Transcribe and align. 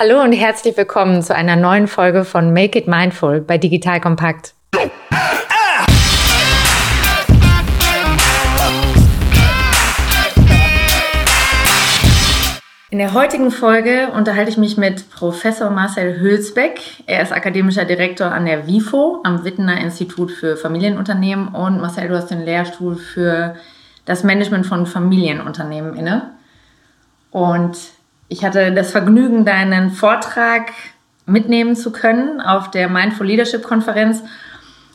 Hallo 0.00 0.22
und 0.22 0.30
herzlich 0.30 0.76
willkommen 0.76 1.24
zu 1.24 1.34
einer 1.34 1.56
neuen 1.56 1.88
Folge 1.88 2.24
von 2.24 2.52
Make 2.52 2.78
It 2.78 2.86
Mindful 2.86 3.40
bei 3.40 3.58
Digital 3.58 4.00
Kompakt. 4.00 4.54
In 12.90 12.98
der 12.98 13.12
heutigen 13.12 13.50
Folge 13.50 14.12
unterhalte 14.12 14.52
ich 14.52 14.56
mich 14.56 14.76
mit 14.76 15.10
Professor 15.10 15.70
Marcel 15.70 16.20
Hülsbeck. 16.20 16.80
Er 17.06 17.20
ist 17.24 17.32
akademischer 17.32 17.84
Direktor 17.84 18.28
an 18.30 18.46
der 18.46 18.68
WIFO 18.68 19.22
am 19.24 19.42
Wittener 19.42 19.80
Institut 19.80 20.30
für 20.30 20.56
Familienunternehmen 20.56 21.48
und 21.48 21.80
Marcel, 21.80 22.06
du 22.06 22.14
hast 22.14 22.30
den 22.30 22.44
Lehrstuhl 22.44 22.94
für 22.94 23.56
das 24.04 24.22
Management 24.22 24.64
von 24.64 24.86
Familienunternehmen 24.86 25.96
inne. 25.96 26.34
Und 27.32 27.97
ich 28.28 28.44
hatte 28.44 28.72
das 28.72 28.90
Vergnügen, 28.90 29.44
deinen 29.44 29.90
Vortrag 29.90 30.72
mitnehmen 31.26 31.76
zu 31.76 31.92
können 31.92 32.40
auf 32.40 32.70
der 32.70 32.88
Mindful 32.88 33.26
Leadership 33.26 33.62
Konferenz. 33.62 34.22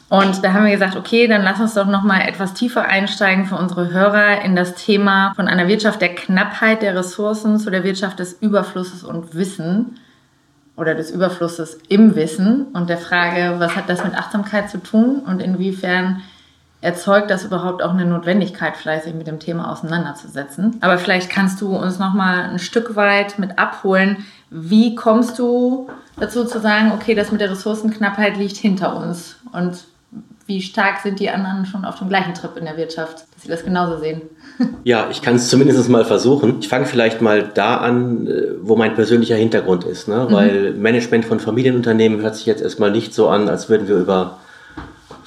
Und 0.10 0.44
da 0.44 0.54
haben 0.54 0.66
wir 0.66 0.72
gesagt, 0.72 0.96
okay, 0.96 1.28
dann 1.28 1.44
lass 1.44 1.60
uns 1.60 1.74
doch 1.74 1.88
noch 1.88 2.04
mal 2.04 2.22
etwas 2.22 2.54
tiefer 2.54 2.86
einsteigen 2.86 3.46
für 3.46 3.56
unsere 3.56 3.92
Hörer 3.92 4.42
in 4.42 4.56
das 4.56 4.76
Thema 4.76 5.34
von 5.36 5.48
einer 5.48 5.68
Wirtschaft 5.68 6.02
der 6.02 6.14
Knappheit 6.14 6.82
der 6.84 6.96
Ressourcen 6.96 7.58
zu 7.58 7.72
der 7.72 7.84
Wirtschaft 7.84 8.20
des 8.20 8.34
Überflusses 8.34 9.04
und 9.04 9.34
Wissen 9.34 10.00
oder 10.76 10.94
des 10.94 11.10
Überflusses 11.10 11.80
im 11.88 12.16
Wissen 12.16 12.66
und 12.74 12.90
der 12.90 12.98
Frage, 12.98 13.56
was 13.60 13.76
hat 13.76 13.90
das 13.90 14.04
mit 14.04 14.16
Achtsamkeit 14.16 14.70
zu 14.70 14.82
tun 14.82 15.22
und 15.26 15.42
inwiefern 15.42 16.22
erzeugt 16.84 17.32
das 17.32 17.46
überhaupt 17.46 17.82
auch 17.82 17.92
eine 17.92 18.06
Notwendigkeit, 18.06 18.76
vielleicht 18.76 19.06
sich 19.06 19.14
mit 19.14 19.26
dem 19.26 19.40
Thema 19.40 19.72
auseinanderzusetzen. 19.72 20.78
Aber 20.82 20.98
vielleicht 20.98 21.30
kannst 21.30 21.62
du 21.62 21.76
uns 21.76 21.98
noch 21.98 22.14
mal 22.14 22.44
ein 22.44 22.60
Stück 22.60 22.98
weit 22.98 23.40
mit 23.40 23.58
abholen. 23.58 24.26
Wie 24.50 24.94
kommst 24.94 25.40
du 25.40 25.88
dazu 26.20 26.44
zu 26.44 26.60
sagen, 26.60 26.92
okay, 26.94 27.16
das 27.16 27.32
mit 27.32 27.40
der 27.40 27.50
Ressourcenknappheit 27.52 28.38
liegt 28.38 28.58
hinter 28.58 28.98
uns 28.98 29.38
und 29.54 29.86
wie 30.46 30.62
stark 30.62 31.00
sind 31.00 31.22
die 31.22 31.30
anderen 31.30 31.66
schon 31.66 31.86
auf 31.86 32.00
dem 32.00 32.10
gleichen 32.10 32.34
Trip 32.34 32.52
in 32.58 32.66
der 32.66 32.76
Wirtschaft, 32.76 33.24
dass 33.34 33.44
sie 33.44 33.48
das 33.48 33.64
genauso 33.64 33.98
sehen? 33.98 34.22
Ja, 34.84 35.08
ich 35.10 35.22
kann 35.22 35.38
es 35.38 35.48
zumindest 35.48 35.90
mal 35.90 36.04
versuchen. 36.04 36.58
Ich 36.60 36.68
fange 36.68 36.86
vielleicht 36.86 37.22
mal 37.22 37.50
da 37.54 37.78
an, 37.78 38.28
äh, 38.28 38.50
wo 38.62 38.76
mein 38.76 38.94
persönlicher 38.94 39.36
Hintergrund 39.36 39.86
ist, 39.86 40.10
ne? 40.10 40.28
Mhm. 40.30 40.34
weil 40.34 40.74
Management 40.74 41.26
von 41.26 41.40
Familienunternehmen 41.40 42.22
hört 42.22 42.36
sich 42.36 42.46
jetzt 42.46 42.62
erstmal 42.62 42.92
nicht 42.92 43.14
so 43.14 43.30
an, 43.30 43.48
als 43.48 43.70
würden 43.70 43.88
wir 43.88 43.96
über 43.96 44.40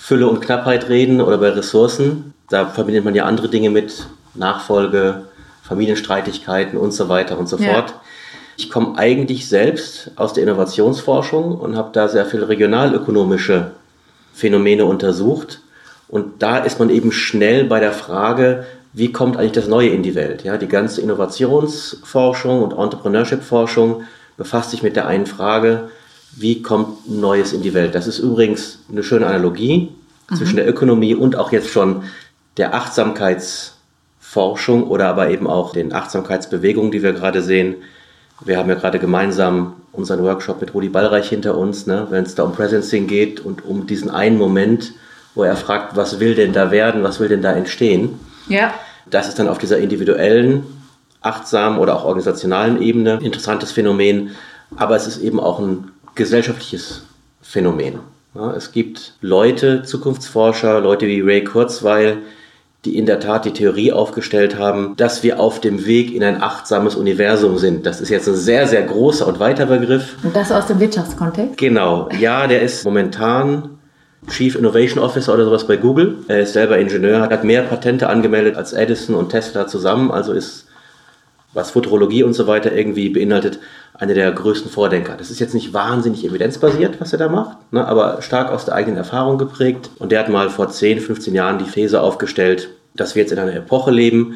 Fülle 0.06 0.28
und 0.28 0.40
Knappheit 0.40 0.88
reden 0.88 1.20
oder 1.20 1.36
bei 1.38 1.48
Ressourcen. 1.48 2.32
Da 2.48 2.66
verbindet 2.66 3.04
man 3.04 3.16
ja 3.16 3.24
andere 3.24 3.48
Dinge 3.48 3.70
mit, 3.70 4.06
Nachfolge, 4.34 5.24
Familienstreitigkeiten 5.64 6.78
und 6.78 6.92
so 6.92 7.08
weiter 7.08 7.36
und 7.36 7.48
so 7.48 7.56
ja. 7.56 7.74
fort. 7.74 7.94
Ich 8.56 8.70
komme 8.70 8.96
eigentlich 8.98 9.48
selbst 9.48 10.12
aus 10.14 10.32
der 10.32 10.44
Innovationsforschung 10.44 11.58
und 11.58 11.76
habe 11.76 11.90
da 11.92 12.06
sehr 12.06 12.24
viel 12.24 12.44
regionalökonomische 12.44 13.72
Phänomene 14.32 14.84
untersucht. 14.84 15.60
Und 16.06 16.40
da 16.40 16.58
ist 16.58 16.78
man 16.78 16.88
eben 16.88 17.10
schnell 17.10 17.64
bei 17.64 17.80
der 17.80 17.90
Frage, 17.90 18.64
wie 18.92 19.10
kommt 19.10 19.36
eigentlich 19.36 19.50
das 19.50 19.66
Neue 19.66 19.88
in 19.88 20.04
die 20.04 20.14
Welt? 20.14 20.44
Ja, 20.44 20.56
die 20.56 20.68
ganze 20.68 21.00
Innovationsforschung 21.00 22.62
und 22.62 22.78
Entrepreneurship-Forschung 22.78 24.04
befasst 24.36 24.70
sich 24.70 24.84
mit 24.84 24.94
der 24.94 25.08
einen 25.08 25.26
Frage, 25.26 25.88
wie 26.36 26.62
kommt 26.62 27.10
Neues 27.10 27.52
in 27.52 27.62
die 27.62 27.74
Welt. 27.74 27.94
Das 27.94 28.06
ist 28.06 28.18
übrigens 28.18 28.80
eine 28.90 29.02
schöne 29.02 29.26
Analogie 29.26 29.88
mhm. 30.30 30.36
zwischen 30.36 30.56
der 30.56 30.68
Ökonomie 30.68 31.14
und 31.14 31.36
auch 31.36 31.50
jetzt 31.50 31.70
schon 31.70 32.02
der 32.58 32.74
Achtsamkeitsforschung 32.74 34.84
oder 34.84 35.08
aber 35.08 35.30
eben 35.30 35.46
auch 35.46 35.72
den 35.72 35.94
Achtsamkeitsbewegungen, 35.94 36.92
die 36.92 37.02
wir 37.02 37.14
gerade 37.14 37.40
sehen. 37.42 37.76
Wir 38.44 38.58
haben 38.58 38.68
ja 38.68 38.74
gerade 38.74 38.98
gemeinsam 38.98 39.76
unseren 39.92 40.22
Workshop 40.22 40.60
mit 40.60 40.74
Rudi 40.74 40.90
Ballreich 40.90 41.30
hinter 41.30 41.56
uns, 41.56 41.86
ne, 41.86 42.06
wenn 42.10 42.24
es 42.24 42.34
da 42.34 42.42
um 42.42 42.52
Presencing 42.52 43.06
geht 43.06 43.40
und 43.40 43.64
um 43.64 43.86
diesen 43.86 44.10
einen 44.10 44.36
Moment, 44.36 44.92
wo 45.34 45.42
er 45.42 45.56
fragt, 45.56 45.96
was 45.96 46.20
will 46.20 46.34
denn 46.34 46.52
da 46.52 46.70
werden, 46.70 47.02
was 47.02 47.18
will 47.18 47.28
denn 47.28 47.40
da 47.40 47.52
entstehen. 47.52 48.20
Ja. 48.48 48.74
Das 49.08 49.28
ist 49.28 49.38
dann 49.38 49.48
auf 49.48 49.58
dieser 49.58 49.78
individuellen, 49.78 50.64
achtsamen 51.22 51.78
oder 51.78 51.96
auch 51.96 52.04
organisationalen 52.04 52.82
Ebene 52.82 53.20
interessantes 53.22 53.72
Phänomen, 53.72 54.32
aber 54.76 54.96
es 54.96 55.06
ist 55.06 55.16
eben 55.18 55.40
auch 55.40 55.58
ein 55.58 55.92
gesellschaftliches 56.16 57.02
Phänomen. 57.42 58.00
Ja, 58.34 58.52
es 58.52 58.72
gibt 58.72 59.14
Leute, 59.20 59.82
Zukunftsforscher, 59.82 60.80
Leute 60.80 61.06
wie 61.06 61.20
Ray 61.20 61.44
Kurzweil, 61.44 62.18
die 62.84 62.98
in 62.98 63.06
der 63.06 63.18
Tat 63.18 63.44
die 63.44 63.52
Theorie 63.52 63.92
aufgestellt 63.92 64.58
haben, 64.58 64.94
dass 64.96 65.22
wir 65.22 65.40
auf 65.40 65.60
dem 65.60 65.86
Weg 65.86 66.14
in 66.14 66.22
ein 66.22 66.42
achtsames 66.42 66.94
Universum 66.94 67.58
sind. 67.58 67.86
Das 67.86 68.00
ist 68.00 68.10
jetzt 68.10 68.28
ein 68.28 68.36
sehr, 68.36 68.66
sehr 68.66 68.82
großer 68.82 69.26
und 69.26 69.40
weiter 69.40 69.66
Begriff. 69.66 70.16
Und 70.22 70.36
das 70.36 70.52
aus 70.52 70.66
dem 70.66 70.78
Wirtschaftskontext? 70.78 71.56
Genau. 71.56 72.08
Ja, 72.18 72.46
der 72.46 72.62
ist 72.62 72.84
momentan 72.84 73.78
Chief 74.30 74.54
Innovation 74.54 75.02
Officer 75.02 75.34
oder 75.34 75.44
sowas 75.44 75.66
bei 75.66 75.76
Google. 75.76 76.18
Er 76.28 76.40
ist 76.40 76.52
selber 76.52 76.78
Ingenieur, 76.78 77.22
hat 77.22 77.44
mehr 77.44 77.62
Patente 77.62 78.08
angemeldet 78.08 78.56
als 78.56 78.72
Edison 78.72 79.14
und 79.14 79.30
Tesla 79.30 79.66
zusammen, 79.66 80.10
also 80.10 80.32
ist, 80.32 80.66
was 81.54 81.70
Futurologie 81.70 82.22
und 82.22 82.34
so 82.34 82.46
weiter 82.46 82.72
irgendwie 82.72 83.08
beinhaltet, 83.08 83.58
einer 83.98 84.14
der 84.14 84.30
größten 84.30 84.70
Vordenker. 84.70 85.16
Das 85.16 85.30
ist 85.30 85.40
jetzt 85.40 85.54
nicht 85.54 85.72
wahnsinnig 85.72 86.24
evidenzbasiert, 86.24 87.00
was 87.00 87.12
er 87.12 87.18
da 87.18 87.28
macht, 87.28 87.56
ne, 87.72 87.86
aber 87.86 88.20
stark 88.20 88.50
aus 88.50 88.64
der 88.64 88.74
eigenen 88.74 88.98
Erfahrung 88.98 89.38
geprägt. 89.38 89.90
Und 89.98 90.12
der 90.12 90.20
hat 90.20 90.28
mal 90.28 90.50
vor 90.50 90.68
10, 90.68 91.00
15 91.00 91.34
Jahren 91.34 91.58
die 91.58 91.70
These 91.70 92.00
aufgestellt, 92.00 92.68
dass 92.94 93.14
wir 93.14 93.22
jetzt 93.22 93.32
in 93.32 93.38
einer 93.38 93.54
Epoche 93.54 93.90
leben, 93.90 94.34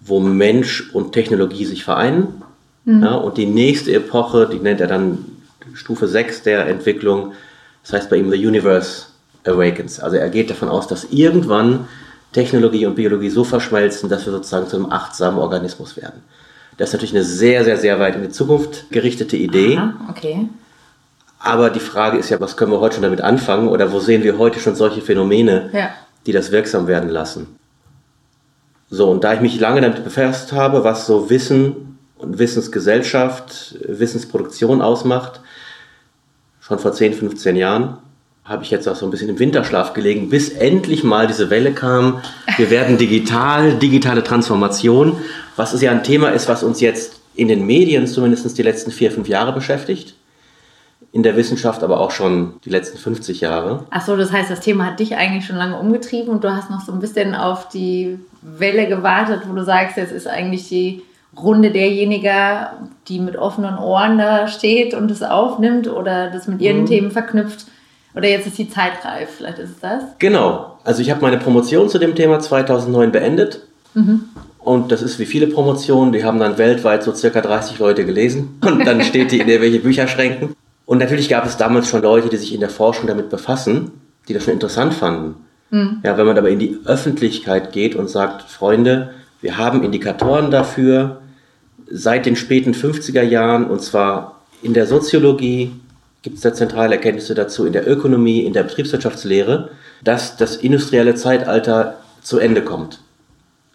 wo 0.00 0.20
Mensch 0.20 0.90
und 0.92 1.12
Technologie 1.12 1.64
sich 1.64 1.84
vereinen. 1.84 2.42
Mhm. 2.84 3.02
Ja, 3.02 3.14
und 3.14 3.36
die 3.36 3.46
nächste 3.46 3.92
Epoche, 3.92 4.48
die 4.48 4.58
nennt 4.58 4.80
er 4.80 4.88
dann 4.88 5.24
Stufe 5.74 6.06
6 6.06 6.42
der 6.42 6.66
Entwicklung, 6.66 7.32
das 7.82 7.94
heißt 7.94 8.10
bei 8.10 8.16
ihm 8.16 8.30
The 8.30 8.46
Universe 8.46 9.06
Awakens. 9.44 10.00
Also 10.00 10.16
er 10.16 10.28
geht 10.28 10.50
davon 10.50 10.68
aus, 10.68 10.86
dass 10.86 11.04
irgendwann 11.10 11.86
Technologie 12.32 12.86
und 12.86 12.94
Biologie 12.94 13.30
so 13.30 13.44
verschmelzen, 13.44 14.08
dass 14.08 14.26
wir 14.26 14.32
sozusagen 14.32 14.68
zu 14.68 14.76
einem 14.76 14.90
achtsamen 14.90 15.38
Organismus 15.38 15.96
werden. 15.96 16.22
Das 16.82 16.88
ist 16.88 16.94
natürlich 16.94 17.14
eine 17.14 17.22
sehr, 17.22 17.62
sehr, 17.62 17.76
sehr 17.76 18.00
weit 18.00 18.16
in 18.16 18.22
die 18.22 18.30
Zukunft 18.30 18.90
gerichtete 18.90 19.36
Idee. 19.36 19.76
Aha, 19.76 19.94
okay. 20.10 20.48
Aber 21.38 21.70
die 21.70 21.78
Frage 21.78 22.18
ist 22.18 22.28
ja, 22.28 22.40
was 22.40 22.56
können 22.56 22.72
wir 22.72 22.80
heute 22.80 22.94
schon 22.94 23.04
damit 23.04 23.20
anfangen 23.20 23.68
oder 23.68 23.92
wo 23.92 24.00
sehen 24.00 24.24
wir 24.24 24.36
heute 24.36 24.58
schon 24.58 24.74
solche 24.74 25.00
Phänomene, 25.00 25.70
ja. 25.72 25.90
die 26.26 26.32
das 26.32 26.50
wirksam 26.50 26.88
werden 26.88 27.08
lassen? 27.08 27.54
So, 28.90 29.08
und 29.12 29.22
da 29.22 29.32
ich 29.32 29.40
mich 29.40 29.60
lange 29.60 29.80
damit 29.80 30.02
befasst 30.02 30.52
habe, 30.52 30.82
was 30.82 31.06
so 31.06 31.30
Wissen 31.30 31.98
und 32.18 32.40
Wissensgesellschaft, 32.40 33.76
Wissensproduktion 33.86 34.82
ausmacht, 34.82 35.38
schon 36.58 36.80
vor 36.80 36.92
10, 36.92 37.14
15 37.14 37.54
Jahren, 37.54 37.98
habe 38.44 38.64
ich 38.64 38.70
jetzt 38.70 38.88
auch 38.88 38.96
so 38.96 39.06
ein 39.06 39.10
bisschen 39.10 39.28
im 39.28 39.38
Winterschlaf 39.38 39.92
gelegen, 39.92 40.28
bis 40.28 40.48
endlich 40.48 41.04
mal 41.04 41.26
diese 41.26 41.48
Welle 41.48 41.72
kam. 41.72 42.20
Wir 42.56 42.70
werden 42.70 42.98
digital, 42.98 43.74
digitale 43.74 44.24
Transformation, 44.24 45.18
was 45.56 45.72
es 45.72 45.80
ja 45.80 45.92
ein 45.92 46.02
Thema 46.02 46.30
ist, 46.30 46.48
was 46.48 46.62
uns 46.64 46.80
jetzt 46.80 47.20
in 47.34 47.48
den 47.48 47.64
Medien 47.64 48.06
zumindest 48.06 48.58
die 48.58 48.62
letzten 48.62 48.90
vier, 48.90 49.12
fünf 49.12 49.28
Jahre 49.28 49.52
beschäftigt. 49.52 50.14
In 51.12 51.22
der 51.22 51.36
Wissenschaft 51.36 51.82
aber 51.84 52.00
auch 52.00 52.10
schon 52.10 52.54
die 52.64 52.70
letzten 52.70 52.96
50 52.96 53.42
Jahre. 53.42 53.84
Ach 53.90 54.04
so, 54.04 54.16
das 54.16 54.32
heißt, 54.32 54.50
das 54.50 54.60
Thema 54.60 54.86
hat 54.86 54.98
dich 54.98 55.14
eigentlich 55.14 55.44
schon 55.44 55.56
lange 55.56 55.78
umgetrieben 55.78 56.30
und 56.30 56.42
du 56.42 56.50
hast 56.50 56.70
noch 56.70 56.80
so 56.80 56.90
ein 56.90 57.00
bisschen 57.00 57.34
auf 57.34 57.68
die 57.68 58.18
Welle 58.40 58.88
gewartet, 58.88 59.42
wo 59.46 59.54
du 59.54 59.62
sagst, 59.62 59.98
jetzt 59.98 60.12
ist 60.12 60.26
eigentlich 60.26 60.68
die 60.68 61.02
Runde 61.36 61.70
derjenige, 61.70 62.68
die 63.08 63.18
mit 63.18 63.36
offenen 63.36 63.76
Ohren 63.76 64.18
da 64.18 64.48
steht 64.48 64.94
und 64.94 65.10
es 65.10 65.22
aufnimmt 65.22 65.86
oder 65.86 66.30
das 66.30 66.48
mit 66.48 66.60
ihren 66.60 66.82
mhm. 66.82 66.86
Themen 66.86 67.10
verknüpft. 67.10 67.66
Oder 68.14 68.28
jetzt 68.28 68.46
ist 68.46 68.58
die 68.58 68.68
Zeit 68.68 69.04
reif, 69.04 69.30
vielleicht 69.38 69.58
ist 69.58 69.70
es 69.70 69.80
das? 69.80 70.02
Genau. 70.18 70.78
Also 70.84 71.00
ich 71.02 71.10
habe 71.10 71.22
meine 71.22 71.38
Promotion 71.38 71.88
zu 71.88 71.98
dem 71.98 72.14
Thema 72.14 72.40
2009 72.40 73.12
beendet. 73.12 73.62
Mhm. 73.94 74.24
Und 74.58 74.92
das 74.92 75.02
ist 75.02 75.18
wie 75.18 75.26
viele 75.26 75.48
Promotionen, 75.48 76.12
die 76.12 76.24
haben 76.24 76.38
dann 76.38 76.58
weltweit 76.58 77.02
so 77.02 77.14
circa 77.14 77.40
30 77.40 77.78
Leute 77.78 78.04
gelesen. 78.04 78.58
Und 78.64 78.86
dann 78.86 79.02
steht 79.02 79.32
die 79.32 79.40
in 79.40 79.48
irgendwelche 79.48 79.80
Bücherschränken. 79.80 80.54
Und 80.84 80.98
natürlich 80.98 81.28
gab 81.28 81.46
es 81.46 81.56
damals 81.56 81.88
schon 81.88 82.02
Leute, 82.02 82.28
die 82.28 82.36
sich 82.36 82.52
in 82.52 82.60
der 82.60 82.70
Forschung 82.70 83.06
damit 83.06 83.30
befassen, 83.30 83.92
die 84.28 84.34
das 84.34 84.44
schon 84.44 84.54
interessant 84.54 84.94
fanden. 84.94 85.36
Mhm. 85.70 86.00
Ja, 86.04 86.16
wenn 86.18 86.26
man 86.26 86.38
aber 86.38 86.50
in 86.50 86.58
die 86.58 86.78
Öffentlichkeit 86.84 87.72
geht 87.72 87.96
und 87.96 88.10
sagt, 88.10 88.50
Freunde, 88.50 89.10
wir 89.40 89.56
haben 89.56 89.82
Indikatoren 89.82 90.50
dafür 90.50 91.22
seit 91.90 92.26
den 92.26 92.36
späten 92.36 92.72
50er 92.72 93.22
Jahren 93.22 93.66
und 93.66 93.82
zwar 93.82 94.42
in 94.62 94.74
der 94.74 94.86
Soziologie, 94.86 95.72
gibt 96.22 96.36
es 96.36 96.42
da 96.42 96.54
zentrale 96.54 96.94
Erkenntnisse 96.94 97.34
dazu 97.34 97.66
in 97.66 97.72
der 97.72 97.88
Ökonomie, 97.88 98.40
in 98.40 98.52
der 98.52 98.62
Betriebswirtschaftslehre, 98.62 99.70
dass 100.02 100.36
das 100.36 100.56
industrielle 100.56 101.14
Zeitalter 101.14 101.98
zu 102.22 102.38
Ende 102.38 102.62
kommt. 102.62 103.00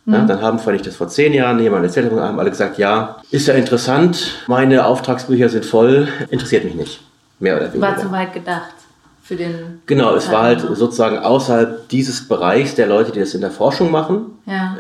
Mhm. 0.06 0.14
Ja, 0.14 0.26
dann 0.26 0.42
haben, 0.42 0.60
fand 0.60 0.78
ich 0.78 0.82
das 0.82 0.96
vor 0.96 1.10
zehn 1.10 1.34
Jahren, 1.34 1.60
jemand 1.60 1.84
erzählt, 1.84 2.12
haben 2.12 2.40
alle 2.40 2.50
gesagt, 2.50 2.78
ja, 2.78 3.18
ist 3.32 3.48
ja 3.48 3.54
interessant, 3.54 4.46
meine 4.48 4.86
Auftragsbücher 4.86 5.50
sind 5.50 5.66
voll, 5.66 6.08
interessiert 6.30 6.64
mich 6.64 6.76
nicht. 6.76 7.02
Mehr 7.40 7.58
oder 7.58 7.72
weniger. 7.72 7.88
War 7.88 7.98
zu 7.98 8.12
weit 8.12 8.34
gedacht 8.34 8.74
für 9.22 9.36
den. 9.36 9.82
Genau, 9.86 10.16
es 10.16 10.32
war 10.32 10.44
halt 10.44 10.62
sozusagen 10.62 11.20
außerhalb 11.20 11.88
dieses 11.90 12.28
Bereichs 12.28 12.76
der 12.76 12.88
Leute, 12.88 13.12
die 13.12 13.20
das 13.20 13.34
in 13.34 13.42
der 13.42 13.52
Forschung 13.52 13.92
machen. 13.92 14.40
Ja. 14.46 14.78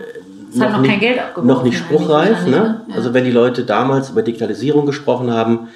Es 0.51 0.61
hat 0.61 0.71
noch 0.71 0.79
nicht, 0.79 0.91
kein 0.91 0.99
Geld 0.99 1.19
abgeworfen. 1.19 1.47
Noch 1.47 1.63
nicht 1.63 1.77
spruchreif. 1.77 2.47
Ne? 2.47 2.81
Ja. 2.87 2.95
Also 2.95 3.13
wenn 3.13 3.25
die 3.25 3.31
Leute 3.31 3.65
damals 3.65 4.09
über 4.09 4.21
Digitalisierung 4.21 4.85
gesprochen 4.85 5.31
haben, 5.31 5.67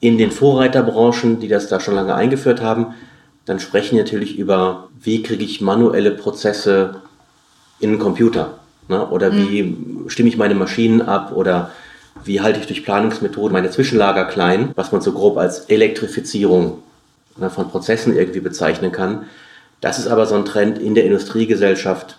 in 0.00 0.18
den 0.18 0.30
Vorreiterbranchen, 0.30 1.40
die 1.40 1.48
das 1.48 1.68
da 1.68 1.80
schon 1.80 1.94
lange 1.94 2.14
eingeführt 2.14 2.60
haben, 2.60 2.94
dann 3.44 3.60
sprechen 3.60 3.96
natürlich 3.96 4.38
über, 4.38 4.88
wie 5.00 5.22
kriege 5.22 5.44
ich 5.44 5.60
manuelle 5.60 6.10
Prozesse 6.10 6.96
in 7.80 7.90
einen 7.90 7.98
Computer. 7.98 8.58
Ne? 8.88 9.06
Oder 9.08 9.30
mhm. 9.30 9.48
wie 9.48 9.76
stimme 10.10 10.28
ich 10.28 10.36
meine 10.36 10.54
Maschinen 10.54 11.02
ab 11.02 11.32
oder 11.34 11.70
wie 12.24 12.40
halte 12.40 12.60
ich 12.60 12.66
durch 12.66 12.84
Planungsmethoden 12.84 13.52
meine 13.52 13.70
Zwischenlager 13.70 14.24
klein, 14.24 14.72
was 14.74 14.92
man 14.92 15.00
so 15.00 15.12
grob 15.12 15.36
als 15.36 15.60
Elektrifizierung 15.66 16.82
ne, 17.36 17.50
von 17.50 17.68
Prozessen 17.68 18.16
irgendwie 18.16 18.40
bezeichnen 18.40 18.92
kann. 18.92 19.26
Das 19.80 19.98
ist 19.98 20.08
aber 20.08 20.26
so 20.26 20.34
ein 20.34 20.44
Trend 20.44 20.78
in 20.78 20.94
der 20.94 21.04
Industriegesellschaft, 21.04 22.18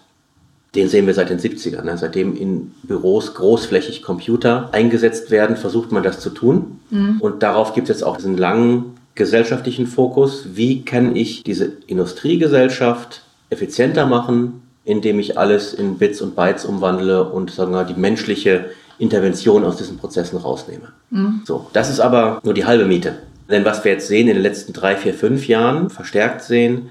den 0.78 0.88
sehen 0.88 1.08
wir 1.08 1.14
seit 1.14 1.30
den 1.30 1.40
70ern. 1.40 1.84
Ne? 1.84 1.98
Seitdem 1.98 2.38
in 2.38 2.72
Büros 2.84 3.34
großflächig 3.34 4.04
Computer 4.04 4.70
eingesetzt 4.72 5.32
werden, 5.32 5.58
versucht 5.58 5.92
man 5.92 6.04
das 6.04 6.20
zu 6.20 6.30
tun. 6.30 6.80
Mhm. 6.92 7.18
Und 7.20 7.44
darauf 7.44 7.74
gibt 7.74 7.90
es 7.90 7.98
jetzt 7.98 8.04
auch 8.04 8.18
diesen 8.18 8.38
langen 8.38 8.96
gesellschaftlichen 9.16 9.88
Fokus. 9.88 10.50
Wie 10.54 10.86
kann 10.86 11.16
ich 11.16 11.44
diese 11.44 11.74
Industriegesellschaft 11.88 13.24
effizienter 13.50 14.06
machen, 14.06 14.62
indem 14.86 15.20
ich 15.20 15.38
alles 15.38 15.74
in 15.74 15.98
Bits 15.98 16.22
und 16.22 16.36
Bytes 16.36 16.64
umwandle 16.64 17.28
und 17.28 17.50
sagen 17.50 17.74
wir, 17.74 17.84
die 17.84 18.00
menschliche 18.00 18.66
Intervention 19.00 19.64
aus 19.64 19.78
diesen 19.78 19.98
Prozessen 19.98 20.38
rausnehme. 20.38 20.90
Mhm. 21.10 21.42
So, 21.46 21.68
das 21.74 21.90
ist 21.90 22.00
aber 22.00 22.40
nur 22.44 22.54
die 22.54 22.66
halbe 22.66 22.86
Miete. 22.86 23.16
Denn 23.50 23.66
was 23.66 23.84
wir 23.84 23.94
jetzt 23.94 24.08
sehen 24.08 24.28
in 24.28 24.36
den 24.36 24.44
letzten 24.44 24.74
drei, 24.74 24.96
vier, 24.96 25.14
fünf 25.14 25.48
Jahren, 25.48 25.90
verstärkt 25.90 26.44
sehen, 26.44 26.90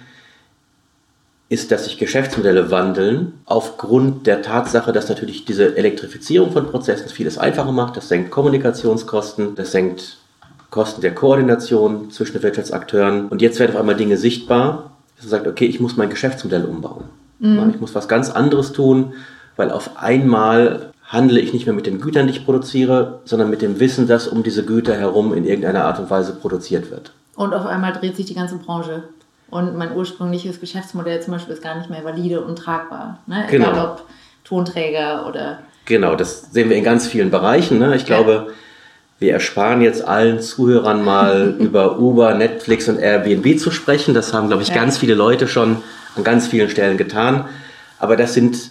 ist, 1.49 1.71
dass 1.71 1.85
sich 1.85 1.99
Geschäftsmodelle 1.99 2.71
wandeln 2.71 3.35
aufgrund 3.45 4.27
der 4.27 4.43
Tatsache, 4.43 4.93
dass 4.93 5.09
natürlich 5.09 5.45
diese 5.45 5.77
Elektrifizierung 5.77 6.53
von 6.53 6.67
Prozessen 6.67 7.09
vieles 7.09 7.39
einfacher 7.39 7.73
macht. 7.73 7.97
Das 7.97 8.09
senkt 8.09 8.31
Kommunikationskosten, 8.31 9.55
das 9.55 9.71
senkt 9.71 10.19
Kosten 10.71 11.01
der 11.01 11.15
Koordination 11.15 12.11
zwischen 12.11 12.35
den 12.35 12.43
Wirtschaftsakteuren. 12.43 13.29
Und 13.29 13.43
jetzt 13.43 13.61
werden 13.61 13.73
auf 13.73 13.81
einmal 13.81 13.95
Dinge 13.95 14.17
sichtbar, 14.17 14.91
dass 15.15 15.27
man 15.27 15.31
sagt, 15.31 15.47
okay, 15.47 15.67
ich 15.67 15.81
muss 15.81 15.97
mein 15.97 16.11
Geschäftsmodell 16.11 16.65
umbauen. 16.65 17.05
Mhm. 17.39 17.71
Ich 17.75 17.81
muss 17.81 17.95
was 17.95 18.09
ganz 18.09 18.31
anderes 18.31 18.73
tun, 18.73 19.15
weil 19.55 19.71
auf 19.71 19.97
einmal 19.97 20.93
handle 21.05 21.39
ich 21.39 21.53
nicht 21.53 21.67
mehr 21.67 21.75
mit 21.75 21.87
den 21.87 22.01
Gütern, 22.01 22.27
die 22.27 22.33
ich 22.33 22.45
produziere, 22.45 23.21
sondern 23.25 23.49
mit 23.49 23.63
dem 23.63 23.79
Wissen, 23.79 24.09
das 24.09 24.27
um 24.27 24.43
diese 24.43 24.65
Güter 24.65 24.97
herum 24.97 25.33
in 25.33 25.45
irgendeiner 25.45 25.85
Art 25.85 26.01
und 26.01 26.11
Weise 26.11 26.33
produziert 26.35 26.91
wird. 26.91 27.13
Und 27.37 27.55
auf 27.55 27.67
einmal 27.67 27.93
dreht 27.93 28.17
sich 28.17 28.27
die 28.27 28.35
ganze 28.35 28.57
Branche. 28.57 29.05
Und 29.49 29.77
mein 29.77 29.95
ursprüngliches 29.95 30.61
Geschäftsmodell 30.61 31.23
zum 31.23 31.35
Beispiel 31.35 31.55
ist 31.55 31.63
gar 31.63 31.77
nicht 31.77 31.89
mehr 31.89 32.05
valide 32.05 32.41
und 32.41 32.57
tragbar. 32.57 33.21
Ne? 33.27 33.47
Genau. 33.51 33.71
Egal 33.71 33.85
ob 33.87 34.03
Tonträger 34.45 35.27
oder. 35.29 35.61
Genau, 35.85 36.17
das 36.17 36.53
sehen 36.53 36.69
wir 36.69 36.77
in 36.77 36.85
ganz 36.85 37.07
vielen 37.07 37.31
Bereichen. 37.31 37.79
Ne? 37.79 37.95
Ich 37.95 38.03
ja. 38.03 38.17
glaube, 38.17 38.53
wir 39.19 39.33
ersparen 39.33 39.81
jetzt 39.83 40.05
allen 40.05 40.41
Zuhörern 40.41 41.05
mal 41.05 41.55
über 41.59 41.99
Uber, 41.99 42.35
Netflix 42.35 42.89
und 42.89 42.99
Airbnb 42.99 43.59
zu 43.59 43.71
sprechen. 43.71 44.15
Das 44.15 44.33
haben, 44.33 44.49
glaube 44.49 44.63
ich, 44.63 44.71
ja. 44.71 44.75
ganz 44.75 44.99
viele 44.99 45.15
Leute 45.15 45.47
schon 45.47 45.83
an 46.17 46.25
ganz 46.25 46.49
vielen 46.49 46.69
Stellen 46.69 46.97
getan. 46.97 47.45
Aber 47.99 48.17
das 48.17 48.35
sind 48.35 48.71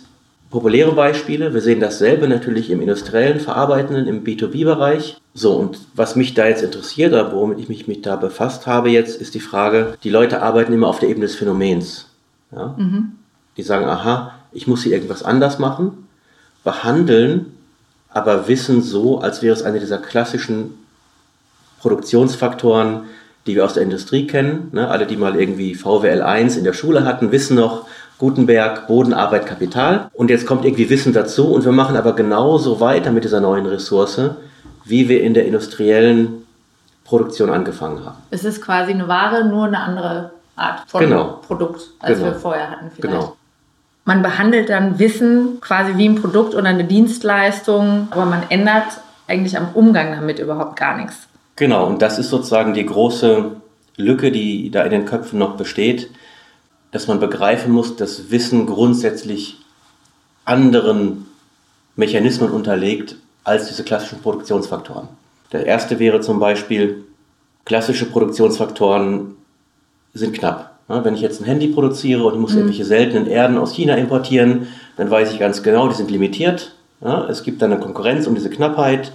populäre 0.49 0.93
Beispiele. 0.93 1.53
Wir 1.53 1.61
sehen 1.61 1.79
dasselbe 1.79 2.27
natürlich 2.27 2.69
im 2.69 2.81
industriellen, 2.81 3.39
verarbeitenden, 3.39 4.07
im 4.07 4.23
B2B-Bereich. 4.23 5.17
So, 5.33 5.53
und 5.53 5.79
was 5.95 6.15
mich 6.15 6.33
da 6.33 6.47
jetzt 6.47 6.63
interessiert, 6.63 7.13
oder 7.13 7.31
womit 7.33 7.59
ich 7.59 7.69
mich, 7.69 7.87
mich 7.87 8.01
da 8.01 8.15
befasst 8.15 8.67
habe 8.67 8.89
jetzt, 8.89 9.19
ist 9.19 9.33
die 9.33 9.39
Frage, 9.39 9.97
die 10.03 10.09
Leute 10.09 10.41
arbeiten 10.41 10.73
immer 10.73 10.87
auf 10.87 10.99
der 10.99 11.09
Ebene 11.09 11.25
des 11.25 11.35
Phänomens. 11.35 12.07
Ja? 12.51 12.75
Mhm. 12.77 13.13
Die 13.57 13.63
sagen, 13.63 13.85
aha, 13.85 14.33
ich 14.51 14.67
muss 14.67 14.83
hier 14.83 14.93
irgendwas 14.93 15.23
anders 15.23 15.59
machen, 15.59 16.07
behandeln 16.63 17.51
aber 18.15 18.47
Wissen 18.47 18.81
so, 18.81 19.19
als 19.19 19.41
wäre 19.41 19.53
es 19.53 19.61
eine 19.61 19.81
dieser 19.81 19.97
klassischen 19.97 20.75
Produktionsfaktoren, 21.81 23.03
die 23.45 23.55
wir 23.55 23.65
aus 23.65 23.73
der 23.73 23.83
Industrie 23.83 24.25
kennen. 24.25 24.69
Ne? 24.71 24.87
Alle, 24.87 25.05
die 25.05 25.17
mal 25.17 25.35
irgendwie 25.35 25.75
VWL 25.75 26.21
1 26.21 26.55
in 26.55 26.63
der 26.63 26.71
Schule 26.71 27.03
hatten, 27.03 27.33
wissen 27.33 27.57
noch, 27.57 27.87
Gutenberg, 28.17 28.87
Boden, 28.87 29.13
Arbeit, 29.13 29.45
Kapital. 29.45 30.09
Und 30.13 30.29
jetzt 30.29 30.45
kommt 30.45 30.65
irgendwie 30.65 30.89
Wissen 30.89 31.13
dazu 31.13 31.51
und 31.51 31.65
wir 31.65 31.71
machen 31.71 31.97
aber 31.97 32.13
genauso 32.13 32.79
weiter 32.79 33.11
mit 33.11 33.23
dieser 33.23 33.41
neuen 33.41 33.65
Ressource, 33.65 34.31
wie 34.85 35.09
wir 35.09 35.21
in 35.21 35.33
der 35.33 35.45
industriellen 35.45 36.45
Produktion 37.03 37.49
angefangen 37.49 38.05
haben. 38.05 38.17
Es 38.31 38.45
ist 38.45 38.61
quasi 38.61 38.91
eine 38.91 39.07
Ware, 39.07 39.45
nur 39.45 39.65
eine 39.65 39.79
andere 39.79 40.31
Art 40.55 40.89
von 40.89 41.01
genau. 41.01 41.41
Produkt, 41.45 41.81
als 41.99 42.19
genau. 42.19 42.31
wir 42.31 42.39
vorher 42.39 42.71
hatten 42.71 42.91
vielleicht. 42.93 43.13
Genau. 43.13 43.35
Man 44.05 44.21
behandelt 44.21 44.69
dann 44.69 44.99
Wissen 44.99 45.59
quasi 45.61 45.97
wie 45.97 46.07
ein 46.07 46.15
Produkt 46.15 46.53
oder 46.53 46.69
eine 46.69 46.83
Dienstleistung, 46.83 48.07
aber 48.11 48.25
man 48.25 48.43
ändert 48.49 48.85
eigentlich 49.27 49.57
am 49.57 49.69
Umgang 49.73 50.11
damit 50.15 50.39
überhaupt 50.39 50.77
gar 50.77 50.95
nichts. 50.95 51.27
Genau, 51.55 51.87
und 51.87 52.01
das 52.01 52.19
ist 52.19 52.29
sozusagen 52.29 52.73
die 52.73 52.85
große 52.85 53.51
Lücke, 53.97 54.31
die 54.31 54.69
da 54.69 54.83
in 54.83 54.91
den 54.91 55.05
Köpfen 55.05 55.39
noch 55.39 55.57
besteht 55.57 56.09
dass 56.95 57.07
man 57.07 57.19
begreifen 57.19 57.73
muss, 57.73 57.97
dass 57.97 58.31
Wissen 58.31 58.67
grundsätzlich 58.67 59.57
anderen 60.45 61.25
Mechanismen 61.97 62.49
unterlegt 62.51 63.17
als 63.43 63.67
diese 63.67 63.83
klassischen 63.83 64.21
Produktionsfaktoren. 64.21 65.09
Der 65.51 65.65
erste 65.65 65.99
wäre 65.99 66.21
zum 66.21 66.39
Beispiel, 66.39 67.03
klassische 67.65 68.05
Produktionsfaktoren 68.05 69.35
sind 70.13 70.37
knapp. 70.37 70.77
wenn 70.87 71.15
ich 71.15 71.19
jetzt 71.19 71.41
ein 71.41 71.45
Handy 71.45 71.67
produziere 71.67 72.23
und 72.23 72.35
ich 72.35 72.39
muss 72.39 72.51
mhm. 72.53 72.59
irgendwelche 72.59 72.85
seltenen 72.85 73.27
Erden 73.27 73.57
aus 73.57 73.73
China 73.73 73.95
importieren, 73.95 74.69
dann 74.95 75.11
weiß 75.11 75.33
ich 75.33 75.39
ganz 75.39 75.63
genau, 75.63 75.89
die 75.89 75.95
sind 75.95 76.09
limitiert. 76.09 76.75
es 77.27 77.43
gibt 77.43 77.61
dann 77.61 77.73
eine 77.73 77.81
Konkurrenz 77.81 78.25
um 78.25 78.35
diese 78.35 78.49
Knappheit. 78.49 79.11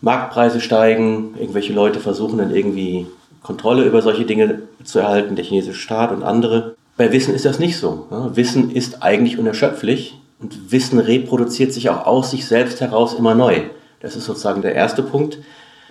Marktpreise 0.00 0.60
steigen, 0.60 1.36
irgendwelche 1.38 1.74
Leute 1.74 2.00
versuchen 2.00 2.38
dann 2.38 2.52
irgendwie 2.52 3.06
Kontrolle 3.44 3.84
über 3.84 4.02
solche 4.02 4.24
Dinge 4.24 4.62
zu 4.82 4.98
erhalten, 4.98 5.36
der 5.36 5.44
chinesische 5.44 5.78
Staat 5.78 6.10
und 6.10 6.24
andere. 6.24 6.74
Bei 6.96 7.12
Wissen 7.12 7.34
ist 7.34 7.44
das 7.44 7.58
nicht 7.58 7.76
so. 7.76 8.06
Wissen 8.34 8.70
ist 8.70 9.02
eigentlich 9.02 9.38
unerschöpflich 9.38 10.20
und 10.40 10.70
Wissen 10.70 10.98
reproduziert 10.98 11.72
sich 11.72 11.90
auch 11.90 12.06
aus 12.06 12.30
sich 12.30 12.46
selbst 12.46 12.80
heraus 12.80 13.14
immer 13.14 13.34
neu. 13.34 13.62
Das 14.00 14.16
ist 14.16 14.26
sozusagen 14.26 14.62
der 14.62 14.74
erste 14.74 15.02
Punkt. 15.02 15.38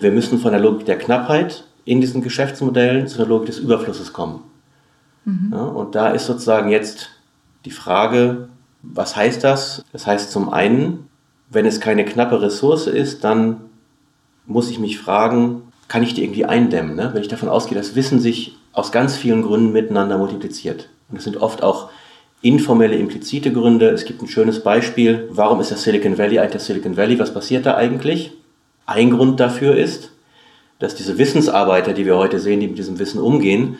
Wir 0.00 0.10
müssen 0.10 0.38
von 0.38 0.52
der 0.52 0.60
Logik 0.60 0.86
der 0.86 0.98
Knappheit 0.98 1.64
in 1.84 2.00
diesen 2.00 2.22
Geschäftsmodellen 2.22 3.06
zu 3.06 3.18
der 3.18 3.26
Logik 3.26 3.46
des 3.46 3.58
Überflusses 3.58 4.12
kommen. 4.12 4.40
Mhm. 5.24 5.50
Ja, 5.52 5.62
und 5.62 5.94
da 5.94 6.10
ist 6.10 6.26
sozusagen 6.26 6.70
jetzt 6.70 7.10
die 7.64 7.70
Frage, 7.70 8.48
was 8.82 9.16
heißt 9.16 9.44
das? 9.44 9.84
Das 9.92 10.06
heißt 10.06 10.30
zum 10.30 10.48
einen, 10.48 11.08
wenn 11.50 11.66
es 11.66 11.80
keine 11.80 12.04
knappe 12.04 12.40
Ressource 12.40 12.86
ist, 12.86 13.24
dann 13.24 13.60
muss 14.46 14.70
ich 14.70 14.78
mich 14.78 14.98
fragen, 14.98 15.62
kann 15.88 16.02
ich 16.02 16.14
die 16.14 16.22
irgendwie 16.22 16.44
eindämmen? 16.44 16.96
Ne? 16.96 17.10
Wenn 17.12 17.22
ich 17.22 17.28
davon 17.28 17.48
ausgehe, 17.48 17.76
dass 17.76 17.94
Wissen 17.94 18.20
sich 18.20 18.56
aus 18.72 18.92
ganz 18.92 19.16
vielen 19.16 19.42
Gründen 19.42 19.72
miteinander 19.72 20.18
multipliziert. 20.18 20.88
Und 21.08 21.18
es 21.18 21.24
sind 21.24 21.36
oft 21.36 21.62
auch 21.62 21.90
informelle, 22.42 22.96
implizite 22.96 23.52
Gründe. 23.52 23.88
Es 23.88 24.04
gibt 24.04 24.22
ein 24.22 24.28
schönes 24.28 24.62
Beispiel. 24.62 25.28
Warum 25.30 25.60
ist 25.60 25.70
das 25.70 25.82
Silicon 25.82 26.18
Valley 26.18 26.38
eigentlich 26.38 26.52
das 26.52 26.66
Silicon 26.66 26.96
Valley? 26.96 27.18
Was 27.18 27.32
passiert 27.32 27.66
da 27.66 27.76
eigentlich? 27.76 28.32
Ein 28.86 29.10
Grund 29.10 29.40
dafür 29.40 29.76
ist, 29.76 30.10
dass 30.78 30.94
diese 30.94 31.16
Wissensarbeiter, 31.16 31.94
die 31.94 32.04
wir 32.04 32.16
heute 32.16 32.38
sehen, 32.38 32.60
die 32.60 32.68
mit 32.68 32.78
diesem 32.78 32.98
Wissen 32.98 33.20
umgehen, 33.20 33.78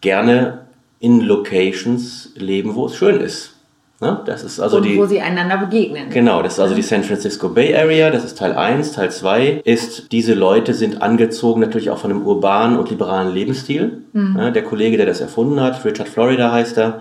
gerne 0.00 0.66
in 1.00 1.20
Locations 1.20 2.30
leben, 2.36 2.76
wo 2.76 2.86
es 2.86 2.94
schön 2.94 3.20
ist. 3.20 3.54
Ne? 4.02 4.20
Das 4.24 4.42
ist 4.42 4.58
also 4.58 4.78
und 4.78 4.82
die, 4.82 4.98
wo 4.98 5.06
sie 5.06 5.20
einander 5.20 5.58
begegnen. 5.58 6.10
Genau, 6.10 6.42
das 6.42 6.54
ist 6.54 6.58
also 6.58 6.74
die 6.74 6.82
San 6.82 7.04
Francisco 7.04 7.48
Bay 7.48 7.72
Area, 7.72 8.10
das 8.10 8.24
ist 8.24 8.36
Teil 8.36 8.52
1. 8.52 8.90
Teil 8.90 9.12
2 9.12 9.62
ist, 9.64 10.10
diese 10.10 10.34
Leute 10.34 10.74
sind 10.74 11.00
angezogen 11.00 11.60
natürlich 11.60 11.88
auch 11.88 11.98
von 11.98 12.10
einem 12.10 12.26
urbanen 12.26 12.76
und 12.76 12.90
liberalen 12.90 13.32
Lebensstil. 13.32 14.02
Mhm. 14.12 14.36
Ja, 14.36 14.50
der 14.50 14.64
Kollege, 14.64 14.96
der 14.96 15.06
das 15.06 15.20
erfunden 15.20 15.60
hat, 15.60 15.84
Richard 15.84 16.08
Florida 16.08 16.50
heißt 16.50 16.78
er, 16.78 17.00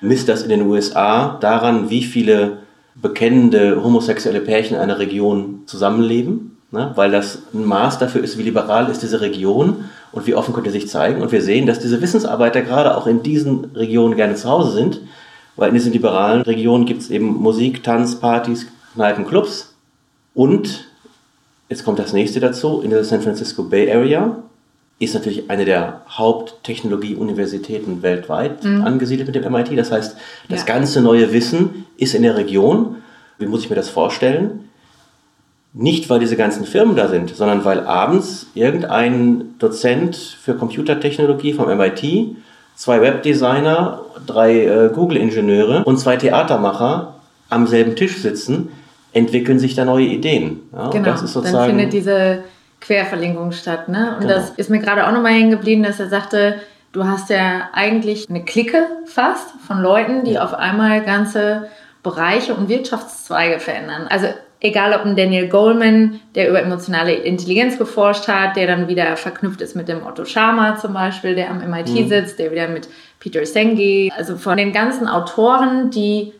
misst 0.00 0.28
das 0.28 0.44
in 0.44 0.50
den 0.50 0.62
USA 0.62 1.36
daran, 1.40 1.90
wie 1.90 2.04
viele 2.04 2.58
bekennende 2.94 3.82
homosexuelle 3.82 4.40
Pärchen 4.40 4.76
in 4.76 4.82
einer 4.82 5.00
Region 5.00 5.62
zusammenleben, 5.66 6.58
ne? 6.70 6.92
weil 6.94 7.10
das 7.10 7.42
ein 7.54 7.64
Maß 7.64 7.98
dafür 7.98 8.22
ist, 8.22 8.38
wie 8.38 8.44
liberal 8.44 8.88
ist 8.88 9.02
diese 9.02 9.20
Region 9.20 9.86
und 10.12 10.28
wie 10.28 10.36
offen 10.36 10.54
könnte 10.54 10.70
sich 10.70 10.88
zeigen. 10.88 11.22
Und 11.22 11.32
wir 11.32 11.42
sehen, 11.42 11.66
dass 11.66 11.80
diese 11.80 12.00
Wissensarbeiter 12.00 12.62
gerade 12.62 12.96
auch 12.96 13.08
in 13.08 13.24
diesen 13.24 13.72
Regionen 13.74 14.14
gerne 14.14 14.36
zu 14.36 14.48
Hause 14.48 14.70
sind 14.70 15.00
weil 15.56 15.68
in 15.68 15.74
diesen 15.74 15.92
liberalen 15.92 16.42
Regionen 16.42 16.84
gibt 16.84 17.02
es 17.02 17.10
eben 17.10 17.26
Musik, 17.26 17.82
Tanz, 17.82 18.16
Partys, 18.16 18.66
Kneipen, 18.94 19.26
Clubs. 19.26 19.74
Und, 20.34 20.88
jetzt 21.68 21.84
kommt 21.84 21.98
das 21.98 22.12
nächste 22.12 22.40
dazu, 22.40 22.80
in 22.82 22.90
der 22.90 23.04
San 23.04 23.22
Francisco 23.22 23.64
Bay 23.64 23.90
Area 23.90 24.42
ist 24.98 25.14
natürlich 25.14 25.50
eine 25.50 25.64
der 25.64 26.02
Haupttechnologie-Universitäten 26.08 28.02
weltweit 28.02 28.64
mhm. 28.64 28.82
angesiedelt 28.82 29.26
mit 29.26 29.34
dem 29.34 29.52
MIT. 29.52 29.76
Das 29.76 29.92
heißt, 29.92 30.16
das 30.48 30.60
ja. 30.60 30.66
ganze 30.66 31.02
neue 31.02 31.32
Wissen 31.32 31.86
ist 31.98 32.14
in 32.14 32.22
der 32.22 32.36
Region. 32.36 32.96
Wie 33.38 33.46
muss 33.46 33.62
ich 33.62 33.70
mir 33.70 33.76
das 33.76 33.90
vorstellen? 33.90 34.70
Nicht, 35.74 36.08
weil 36.08 36.20
diese 36.20 36.36
ganzen 36.36 36.64
Firmen 36.64 36.96
da 36.96 37.08
sind, 37.08 37.36
sondern 37.36 37.66
weil 37.66 37.80
abends 37.80 38.46
irgendein 38.54 39.58
Dozent 39.58 40.16
für 40.16 40.54
Computertechnologie 40.54 41.52
vom 41.52 41.68
MIT 41.76 42.36
zwei 42.76 43.00
Webdesigner, 43.00 44.02
drei 44.26 44.64
äh, 44.64 44.90
Google-Ingenieure 44.94 45.82
und 45.84 45.98
zwei 45.98 46.16
Theatermacher 46.16 47.14
am 47.48 47.66
selben 47.66 47.96
Tisch 47.96 48.18
sitzen, 48.18 48.70
entwickeln 49.12 49.58
sich 49.58 49.74
da 49.74 49.84
neue 49.84 50.06
Ideen. 50.06 50.60
Ja, 50.72 50.90
genau, 50.90 51.04
das 51.06 51.22
ist 51.22 51.32
sozusagen 51.32 51.56
dann 51.56 51.70
findet 51.70 51.92
diese 51.92 52.44
Querverlinkung 52.80 53.52
statt. 53.52 53.88
Ne? 53.88 54.14
Und 54.14 54.22
genau. 54.22 54.34
das 54.34 54.50
ist 54.50 54.70
mir 54.70 54.78
gerade 54.78 55.06
auch 55.06 55.12
nochmal 55.12 55.32
hängen 55.32 55.50
geblieben, 55.50 55.82
dass 55.82 55.98
er 55.98 56.08
sagte, 56.08 56.56
du 56.92 57.04
hast 57.04 57.30
ja 57.30 57.70
eigentlich 57.72 58.28
eine 58.28 58.44
Clique 58.44 58.86
fast 59.06 59.50
von 59.66 59.80
Leuten, 59.80 60.24
die 60.24 60.38
auf 60.38 60.54
einmal 60.54 61.02
ganze 61.02 61.68
Bereiche 62.02 62.54
und 62.54 62.68
Wirtschaftszweige 62.68 63.58
verändern. 63.58 64.06
Also 64.08 64.26
egal 64.60 64.94
ob 64.94 65.04
ein 65.04 65.16
Daniel 65.16 65.48
Goleman, 65.48 66.20
der 66.34 66.48
über 66.48 66.62
emotionale 66.62 67.14
Intelligenz 67.14 67.78
geforscht 67.78 68.28
hat, 68.28 68.56
der 68.56 68.66
dann 68.66 68.88
wieder 68.88 69.16
verknüpft 69.16 69.60
ist 69.60 69.76
mit 69.76 69.88
dem 69.88 70.06
Otto 70.06 70.24
Schama 70.24 70.76
zum 70.76 70.94
Beispiel, 70.94 71.34
der 71.34 71.50
am 71.50 71.58
MIT 71.58 71.88
mhm. 71.88 72.08
sitzt, 72.08 72.38
der 72.38 72.50
wieder 72.52 72.68
mit 72.68 72.88
Peter 73.20 73.44
Senge, 73.44 74.10
also 74.16 74.36
von 74.36 74.56
den 74.56 74.72
ganzen 74.72 75.08
Autoren, 75.08 75.90
die 75.90 76.32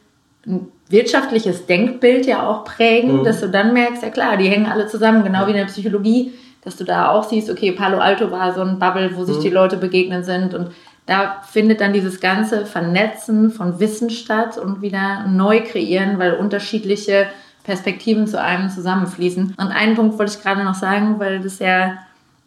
ein 0.46 0.68
wirtschaftliches 0.88 1.66
Denkbild 1.66 2.26
ja 2.26 2.48
auch 2.48 2.64
prägen, 2.64 3.18
mhm. 3.20 3.24
dass 3.24 3.40
du 3.40 3.48
dann 3.48 3.72
merkst, 3.72 4.02
ja 4.02 4.10
klar, 4.10 4.36
die 4.36 4.48
hängen 4.48 4.66
alle 4.66 4.86
zusammen, 4.86 5.24
genau 5.24 5.46
wie 5.46 5.50
in 5.50 5.56
der 5.56 5.64
Psychologie, 5.64 6.32
dass 6.62 6.76
du 6.76 6.84
da 6.84 7.10
auch 7.10 7.24
siehst, 7.24 7.50
okay, 7.50 7.72
Palo 7.72 7.98
Alto 7.98 8.30
war 8.30 8.54
so 8.54 8.60
ein 8.60 8.78
Bubble, 8.78 9.10
wo 9.14 9.24
sich 9.24 9.38
mhm. 9.38 9.42
die 9.42 9.50
Leute 9.50 9.76
begegnet 9.76 10.24
sind 10.24 10.54
und 10.54 10.70
da 11.06 11.40
findet 11.48 11.80
dann 11.80 11.92
dieses 11.92 12.20
ganze 12.20 12.66
Vernetzen 12.66 13.50
von 13.52 13.78
Wissen 13.78 14.10
statt 14.10 14.58
und 14.58 14.82
wieder 14.82 15.24
neu 15.28 15.62
kreieren, 15.62 16.18
weil 16.18 16.34
unterschiedliche 16.34 17.28
Perspektiven 17.66 18.28
zu 18.28 18.40
einem 18.40 18.70
zusammenfließen. 18.70 19.56
Und 19.58 19.66
einen 19.66 19.96
Punkt 19.96 20.18
wollte 20.20 20.36
ich 20.36 20.42
gerade 20.42 20.62
noch 20.62 20.76
sagen, 20.76 21.18
weil 21.18 21.40
das 21.40 21.58
ja 21.58 21.98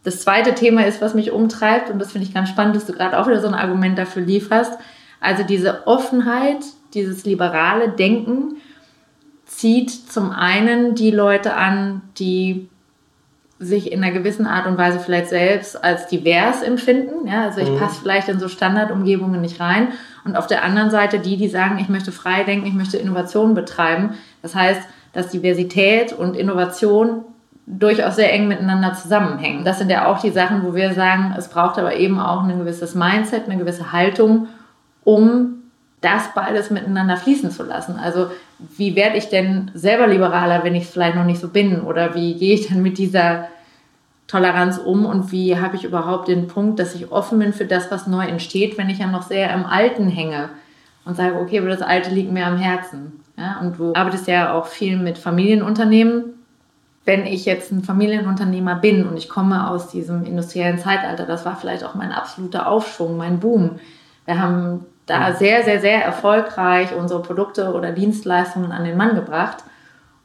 das 0.04 0.22
zweite 0.22 0.56
Thema 0.56 0.86
ist, 0.86 1.02
was 1.02 1.14
mich 1.14 1.32
umtreibt. 1.32 1.90
Und 1.90 2.00
das 2.00 2.14
finde 2.14 2.26
ich 2.26 2.34
ganz 2.34 2.48
spannend, 2.48 2.78
dass 2.78 2.86
du 2.86 2.94
gerade 2.94 3.20
auch 3.20 3.28
wieder 3.28 3.42
so 3.42 3.48
ein 3.48 3.54
Argument 3.54 3.98
dafür 3.98 4.22
lieferst. 4.22 4.80
Also 5.20 5.44
diese 5.44 5.86
Offenheit, 5.88 6.64
dieses 6.94 7.26
liberale 7.26 7.90
Denken 7.90 8.56
zieht 9.46 9.92
zum 9.92 10.32
einen 10.32 10.96
die 10.96 11.12
Leute 11.12 11.54
an, 11.54 12.02
die 12.18 12.70
sich 13.60 13.92
in 13.92 14.02
einer 14.02 14.14
gewissen 14.14 14.48
Art 14.48 14.68
und 14.68 14.78
Weise 14.78 15.00
vielleicht 15.00 15.28
selbst 15.28 15.84
als 15.84 16.08
divers 16.08 16.62
empfinden. 16.62 17.28
Ja, 17.28 17.44
also 17.44 17.60
ich 17.60 17.70
mhm. 17.70 17.78
passe 17.78 18.00
vielleicht 18.02 18.30
in 18.30 18.40
so 18.40 18.48
Standardumgebungen 18.48 19.42
nicht 19.42 19.60
rein. 19.60 19.90
Und 20.24 20.38
auf 20.38 20.48
der 20.48 20.64
anderen 20.64 20.92
Seite 20.92 21.20
die, 21.20 21.36
die 21.36 21.50
sagen, 21.50 21.78
ich 21.78 21.90
möchte 21.90 22.14
frei 22.14 22.46
denken, 22.46 22.66
ich 22.66 22.74
möchte 22.74 22.96
Innovation 22.96 23.54
betreiben. 23.54 24.12
Das 24.42 24.56
heißt, 24.56 24.80
dass 25.14 25.30
Diversität 25.30 26.14
und 26.14 26.36
Innovation 26.36 27.24
durchaus 27.66 28.16
sehr 28.16 28.34
eng 28.34 28.48
miteinander 28.48 28.94
zusammenhängen. 28.94 29.64
Das 29.64 29.78
sind 29.78 29.92
ja 29.92 30.08
auch 30.08 30.20
die 30.20 30.32
Sachen, 30.32 30.64
wo 30.64 30.74
wir 30.74 30.94
sagen, 30.94 31.36
es 31.38 31.50
braucht 31.50 31.78
aber 31.78 31.96
eben 31.96 32.20
auch 32.20 32.44
ein 32.44 32.58
gewisses 32.58 32.96
Mindset, 32.96 33.46
eine 33.46 33.58
gewisse 33.58 33.92
Haltung, 33.92 34.48
um 35.04 35.60
das 36.02 36.34
beides 36.34 36.72
miteinander 36.72 37.18
fließen 37.18 37.52
zu 37.52 37.64
lassen. 37.64 37.98
Also 37.98 38.28
wie 38.78 38.96
werde 38.96 39.18
ich 39.18 39.30
denn 39.30 39.70
selber 39.74 40.08
liberaler, 40.08 40.64
wenn 40.64 40.76
ich 40.76 40.84
es 40.84 40.90
vielleicht 40.90 41.16
noch 41.16 41.26
nicht 41.26 41.40
so 41.40 41.50
bin? 41.50 41.82
Oder 41.82 42.16
wie 42.16 42.36
gehe 42.36 42.56
ich 42.56 42.68
denn 42.68 42.82
mit 42.82 42.98
dieser 42.98 43.50
Toleranz 44.28 44.78
um 44.78 45.06
und 45.06 45.32
wie 45.32 45.60
habe 45.60 45.76
ich 45.76 45.84
überhaupt 45.84 46.28
den 46.28 46.48
Punkt, 46.48 46.80
dass 46.80 46.96
ich 46.96 47.12
offen 47.12 47.40
bin 47.40 47.52
für 47.52 47.66
das, 47.66 47.92
was 47.92 48.08
neu 48.08 48.26
entsteht, 48.26 48.78
wenn 48.78 48.90
ich 48.90 49.00
ja 49.00 49.08
noch 49.08 49.24
sehr 49.24 49.54
im 49.54 49.66
Alten 49.66 50.08
hänge 50.08 50.50
und 51.04 51.18
sage, 51.18 51.36
okay, 51.36 51.60
aber 51.60 51.70
das 51.70 51.82
Alte 51.82 52.12
liegt 52.12 52.32
mir 52.32 52.46
am 52.46 52.58
Herzen. 52.58 53.24
Ja, 53.40 53.60
und 53.62 53.80
du 53.80 53.94
arbeitest 53.96 54.28
ja 54.28 54.54
auch 54.54 54.68
viel 54.68 54.98
mit 54.98 55.18
Familienunternehmen. 55.18 56.34
Wenn 57.06 57.26
ich 57.26 57.46
jetzt 57.46 57.72
ein 57.72 57.84
Familienunternehmer 57.84 58.76
bin 58.76 59.08
und 59.08 59.18
ich 59.18 59.30
komme 59.30 59.70
aus 59.70 59.90
diesem 59.90 60.26
industriellen 60.26 60.78
Zeitalter, 60.78 61.26
das 61.26 61.46
war 61.46 61.56
vielleicht 61.56 61.84
auch 61.84 61.96
mein 61.96 62.12
absoluter 62.12 62.68
Aufschwung, 62.68 63.18
mein 63.18 63.40
Boom. 63.40 63.80
Wir 64.26 64.40
haben 64.40 64.86
da 65.06 65.34
sehr, 65.34 65.64
sehr, 65.64 65.80
sehr 65.80 66.04
erfolgreich 66.04 66.94
unsere 66.94 67.22
Produkte 67.22 67.74
oder 67.74 67.94
Dienstleistungen 67.94 68.72
an 68.72 68.84
den 68.84 68.98
Mann 68.98 69.16
gebracht. 69.16 69.64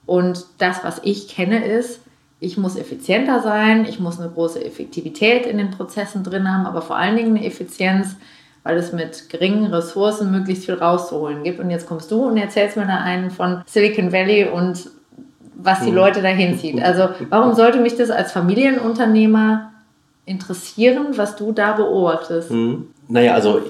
Und 0.05 0.45
das, 0.59 0.85
was 0.85 1.01
ich 1.05 1.29
kenne, 1.29 1.65
ist, 1.65 2.01
ich 2.41 2.59
muss 2.59 2.77
effizienter 2.77 3.41
sein, 3.41 3.87
ich 3.87 4.01
muss 4.01 4.21
eine 4.21 4.31
große 4.31 4.63
Effektivität 4.63 5.47
in 5.47 5.57
den 5.57 5.71
Prozessen 5.71 6.25
drin 6.25 6.53
haben, 6.53 6.67
aber 6.67 6.83
vor 6.83 6.97
allen 6.97 7.17
Dingen 7.17 7.37
eine 7.37 7.47
Effizienz, 7.47 8.17
weil 8.65 8.77
es 8.77 8.93
mit 8.93 9.29
geringen 9.29 9.73
Ressourcen 9.73 10.33
möglichst 10.33 10.65
viel 10.65 10.75
rauszuholen 10.75 11.45
gibt. 11.45 11.61
Und 11.61 11.71
jetzt 11.71 11.87
kommst 11.87 12.11
du 12.11 12.25
und 12.27 12.37
erzählst 12.37 12.77
mir 12.77 12.87
da 12.87 12.97
einen 12.99 13.31
von 13.31 13.63
Silicon 13.67 14.13
Valley 14.13 14.49
und 14.49 14.91
was 15.55 15.81
die 15.81 15.91
mhm. 15.91 15.97
Leute 15.97 16.23
dahin 16.23 16.59
zieht. 16.59 16.83
Also 16.83 17.11
warum 17.31 17.55
sollte 17.55 17.79
mich 17.79 17.97
das 17.97 18.11
als 18.11 18.33
Familienunternehmer 18.33 19.71
interessieren, 20.27 21.17
was 21.17 21.37
du 21.37 21.53
da 21.53 21.73
beobachtest? 21.75 22.51
Mhm. 22.51 22.89
Naja, 23.09 23.35
also 23.35 23.61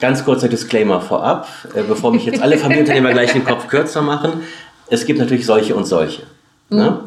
Ganz 0.00 0.24
kurzer 0.24 0.48
Disclaimer 0.48 1.02
vorab, 1.02 1.46
äh, 1.74 1.82
bevor 1.82 2.10
mich 2.10 2.24
jetzt 2.24 2.42
alle 2.42 2.56
Familienunternehmer 2.58 3.12
gleich 3.12 3.32
den 3.32 3.44
Kopf 3.44 3.68
kürzer 3.68 4.00
machen. 4.00 4.42
Es 4.88 5.04
gibt 5.04 5.18
natürlich 5.18 5.44
solche 5.44 5.76
und 5.76 5.84
solche. 5.84 6.22
Mhm. 6.70 7.00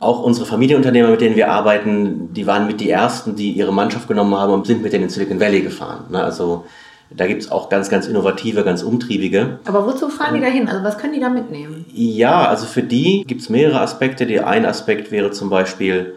Auch 0.00 0.22
unsere 0.22 0.46
Familienunternehmer, 0.46 1.08
mit 1.08 1.20
denen 1.20 1.36
wir 1.36 1.50
arbeiten, 1.50 2.32
die 2.32 2.46
waren 2.46 2.66
mit 2.66 2.80
die 2.80 2.90
ersten, 2.90 3.34
die 3.34 3.52
ihre 3.52 3.72
Mannschaft 3.72 4.06
genommen 4.06 4.34
haben 4.36 4.52
und 4.52 4.66
sind 4.66 4.82
mit 4.82 4.92
denen 4.92 5.04
in 5.04 5.10
Silicon 5.10 5.40
Valley 5.40 5.62
gefahren. 5.62 6.04
Ne? 6.10 6.22
Also 6.22 6.66
da 7.10 7.26
gibt 7.26 7.42
es 7.42 7.50
auch 7.50 7.68
ganz, 7.68 7.88
ganz 7.88 8.06
innovative, 8.06 8.62
ganz 8.64 8.82
umtriebige. 8.82 9.58
Aber 9.64 9.86
wozu 9.86 10.08
fahren 10.08 10.34
die 10.34 10.40
da 10.40 10.46
hin? 10.46 10.68
Also 10.68 10.84
was 10.84 10.98
können 10.98 11.14
die 11.14 11.20
da 11.20 11.30
mitnehmen? 11.30 11.84
Ja, 11.92 12.46
also 12.46 12.66
für 12.66 12.82
die 12.82 13.24
gibt 13.26 13.40
es 13.40 13.48
mehrere 13.48 13.80
Aspekte. 13.80 14.26
Der 14.26 14.46
ein 14.46 14.66
Aspekt 14.66 15.10
wäre 15.10 15.30
zum 15.30 15.50
Beispiel, 15.50 16.14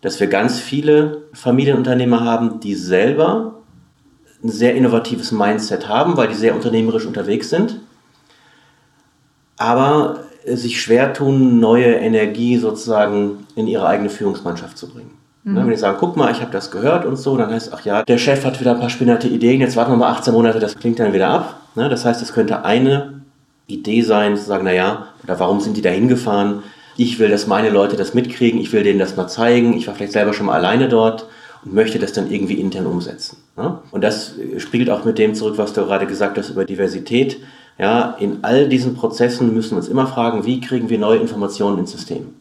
dass 0.00 0.18
wir 0.20 0.28
ganz 0.28 0.60
viele 0.60 1.22
Familienunternehmer 1.32 2.24
haben, 2.24 2.60
die 2.60 2.74
selber 2.74 3.62
ein 4.42 4.48
sehr 4.48 4.74
innovatives 4.74 5.32
Mindset 5.32 5.88
haben, 5.88 6.16
weil 6.16 6.28
die 6.28 6.34
sehr 6.34 6.54
unternehmerisch 6.54 7.06
unterwegs 7.06 7.50
sind, 7.50 7.80
aber 9.56 10.24
sich 10.46 10.80
schwer 10.80 11.12
tun, 11.12 11.60
neue 11.60 11.94
Energie 11.94 12.56
sozusagen 12.58 13.46
in 13.54 13.66
ihre 13.66 13.86
eigene 13.86 14.10
Führungsmannschaft 14.10 14.76
zu 14.78 14.88
bringen. 14.88 15.10
Mhm. 15.44 15.56
Wenn 15.56 15.70
die 15.70 15.76
sagen, 15.76 15.96
guck 15.98 16.16
mal, 16.16 16.30
ich 16.30 16.40
habe 16.40 16.52
das 16.52 16.70
gehört 16.70 17.04
und 17.04 17.16
so, 17.16 17.36
dann 17.36 17.50
heißt 17.50 17.68
es, 17.68 17.72
ach 17.72 17.84
ja, 17.84 18.02
der 18.04 18.18
Chef 18.18 18.44
hat 18.44 18.60
wieder 18.60 18.72
ein 18.72 18.80
paar 18.80 18.90
spinnerte 18.90 19.28
Ideen, 19.28 19.60
jetzt 19.60 19.76
warten 19.76 19.92
wir 19.92 19.96
mal 19.96 20.10
18 20.10 20.32
Monate, 20.32 20.60
das 20.60 20.76
klingt 20.76 20.98
dann 20.98 21.12
wieder 21.12 21.28
ab. 21.28 21.56
Das 21.74 22.04
heißt, 22.04 22.22
es 22.22 22.32
könnte 22.32 22.64
eine 22.64 23.22
Idee 23.66 24.02
sein, 24.02 24.36
zu 24.36 24.44
sagen, 24.44 24.64
naja, 24.64 25.08
oder 25.24 25.38
warum 25.40 25.60
sind 25.60 25.76
die 25.76 25.82
da 25.82 25.90
hingefahren? 25.90 26.62
Ich 26.96 27.18
will, 27.18 27.30
dass 27.30 27.46
meine 27.46 27.70
Leute 27.70 27.96
das 27.96 28.14
mitkriegen, 28.14 28.60
ich 28.60 28.72
will 28.72 28.82
denen 28.82 28.98
das 28.98 29.16
mal 29.16 29.26
zeigen, 29.26 29.72
ich 29.72 29.86
war 29.86 29.94
vielleicht 29.94 30.12
selber 30.12 30.34
schon 30.34 30.46
mal 30.46 30.54
alleine 30.54 30.88
dort 30.88 31.26
und 31.64 31.74
möchte 31.74 31.98
das 31.98 32.12
dann 32.12 32.30
irgendwie 32.30 32.54
intern 32.54 32.86
umsetzen. 32.86 33.38
Ne? 33.56 33.78
Und 33.90 34.04
das 34.04 34.34
spiegelt 34.58 34.90
auch 34.90 35.04
mit 35.04 35.18
dem 35.18 35.34
zurück, 35.34 35.54
was 35.56 35.72
du 35.72 35.86
gerade 35.86 36.06
gesagt 36.06 36.36
hast 36.36 36.50
über 36.50 36.64
Diversität. 36.64 37.38
Ja, 37.78 38.16
in 38.18 38.38
all 38.42 38.68
diesen 38.68 38.94
Prozessen 38.94 39.54
müssen 39.54 39.72
wir 39.72 39.78
uns 39.78 39.88
immer 39.88 40.06
fragen, 40.06 40.44
wie 40.44 40.60
kriegen 40.60 40.88
wir 40.88 40.98
neue 40.98 41.18
Informationen 41.18 41.78
ins 41.78 41.92
System. 41.92 42.34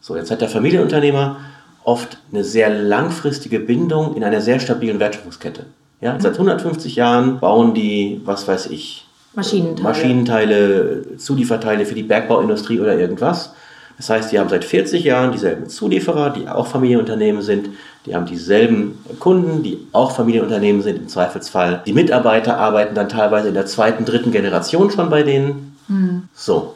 So, 0.00 0.16
jetzt 0.16 0.30
hat 0.30 0.40
der 0.40 0.48
Familienunternehmer 0.48 1.36
oft 1.84 2.18
eine 2.32 2.44
sehr 2.44 2.70
langfristige 2.70 3.60
Bindung 3.60 4.14
in 4.16 4.24
einer 4.24 4.40
sehr 4.40 4.60
stabilen 4.60 4.98
Wertschöpfungskette. 4.98 5.66
Ja, 6.00 6.18
seit 6.18 6.32
150 6.32 6.96
Jahren 6.96 7.40
bauen 7.40 7.74
die, 7.74 8.22
was 8.24 8.48
weiß 8.48 8.66
ich, 8.66 9.06
Maschinenteile. 9.34 9.82
Maschinenteile, 9.82 11.16
Zulieferteile 11.18 11.86
für 11.86 11.94
die 11.94 12.02
Bergbauindustrie 12.02 12.80
oder 12.80 12.98
irgendwas. 12.98 13.54
Das 13.96 14.08
heißt, 14.08 14.32
die 14.32 14.38
haben 14.38 14.48
seit 14.48 14.64
40 14.64 15.04
Jahren 15.04 15.32
dieselben 15.32 15.68
Zulieferer, 15.68 16.30
die 16.30 16.48
auch 16.48 16.66
Familienunternehmen 16.66 17.42
sind. 17.42 17.70
Die 18.06 18.14
haben 18.14 18.24
dieselben 18.24 18.98
Kunden, 19.18 19.62
die 19.62 19.86
auch 19.92 20.12
Familienunternehmen 20.12 20.80
sind 20.82 20.96
im 20.96 21.08
Zweifelsfall. 21.08 21.82
Die 21.84 21.92
Mitarbeiter 21.92 22.56
arbeiten 22.56 22.94
dann 22.94 23.08
teilweise 23.08 23.48
in 23.48 23.54
der 23.54 23.66
zweiten, 23.66 24.04
dritten 24.04 24.32
Generation 24.32 24.90
schon 24.90 25.10
bei 25.10 25.22
denen. 25.22 25.76
Mhm. 25.88 26.22
So. 26.32 26.74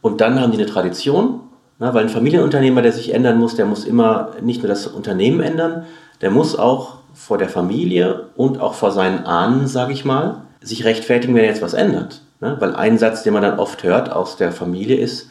Und 0.00 0.20
dann 0.20 0.40
haben 0.40 0.50
die 0.50 0.58
eine 0.58 0.66
Tradition, 0.66 1.40
na, 1.78 1.94
weil 1.94 2.04
ein 2.04 2.08
Familienunternehmer, 2.08 2.82
der 2.82 2.92
sich 2.92 3.14
ändern 3.14 3.38
muss, 3.38 3.54
der 3.54 3.66
muss 3.66 3.84
immer 3.84 4.32
nicht 4.40 4.62
nur 4.62 4.68
das 4.68 4.86
Unternehmen 4.86 5.40
ändern, 5.40 5.84
der 6.20 6.30
muss 6.30 6.58
auch 6.58 6.96
vor 7.14 7.38
der 7.38 7.48
Familie 7.48 8.26
und 8.36 8.60
auch 8.60 8.74
vor 8.74 8.92
seinen 8.92 9.24
Ahnen, 9.24 9.66
sage 9.66 9.92
ich 9.92 10.04
mal, 10.04 10.42
sich 10.60 10.84
rechtfertigen, 10.84 11.34
wenn 11.34 11.42
er 11.42 11.50
jetzt 11.50 11.62
was 11.62 11.74
ändert. 11.74 12.22
Ne? 12.40 12.56
Weil 12.60 12.74
ein 12.74 12.98
Satz, 12.98 13.22
den 13.22 13.32
man 13.32 13.42
dann 13.42 13.58
oft 13.58 13.82
hört 13.82 14.12
aus 14.12 14.36
der 14.36 14.52
Familie 14.52 14.96
ist, 14.96 15.30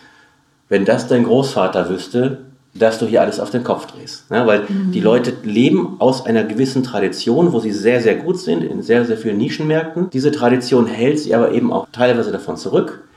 wenn 0.69 0.85
das 0.85 1.07
dein 1.07 1.23
Großvater 1.23 1.89
wüsste, 1.89 2.39
dass 2.73 2.99
du 2.99 3.05
hier 3.05 3.21
alles 3.21 3.39
auf 3.39 3.51
den 3.51 3.63
Kopf 3.63 3.87
drehst. 3.87 4.25
Ja, 4.29 4.45
weil 4.45 4.63
mhm. 4.67 4.91
die 4.91 4.99
Leute 4.99 5.33
leben 5.43 5.95
aus 5.99 6.25
einer 6.25 6.43
gewissen 6.43 6.83
Tradition, 6.83 7.53
wo 7.53 7.59
sie 7.59 7.71
sehr, 7.71 8.01
sehr 8.01 8.15
gut 8.15 8.37
sind, 8.39 8.63
in 8.63 8.81
sehr, 8.81 9.05
sehr 9.05 9.17
vielen 9.17 9.37
Nischenmärkten. 9.37 10.09
Diese 10.09 10.31
Tradition 10.31 10.85
hält 10.85 11.19
sie 11.19 11.33
aber 11.33 11.51
eben 11.51 11.71
auch 11.71 11.87
teilweise 11.91 12.31
davon 12.31 12.57
zurück, 12.57 13.07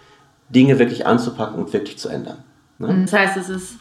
Dinge 0.49 0.78
wirklich 0.78 1.07
anzupacken 1.07 1.61
und 1.61 1.73
wirklich 1.73 1.99
zu 1.99 2.09
ändern. 2.09 2.38
Ne? 2.78 2.88
Mhm. 2.88 3.02
Das 3.02 3.12
heißt, 3.12 3.37
es 3.37 3.49
ist 3.49 3.75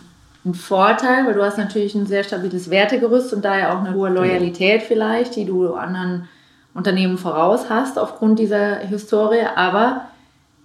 ein 0.46 0.56
Vorteil, 0.56 1.28
weil 1.28 1.36
du 1.36 1.44
hast 1.44 1.58
natürlich 1.58 1.94
ein 1.94 2.08
sehr 2.08 2.24
stabiles 2.24 2.70
Wertegerüst 2.70 3.34
und 3.34 3.46
daher 3.46 3.74
auch 3.74 3.84
eine 3.84 3.94
hohe 3.94 4.10
genau. 4.10 4.22
Loyalität 4.22 4.82
vielleicht, 4.82 5.36
die 5.36 5.46
du 5.46 5.74
anderen 5.74 6.28
Unternehmen 6.74 7.18
voraus 7.18 7.70
hast 7.70 8.00
aufgrund 8.00 8.40
dieser 8.40 8.78
Historie, 8.78 9.46
aber 9.56 10.08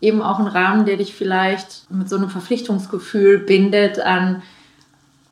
eben 0.02 0.20
auch 0.20 0.38
ein 0.38 0.48
Rahmen, 0.48 0.84
der 0.84 0.98
dich 0.98 1.14
vielleicht 1.14 1.90
mit 1.90 2.10
so 2.10 2.16
einem 2.16 2.28
Verpflichtungsgefühl 2.28 3.38
bindet 3.38 4.00
an 4.00 4.42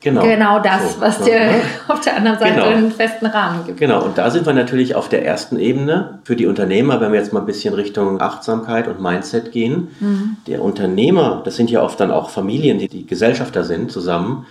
Genau, 0.03 0.23
genau 0.23 0.59
das, 0.59 0.95
so, 0.95 1.01
was 1.01 1.19
so, 1.19 1.25
dir 1.25 1.39
ne? 1.39 1.61
auf 1.87 2.01
der 2.01 2.17
anderen 2.17 2.39
Seite 2.39 2.55
genau. 2.55 2.65
einen 2.69 2.91
festen 2.91 3.27
Rahmen 3.27 3.65
gibt. 3.67 3.79
Genau, 3.79 4.03
und 4.03 4.17
da 4.17 4.31
sind 4.31 4.47
wir 4.47 4.53
natürlich 4.53 4.95
auf 4.95 5.09
der 5.09 5.23
ersten 5.23 5.59
Ebene 5.59 6.19
für 6.23 6.35
die 6.35 6.47
Unternehmer, 6.47 6.99
wenn 6.99 7.11
wir 7.11 7.19
jetzt 7.19 7.33
mal 7.33 7.41
ein 7.41 7.45
bisschen 7.45 7.75
Richtung 7.75 8.19
Achtsamkeit 8.19 8.87
und 8.87 8.99
Mindset 8.99 9.51
gehen. 9.51 9.89
Mhm. 9.99 10.37
Der 10.47 10.63
Unternehmer, 10.63 11.43
das 11.45 11.55
sind 11.55 11.69
ja 11.69 11.83
oft 11.83 11.99
dann 11.99 12.09
auch 12.09 12.31
Familien, 12.31 12.79
die 12.79 12.87
die 12.87 13.05
Gesellschafter 13.05 13.63
sind 13.63 13.91
zusammen, 13.91 14.47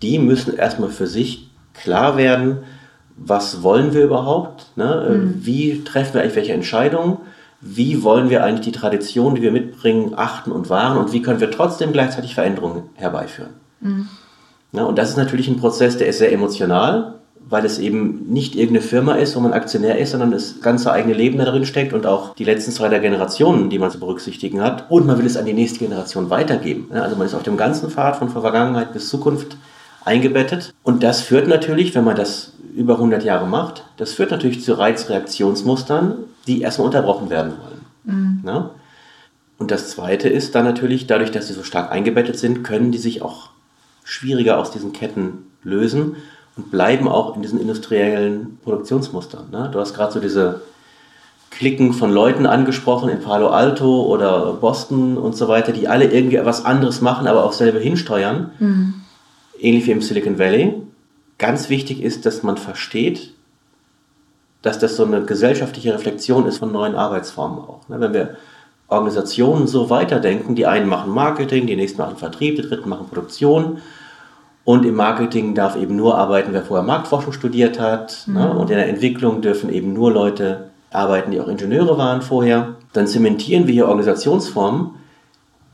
die 0.00 0.18
müssen 0.18 0.56
erstmal 0.56 0.88
für 0.88 1.06
sich 1.06 1.50
klar 1.74 2.16
werden, 2.16 2.58
was 3.14 3.62
wollen 3.62 3.92
wir 3.92 4.04
überhaupt, 4.04 4.68
ne? 4.76 5.06
Mhm. 5.10 5.34
wie 5.44 5.84
treffen 5.84 6.14
wir 6.14 6.22
eigentlich 6.22 6.36
welche 6.36 6.54
Entscheidungen, 6.54 7.18
wie 7.60 8.02
wollen 8.02 8.30
wir 8.30 8.44
eigentlich 8.44 8.72
die 8.72 8.78
Tradition, 8.78 9.34
die 9.34 9.42
wir 9.42 9.52
mitbringen, 9.52 10.12
achten 10.16 10.52
und 10.52 10.70
wahren 10.70 10.98
und 10.98 11.12
wie 11.12 11.22
können 11.22 11.40
wir 11.40 11.50
trotzdem 11.50 11.92
gleichzeitig 11.92 12.34
Veränderungen 12.34 12.84
herbeiführen. 12.94 13.54
Mhm. 13.80 14.08
Ja, 14.72 14.84
und 14.84 14.98
das 14.98 15.10
ist 15.10 15.16
natürlich 15.16 15.48
ein 15.48 15.56
Prozess, 15.56 15.96
der 15.96 16.08
ist 16.08 16.18
sehr 16.18 16.32
emotional, 16.32 17.14
weil 17.48 17.64
es 17.64 17.78
eben 17.78 18.30
nicht 18.30 18.54
irgendeine 18.54 18.82
Firma 18.82 19.14
ist, 19.14 19.34
wo 19.34 19.40
man 19.40 19.54
Aktionär 19.54 19.98
ist, 19.98 20.10
sondern 20.10 20.30
das 20.30 20.60
ganze 20.60 20.92
eigene 20.92 21.14
Leben 21.14 21.38
da 21.38 21.46
drin 21.46 21.64
steckt 21.64 21.94
und 21.94 22.06
auch 22.06 22.34
die 22.34 22.44
letzten 22.44 22.72
zwei 22.72 22.88
der 22.88 23.00
Generationen, 23.00 23.70
die 23.70 23.78
man 23.78 23.90
zu 23.90 23.98
berücksichtigen 23.98 24.60
hat. 24.60 24.90
Und 24.90 25.06
man 25.06 25.18
will 25.18 25.24
es 25.24 25.38
an 25.38 25.46
die 25.46 25.54
nächste 25.54 25.78
Generation 25.78 26.28
weitergeben. 26.28 26.88
Also 26.92 27.16
man 27.16 27.26
ist 27.26 27.34
auf 27.34 27.42
dem 27.42 27.56
ganzen 27.56 27.90
Pfad 27.90 28.16
von 28.16 28.28
Vergangenheit 28.28 28.92
bis 28.92 29.08
Zukunft 29.08 29.56
eingebettet. 30.04 30.74
Und 30.82 31.02
das 31.02 31.22
führt 31.22 31.48
natürlich, 31.48 31.94
wenn 31.94 32.04
man 32.04 32.16
das 32.16 32.52
über 32.74 32.94
100 32.94 33.24
Jahre 33.24 33.46
macht, 33.46 33.84
das 33.96 34.12
führt 34.12 34.30
natürlich 34.30 34.62
zu 34.62 34.74
Reizreaktionsmustern, 34.74 36.16
die 36.48 36.62
erstmal 36.62 36.86
unterbrochen 36.86 37.30
werden 37.30 37.52
wollen. 37.62 37.80
Mhm. 38.04 38.42
Ja? 38.46 38.70
Und 39.58 39.70
das 39.70 39.90
Zweite 39.90 40.28
ist 40.28 40.54
dann 40.54 40.64
natürlich, 40.64 41.06
dadurch, 41.06 41.30
dass 41.30 41.48
sie 41.48 41.52
so 41.52 41.62
stark 41.62 41.90
eingebettet 41.92 42.38
sind, 42.38 42.62
können 42.62 42.90
die 42.90 42.98
sich 42.98 43.22
auch 43.22 43.50
schwieriger 44.04 44.58
aus 44.58 44.70
diesen 44.70 44.92
Ketten 44.92 45.50
lösen 45.62 46.16
und 46.56 46.70
bleiben 46.70 47.08
auch 47.08 47.36
in 47.36 47.42
diesen 47.42 47.60
industriellen 47.60 48.58
Produktionsmustern. 48.62 49.50
Ne? 49.50 49.68
Du 49.72 49.78
hast 49.78 49.94
gerade 49.94 50.12
so 50.12 50.20
diese 50.20 50.62
Klicken 51.50 51.92
von 51.92 52.12
Leuten 52.12 52.46
angesprochen 52.46 53.08
in 53.08 53.20
Palo 53.20 53.48
Alto 53.48 54.02
oder 54.06 54.54
Boston 54.54 55.18
und 55.18 55.36
so 55.36 55.48
weiter, 55.48 55.72
die 55.72 55.88
alle 55.88 56.06
irgendwie 56.10 56.36
etwas 56.36 56.64
anderes 56.64 57.00
machen, 57.00 57.26
aber 57.26 57.44
auch 57.44 57.52
selber 57.52 57.80
hinsteuern. 57.80 58.52
Mhm. 58.58 58.94
Ähnlich 59.58 59.86
wie 59.86 59.90
im 59.90 60.02
Silicon 60.02 60.38
Valley. 60.38 60.74
Ganz 61.38 61.68
wichtig 61.68 62.02
ist, 62.02 62.26
dass 62.26 62.42
man 62.42 62.56
versteht, 62.56 63.32
dass 64.62 64.78
das 64.78 64.96
so 64.96 65.04
eine 65.04 65.24
gesellschaftliche 65.24 65.94
Reflexion 65.94 66.46
ist 66.46 66.58
von 66.58 66.72
neuen 66.72 66.94
Arbeitsformen 66.94 67.58
auch. 67.58 67.88
Ne? 67.88 68.00
Wenn 68.00 68.12
wir 68.12 68.36
Organisationen 68.88 69.66
so 69.66 69.90
weiterdenken, 69.90 70.54
die 70.54 70.66
einen 70.66 70.88
machen 70.88 71.12
Marketing, 71.12 71.66
die 71.66 71.76
nächsten 71.76 72.00
machen 72.00 72.16
Vertrieb, 72.16 72.56
die 72.56 72.62
dritten 72.62 72.88
machen 72.88 73.06
Produktion 73.06 73.78
und 74.64 74.84
im 74.84 74.96
Marketing 74.96 75.54
darf 75.54 75.76
eben 75.76 75.96
nur 75.96 76.18
arbeiten, 76.18 76.52
wer 76.52 76.62
vorher 76.62 76.84
Marktforschung 76.84 77.32
studiert 77.32 77.78
hat. 77.78 78.24
Ne? 78.26 78.50
Mhm. 78.52 78.60
Und 78.60 78.70
in 78.70 78.76
der 78.76 78.88
Entwicklung 78.88 79.40
dürfen 79.40 79.72
eben 79.72 79.92
nur 79.92 80.12
Leute 80.12 80.70
arbeiten, 80.90 81.30
die 81.30 81.40
auch 81.40 81.48
Ingenieure 81.48 81.96
waren 81.98 82.22
vorher. 82.22 82.76
Dann 82.92 83.06
zementieren 83.06 83.66
wir 83.66 83.74
hier 83.74 83.88
Organisationsformen, 83.88 84.90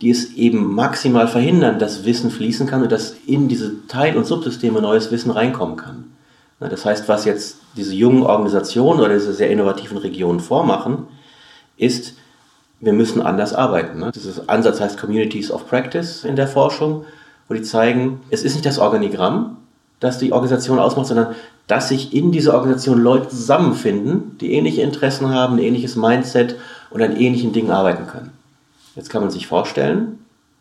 die 0.01 0.11
es 0.11 0.35
eben 0.35 0.75
maximal 0.75 1.29
verhindern, 1.29 1.79
dass 1.79 2.05
Wissen 2.05 2.31
fließen 2.31 2.67
kann 2.67 2.83
und 2.83 2.93
dass 2.93 3.17
in 3.27 3.49
diese 3.49 3.87
Teil- 3.87 4.17
und 4.17 4.27
Subsysteme 4.27 4.81
neues 4.81 5.11
Wissen 5.11 5.31
reinkommen 5.31 5.77
kann. 5.77 6.14
Das 6.61 6.85
heißt, 6.85 7.09
was 7.09 7.25
jetzt 7.25 7.59
diese 7.77 7.95
jungen 7.95 8.23
Organisationen 8.23 9.01
oder 9.01 9.15
diese 9.15 9.35
sehr 9.35 9.51
innovativen 9.51 9.99
Regionen 9.99 10.41
vormachen, 10.41 11.09
ist, 11.77 12.15
wir 12.81 12.93
müssen 12.93 13.21
anders 13.21 13.53
arbeiten. 13.53 13.99
Ne? 13.99 14.13
Dieses 14.15 14.49
Ansatz 14.49 14.81
heißt 14.81 14.99
Communities 14.99 15.51
of 15.51 15.69
Practice 15.69 16.25
in 16.25 16.37
der 16.37 16.49
Forschung 16.49 17.05
wo 17.49 17.55
die 17.55 17.63
zeigen, 17.63 18.21
es 18.31 18.43
ist 18.43 18.55
nicht 18.55 18.67
das 18.67 18.79
Organigramm, 18.79 19.59
das 20.01 20.19
die 20.19 20.33
Organisation 20.33 20.79
ausmacht, 20.79 21.07
sondern 21.07 21.35
dass 21.67 21.89
sich 21.89 22.15
in 22.15 22.33
dieser 22.33 22.55
Organisation 22.55 23.01
Leute 23.01 23.29
zusammenfinden, 23.29 24.37
die 24.39 24.53
ähnliche 24.53 24.83
Interessen 24.83 25.31
haben, 25.31 25.57
ein 25.57 25.63
ähnliches 25.63 25.97
Mindset 25.97 26.57
und 26.91 27.03
an 27.03 27.17
ähnlichen 27.17 27.53
Dingen 27.53 27.71
arbeiten 27.71 28.07
können. 28.07 28.33
Jetzt 28.97 29.11
kann 29.11 29.23
man 29.23 29.31
sich 29.31 29.47
vorstellen, 29.47 30.19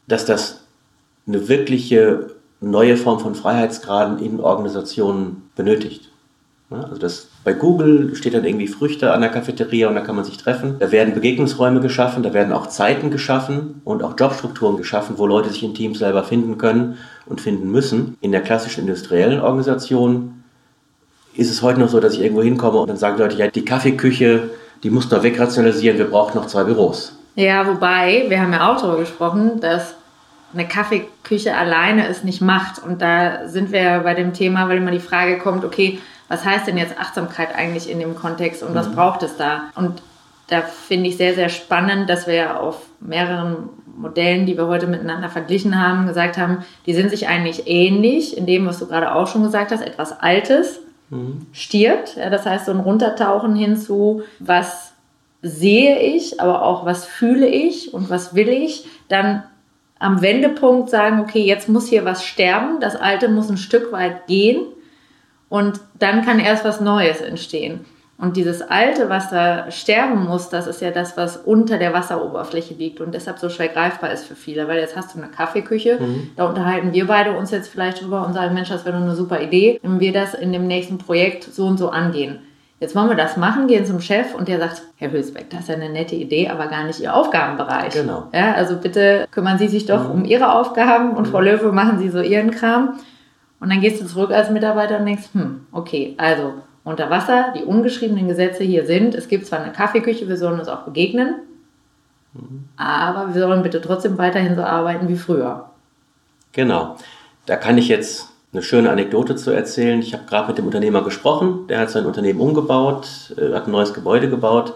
dass 0.07 0.25
das 0.25 0.61
eine 1.27 1.47
wirkliche 1.47 2.31
neue 2.61 2.95
Form 2.95 3.19
von 3.19 3.35
Freiheitsgraden 3.35 4.19
in 4.19 4.39
Organisationen 4.39 5.42
benötigt. 5.55 6.09
Also 6.69 6.97
das, 6.97 7.27
bei 7.43 7.53
Google 7.53 8.15
steht 8.15 8.33
dann 8.33 8.45
irgendwie 8.45 8.67
Früchte 8.67 9.13
an 9.13 9.21
der 9.21 9.29
Cafeteria 9.29 9.87
und 9.89 9.95
da 9.95 10.01
kann 10.01 10.15
man 10.15 10.25
sich 10.25 10.37
treffen. 10.37 10.77
Da 10.79 10.91
werden 10.91 11.13
Begegnungsräume 11.13 11.81
geschaffen, 11.81 12.23
da 12.23 12.33
werden 12.33 12.51
auch 12.51 12.67
Zeiten 12.67 13.11
geschaffen 13.11 13.81
und 13.83 14.01
auch 14.01 14.15
Jobstrukturen 14.19 14.77
geschaffen, 14.77 15.17
wo 15.17 15.27
Leute 15.27 15.49
sich 15.49 15.63
in 15.63 15.75
Teams 15.75 15.99
selber 15.99 16.23
finden 16.23 16.57
können 16.57 16.97
und 17.27 17.41
finden 17.41 17.69
müssen. 17.69 18.17
In 18.21 18.31
der 18.31 18.41
klassischen 18.41 18.81
industriellen 18.81 19.39
Organisation 19.39 20.43
ist 21.35 21.51
es 21.51 21.61
heute 21.61 21.79
noch 21.79 21.89
so, 21.89 21.99
dass 21.99 22.13
ich 22.13 22.21
irgendwo 22.21 22.41
hinkomme 22.41 22.79
und 22.79 22.89
dann 22.89 22.97
sagen 22.97 23.17
Leute, 23.19 23.37
ja, 23.37 23.47
die 23.47 23.65
Kaffeeküche, 23.65 24.49
die 24.83 24.89
muss 24.89 25.09
noch 25.11 25.23
wegrationalisieren, 25.23 25.97
wir 25.97 26.09
brauchen 26.09 26.37
noch 26.37 26.47
zwei 26.47 26.63
Büros. 26.63 27.17
Ja, 27.35 27.67
wobei, 27.67 28.25
wir 28.27 28.41
haben 28.41 28.53
ja 28.53 28.71
auch 28.71 28.79
darüber 28.79 28.99
gesprochen, 28.99 29.59
dass 29.59 29.95
eine 30.53 30.67
Kaffeeküche 30.67 31.55
alleine 31.55 32.07
es 32.07 32.23
nicht 32.23 32.41
macht. 32.41 32.81
Und 32.83 33.01
da 33.01 33.47
sind 33.47 33.71
wir 33.71 33.99
bei 33.99 34.13
dem 34.13 34.33
Thema, 34.33 34.69
weil 34.69 34.77
immer 34.77 34.91
die 34.91 34.99
Frage 34.99 35.39
kommt, 35.39 35.65
okay, 35.65 35.99
was 36.27 36.45
heißt 36.45 36.67
denn 36.67 36.77
jetzt 36.77 36.99
Achtsamkeit 36.99 37.55
eigentlich 37.55 37.89
in 37.89 37.99
dem 37.99 38.15
Kontext 38.15 38.63
und 38.63 38.71
mhm. 38.71 38.75
was 38.75 38.91
braucht 38.91 39.23
es 39.23 39.37
da? 39.37 39.65
Und 39.75 40.01
da 40.47 40.61
finde 40.61 41.09
ich 41.09 41.17
sehr, 41.17 41.35
sehr 41.35 41.49
spannend, 41.49 42.09
dass 42.09 42.27
wir 42.27 42.59
auf 42.59 42.85
mehreren 42.99 43.69
Modellen, 43.95 44.45
die 44.45 44.57
wir 44.57 44.67
heute 44.67 44.87
miteinander 44.87 45.29
verglichen 45.29 45.79
haben, 45.79 46.07
gesagt 46.07 46.37
haben, 46.37 46.65
die 46.85 46.93
sind 46.93 47.09
sich 47.09 47.27
eigentlich 47.27 47.63
ähnlich 47.67 48.37
in 48.37 48.45
dem, 48.45 48.65
was 48.65 48.79
du 48.79 48.87
gerade 48.87 49.13
auch 49.13 49.27
schon 49.27 49.43
gesagt 49.43 49.71
hast, 49.71 49.81
etwas 49.81 50.19
Altes 50.19 50.79
mhm. 51.09 51.45
stirbt. 51.53 52.15
Ja, 52.15 52.29
das 52.29 52.45
heißt, 52.45 52.65
so 52.65 52.71
ein 52.71 52.79
Runtertauchen 52.79 53.55
hinzu, 53.55 54.23
was 54.39 54.93
sehe 55.41 55.99
ich, 55.99 56.39
aber 56.39 56.63
auch 56.63 56.85
was 56.85 57.05
fühle 57.05 57.47
ich 57.47 57.93
und 57.93 58.09
was 58.09 58.33
will 58.33 58.49
ich, 58.49 58.85
dann 59.09 59.43
am 60.03 60.21
Wendepunkt 60.21 60.89
sagen, 60.89 61.21
okay, 61.21 61.43
jetzt 61.43 61.69
muss 61.69 61.87
hier 61.87 62.03
was 62.03 62.25
sterben, 62.25 62.79
das 62.81 62.95
Alte 62.95 63.29
muss 63.29 63.49
ein 63.49 63.57
Stück 63.57 63.91
weit 63.91 64.27
gehen 64.27 64.65
und 65.49 65.79
dann 65.97 66.25
kann 66.25 66.39
erst 66.39 66.65
was 66.65 66.81
Neues 66.81 67.21
entstehen. 67.21 67.85
Und 68.17 68.37
dieses 68.37 68.61
Alte, 68.61 69.09
was 69.09 69.29
da 69.29 69.71
sterben 69.71 70.25
muss, 70.25 70.49
das 70.49 70.67
ist 70.67 70.81
ja 70.81 70.91
das, 70.91 71.17
was 71.17 71.37
unter 71.37 71.77
der 71.77 71.93
Wasseroberfläche 71.93 72.73
liegt 72.73 73.01
und 73.01 73.13
deshalb 73.13 73.39
so 73.39 73.49
schwer 73.49 73.69
greifbar 73.69 74.11
ist 74.11 74.25
für 74.25 74.35
viele. 74.35 74.67
Weil 74.67 74.79
jetzt 74.79 74.95
hast 74.95 75.15
du 75.15 75.19
eine 75.19 75.29
Kaffeeküche, 75.29 75.99
mhm. 75.99 76.31
da 76.35 76.47
unterhalten 76.47 76.93
wir 76.93 77.07
beide 77.07 77.35
uns 77.35 77.51
jetzt 77.51 77.69
vielleicht 77.69 78.01
drüber 78.01 78.25
und 78.25 78.33
sagen, 78.33 78.53
Mensch, 78.53 78.69
das 78.69 78.85
wäre 78.85 78.97
eine 78.97 79.15
super 79.15 79.41
Idee, 79.41 79.79
wenn 79.83 79.99
wir 79.99 80.13
das 80.13 80.35
in 80.35 80.53
dem 80.53 80.67
nächsten 80.67 80.99
Projekt 80.99 81.43
so 81.43 81.65
und 81.65 81.77
so 81.77 81.89
angehen. 81.89 82.39
Jetzt 82.83 82.97
wollen 82.97 83.07
wir 83.07 83.15
das 83.15 83.37
machen, 83.37 83.67
gehen 83.67 83.85
zum 83.85 84.01
Chef 84.01 84.35
und 84.35 84.49
der 84.49 84.59
sagt, 84.59 84.81
Herr 84.97 85.09
Hülsbeck, 85.09 85.49
das 85.49 85.61
ist 85.61 85.69
ja 85.69 85.75
eine 85.75 85.87
nette 85.87 86.15
Idee, 86.15 86.49
aber 86.49 86.67
gar 86.67 86.83
nicht 86.83 86.99
Ihr 86.99 87.15
Aufgabenbereich. 87.15 87.93
Genau. 87.93 88.27
Ja, 88.33 88.55
also 88.55 88.75
bitte 88.75 89.25
kümmern 89.31 89.57
Sie 89.57 89.69
sich 89.69 89.85
doch 89.85 90.09
mhm. 90.09 90.11
um 90.11 90.25
Ihre 90.25 90.51
Aufgaben 90.51 91.11
und 91.11 91.27
mhm. 91.27 91.31
Frau 91.31 91.39
Löwe 91.39 91.71
machen 91.71 91.97
Sie 91.97 92.09
so 92.09 92.19
Ihren 92.19 92.51
Kram. 92.51 92.99
Und 93.61 93.71
dann 93.71 93.79
gehst 93.79 94.01
du 94.01 94.05
zurück 94.05 94.31
als 94.31 94.49
Mitarbeiter 94.49 94.99
und 94.99 95.05
denkst, 95.05 95.29
hm, 95.31 95.65
okay, 95.71 96.13
also 96.17 96.55
unter 96.83 97.09
Wasser, 97.09 97.53
die 97.55 97.63
ungeschriebenen 97.63 98.27
Gesetze 98.27 98.65
hier 98.65 98.85
sind, 98.85 99.15
es 99.15 99.29
gibt 99.29 99.45
zwar 99.45 99.61
eine 99.61 99.71
Kaffeeküche, 99.71 100.27
wir 100.27 100.35
sollen 100.35 100.59
uns 100.59 100.67
auch 100.67 100.81
begegnen, 100.81 101.35
mhm. 102.33 102.65
aber 102.75 103.33
wir 103.33 103.41
sollen 103.41 103.63
bitte 103.63 103.79
trotzdem 103.79 104.17
weiterhin 104.17 104.57
so 104.57 104.61
arbeiten 104.61 105.07
wie 105.07 105.15
früher. 105.15 105.69
Genau. 106.51 106.97
Da 107.45 107.55
kann 107.55 107.77
ich 107.77 107.87
jetzt 107.87 108.32
eine 108.53 108.61
schöne 108.61 108.91
Anekdote 108.91 109.35
zu 109.35 109.51
erzählen. 109.51 109.99
Ich 109.99 110.13
habe 110.13 110.23
gerade 110.27 110.47
mit 110.49 110.57
dem 110.59 110.65
Unternehmer 110.65 111.03
gesprochen, 111.03 111.67
der 111.67 111.79
hat 111.79 111.89
sein 111.89 112.05
Unternehmen 112.05 112.39
umgebaut, 112.39 113.33
äh, 113.37 113.53
hat 113.53 113.67
ein 113.67 113.71
neues 113.71 113.93
Gebäude 113.93 114.29
gebaut. 114.29 114.73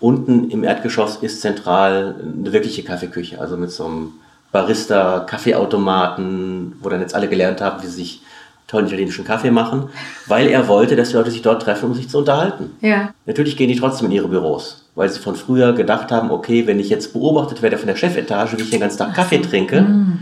Unten 0.00 0.50
im 0.50 0.64
Erdgeschoss 0.64 1.16
ist 1.16 1.42
zentral 1.42 2.16
eine 2.20 2.52
wirkliche 2.52 2.82
Kaffeeküche, 2.82 3.38
also 3.40 3.56
mit 3.56 3.70
so 3.70 3.84
einem 3.84 4.12
Barista, 4.50 5.20
Kaffeeautomaten, 5.20 6.74
wo 6.80 6.88
dann 6.88 7.00
jetzt 7.00 7.14
alle 7.14 7.28
gelernt 7.28 7.60
haben, 7.60 7.82
wie 7.82 7.86
sie 7.86 7.92
sich 7.92 8.22
tollen 8.66 8.86
italienischen 8.86 9.24
Kaffee 9.24 9.50
machen, 9.50 9.90
weil 10.26 10.48
er 10.48 10.66
wollte, 10.66 10.96
dass 10.96 11.10
die 11.10 11.16
Leute 11.16 11.30
sich 11.30 11.42
dort 11.42 11.62
treffen, 11.62 11.86
um 11.86 11.94
sich 11.94 12.08
zu 12.08 12.18
unterhalten. 12.18 12.70
Ja. 12.80 13.12
Natürlich 13.26 13.56
gehen 13.56 13.68
die 13.68 13.78
trotzdem 13.78 14.06
in 14.06 14.12
ihre 14.12 14.28
Büros, 14.28 14.88
weil 14.94 15.10
sie 15.10 15.20
von 15.20 15.36
früher 15.36 15.74
gedacht 15.74 16.10
haben, 16.10 16.30
okay, 16.30 16.66
wenn 16.66 16.80
ich 16.80 16.88
jetzt 16.88 17.12
beobachtet 17.12 17.60
werde 17.60 17.76
von 17.76 17.86
der 17.86 17.96
Chefetage, 17.96 18.56
wie 18.56 18.62
ich 18.62 18.70
den 18.70 18.80
ganzen 18.80 18.98
Tag 18.98 19.14
Kaffee 19.14 19.38
trinke, 19.38 19.82
mm. 19.82 20.18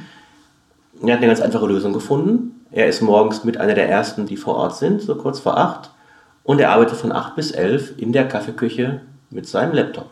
er 1.07 1.13
hat 1.13 1.19
eine 1.19 1.29
ganz 1.29 1.41
einfache 1.41 1.67
Lösung 1.67 1.93
gefunden. 1.93 2.60
Er 2.73 2.87
ist 2.87 3.03
morgens 3.03 3.45
mit 3.45 3.59
einer 3.59 3.75
der 3.75 3.89
ersten, 3.89 4.27
die 4.27 4.37
vor 4.37 4.57
Ort 4.57 4.77
sind, 4.77 5.03
so 5.03 5.15
kurz 5.17 5.41
vor 5.41 5.59
acht, 5.59 5.91
und 6.45 6.61
er 6.61 6.71
arbeitet 6.73 6.97
von 6.97 7.13
acht 7.13 7.37
bis 7.37 7.51
elf 7.51 7.93
in 7.97 8.13
der 8.13 8.27
Kaffeeküche 8.29 9.01
mit 9.31 9.47
seinem 9.47 9.75
Laptop 9.75 10.07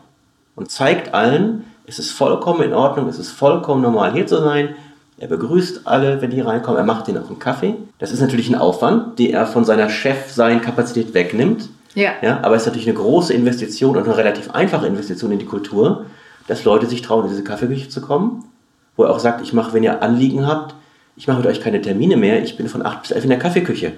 und 0.55 0.69
zeigt 0.69 1.13
allen, 1.13 1.65
es 1.85 1.99
ist 1.99 2.11
vollkommen 2.11 2.61
in 2.61 2.73
Ordnung, 2.73 3.07
es 3.07 3.17
ist 3.17 3.31
vollkommen 3.31 3.81
normal 3.81 4.13
hier 4.13 4.27
zu 4.27 4.39
sein. 4.41 4.75
Er 5.17 5.27
begrüßt 5.27 5.87
alle, 5.87 6.21
wenn 6.21 6.29
die 6.29 6.39
reinkommen. 6.39 6.77
Er 6.77 6.85
macht 6.85 7.07
ihnen 7.07 7.17
auch 7.17 7.27
einen 7.27 7.39
Kaffee. 7.39 7.75
Das 7.97 8.11
ist 8.11 8.21
natürlich 8.21 8.47
ein 8.49 8.55
Aufwand, 8.55 9.17
den 9.19 9.33
er 9.33 9.47
von 9.47 9.65
seiner 9.65 9.89
Chef-Sein-Kapazität 9.89 11.13
wegnimmt. 11.13 11.69
Ja. 11.95 12.11
ja. 12.21 12.39
Aber 12.43 12.55
es 12.55 12.61
ist 12.61 12.67
natürlich 12.67 12.87
eine 12.87 12.97
große 12.97 13.33
Investition 13.33 13.97
und 13.97 14.03
eine 14.03 14.15
relativ 14.15 14.51
einfache 14.51 14.85
Investition 14.85 15.31
in 15.31 15.39
die 15.39 15.45
Kultur, 15.45 16.05
dass 16.47 16.63
Leute 16.63 16.85
sich 16.85 17.01
trauen, 17.01 17.25
in 17.25 17.31
diese 17.31 17.43
Kaffeeküche 17.43 17.89
zu 17.89 18.01
kommen, 18.01 18.45
wo 18.95 19.03
er 19.03 19.09
auch 19.09 19.19
sagt, 19.19 19.41
ich 19.41 19.51
mache, 19.51 19.73
wenn 19.73 19.83
ihr 19.83 20.03
Anliegen 20.03 20.45
habt, 20.45 20.75
ich 21.19 21.27
mache 21.27 21.39
mit 21.39 21.47
euch 21.47 21.59
keine 21.59 21.81
Termine 21.81 22.15
mehr, 22.15 22.41
ich 22.41 22.55
bin 22.55 22.69
von 22.69 22.83
8 22.83 23.01
bis 23.01 23.11
11 23.11 23.25
in 23.25 23.29
der 23.29 23.39
Kaffeeküche. 23.39 23.91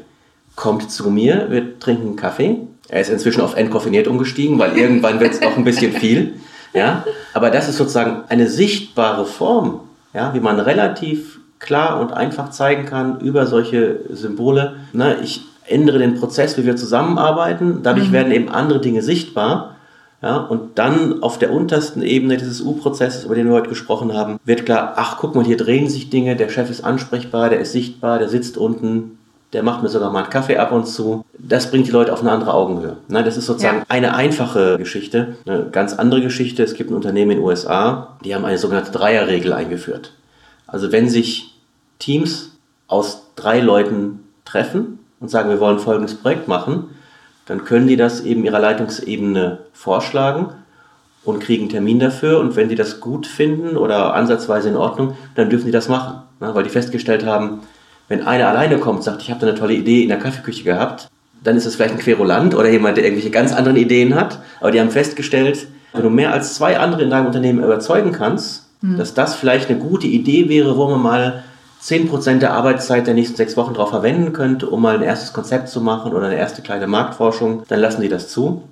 Kommt 0.55 0.91
zu 0.91 1.11
mir, 1.11 1.47
wir 1.51 1.79
trinken 1.79 2.07
einen 2.07 2.15
Kaffee. 2.15 2.57
Er 2.89 2.99
ist 2.99 3.11
inzwischen 3.11 3.41
auf 3.41 3.55
entkoffiniert 3.55 4.07
umgestiegen, 4.07 4.57
weil 4.57 4.75
irgendwann 4.75 5.19
wird 5.19 5.33
es 5.33 5.39
doch 5.39 5.55
ein 5.55 5.63
bisschen 5.63 5.93
viel. 5.93 6.33
Ja? 6.73 7.05
Aber 7.33 7.51
das 7.51 7.69
ist 7.69 7.77
sozusagen 7.77 8.23
eine 8.27 8.47
sichtbare 8.47 9.25
Form, 9.25 9.81
ja, 10.15 10.33
wie 10.33 10.39
man 10.39 10.59
relativ 10.59 11.39
klar 11.59 12.01
und 12.01 12.11
einfach 12.11 12.49
zeigen 12.49 12.85
kann 12.85 13.19
über 13.19 13.45
solche 13.45 13.99
Symbole. 14.09 14.77
Ne, 14.91 15.17
ich 15.23 15.41
ändere 15.67 15.99
den 15.99 16.15
Prozess, 16.15 16.57
wie 16.57 16.65
wir 16.65 16.75
zusammenarbeiten. 16.75 17.83
Dadurch 17.83 18.09
mhm. 18.09 18.13
werden 18.13 18.31
eben 18.31 18.49
andere 18.49 18.81
Dinge 18.81 19.03
sichtbar. 19.03 19.70
Ja, 20.21 20.37
und 20.37 20.77
dann 20.77 21.23
auf 21.23 21.39
der 21.39 21.51
untersten 21.51 22.03
Ebene 22.03 22.37
dieses 22.37 22.61
U-Prozesses, 22.61 23.25
über 23.25 23.33
den 23.33 23.47
wir 23.47 23.53
heute 23.53 23.69
gesprochen 23.69 24.13
haben, 24.13 24.39
wird 24.45 24.65
klar, 24.65 24.93
ach 24.95 25.17
guck 25.17 25.33
mal, 25.33 25.43
hier 25.43 25.57
drehen 25.57 25.89
sich 25.89 26.11
Dinge, 26.11 26.35
der 26.35 26.49
Chef 26.49 26.69
ist 26.69 26.83
ansprechbar, 26.83 27.49
der 27.49 27.59
ist 27.59 27.71
sichtbar, 27.71 28.19
der 28.19 28.29
sitzt 28.29 28.55
unten, 28.55 29.17
der 29.53 29.63
macht 29.63 29.81
mir 29.81 29.89
sogar 29.89 30.11
mal 30.11 30.21
einen 30.21 30.29
Kaffee 30.29 30.57
ab 30.57 30.71
und 30.71 30.87
zu. 30.87 31.25
Das 31.37 31.71
bringt 31.71 31.87
die 31.87 31.91
Leute 31.91 32.13
auf 32.13 32.21
eine 32.21 32.31
andere 32.31 32.53
Augenhöhe. 32.53 32.97
Ne, 33.07 33.23
das 33.23 33.35
ist 33.35 33.47
sozusagen 33.47 33.79
ja. 33.79 33.85
eine 33.89 34.13
einfache 34.13 34.77
Geschichte. 34.77 35.37
Eine 35.45 35.65
ganz 35.71 35.93
andere 35.93 36.21
Geschichte, 36.21 36.63
es 36.63 36.75
gibt 36.75 36.91
ein 36.91 36.95
Unternehmen 36.95 37.31
in 37.31 37.37
den 37.37 37.45
USA, 37.45 38.15
die 38.23 38.35
haben 38.35 38.45
eine 38.45 38.59
sogenannte 38.59 38.91
Dreierregel 38.91 39.53
eingeführt. 39.53 40.13
Also 40.67 40.91
wenn 40.91 41.09
sich 41.09 41.59
Teams 41.99 42.51
aus 42.87 43.23
drei 43.35 43.59
Leuten 43.59 44.19
treffen 44.45 44.99
und 45.19 45.29
sagen, 45.29 45.49
wir 45.49 45.59
wollen 45.59 45.79
folgendes 45.79 46.15
Projekt 46.15 46.47
machen, 46.47 46.91
dann 47.51 47.65
können 47.65 47.85
die 47.85 47.97
das 47.97 48.21
eben 48.21 48.45
ihrer 48.45 48.59
Leitungsebene 48.59 49.57
vorschlagen 49.73 50.53
und 51.25 51.41
kriegen 51.41 51.63
einen 51.63 51.69
Termin 51.69 51.99
dafür. 51.99 52.39
Und 52.39 52.55
wenn 52.55 52.69
die 52.69 52.75
das 52.75 53.01
gut 53.01 53.27
finden 53.27 53.75
oder 53.75 54.13
ansatzweise 54.13 54.69
in 54.69 54.77
Ordnung, 54.77 55.17
dann 55.35 55.49
dürfen 55.49 55.65
die 55.65 55.73
das 55.73 55.89
machen. 55.89 56.21
Ne? 56.39 56.55
Weil 56.55 56.63
die 56.63 56.69
festgestellt 56.69 57.25
haben, 57.25 57.59
wenn 58.07 58.25
einer 58.25 58.47
alleine 58.47 58.77
kommt, 58.77 59.03
sagt, 59.03 59.21
ich 59.21 59.31
habe 59.31 59.41
da 59.41 59.47
eine 59.47 59.59
tolle 59.59 59.73
Idee 59.73 60.01
in 60.01 60.07
der 60.07 60.17
Kaffeeküche 60.17 60.63
gehabt, 60.63 61.09
dann 61.43 61.57
ist 61.57 61.65
es 61.65 61.75
vielleicht 61.75 61.95
ein 61.95 61.99
Querulant 61.99 62.55
oder 62.55 62.69
jemand, 62.69 62.95
der 62.95 63.03
irgendwelche 63.03 63.31
ganz 63.31 63.51
anderen 63.51 63.75
Ideen 63.75 64.15
hat. 64.15 64.39
Aber 64.61 64.71
die 64.71 64.79
haben 64.79 64.89
festgestellt, 64.89 65.67
wenn 65.91 66.03
du 66.03 66.09
mehr 66.09 66.31
als 66.31 66.55
zwei 66.55 66.79
andere 66.79 67.01
in 67.01 67.09
deinem 67.09 67.25
Unternehmen 67.25 67.61
überzeugen 67.61 68.13
kannst, 68.13 68.69
mhm. 68.79 68.97
dass 68.97 69.13
das 69.13 69.35
vielleicht 69.35 69.69
eine 69.69 69.77
gute 69.77 70.07
Idee 70.07 70.47
wäre, 70.47 70.77
wo 70.77 70.87
man 70.87 71.01
mal 71.01 71.43
10% 71.81 72.39
der 72.39 72.53
Arbeitszeit 72.53 73.07
der 73.07 73.13
nächsten 73.13 73.35
sechs 73.35 73.57
Wochen 73.57 73.73
darauf 73.73 73.89
verwenden 73.89 74.33
könnte, 74.33 74.69
um 74.69 74.81
mal 74.81 74.95
ein 74.95 75.01
erstes 75.01 75.33
Konzept 75.33 75.67
zu 75.67 75.81
machen 75.81 76.13
oder 76.13 76.27
eine 76.27 76.37
erste 76.37 76.61
kleine 76.61 76.87
Marktforschung, 76.87 77.63
dann 77.67 77.79
lassen 77.79 78.01
die 78.01 78.09
das 78.09 78.29
zu. 78.29 78.63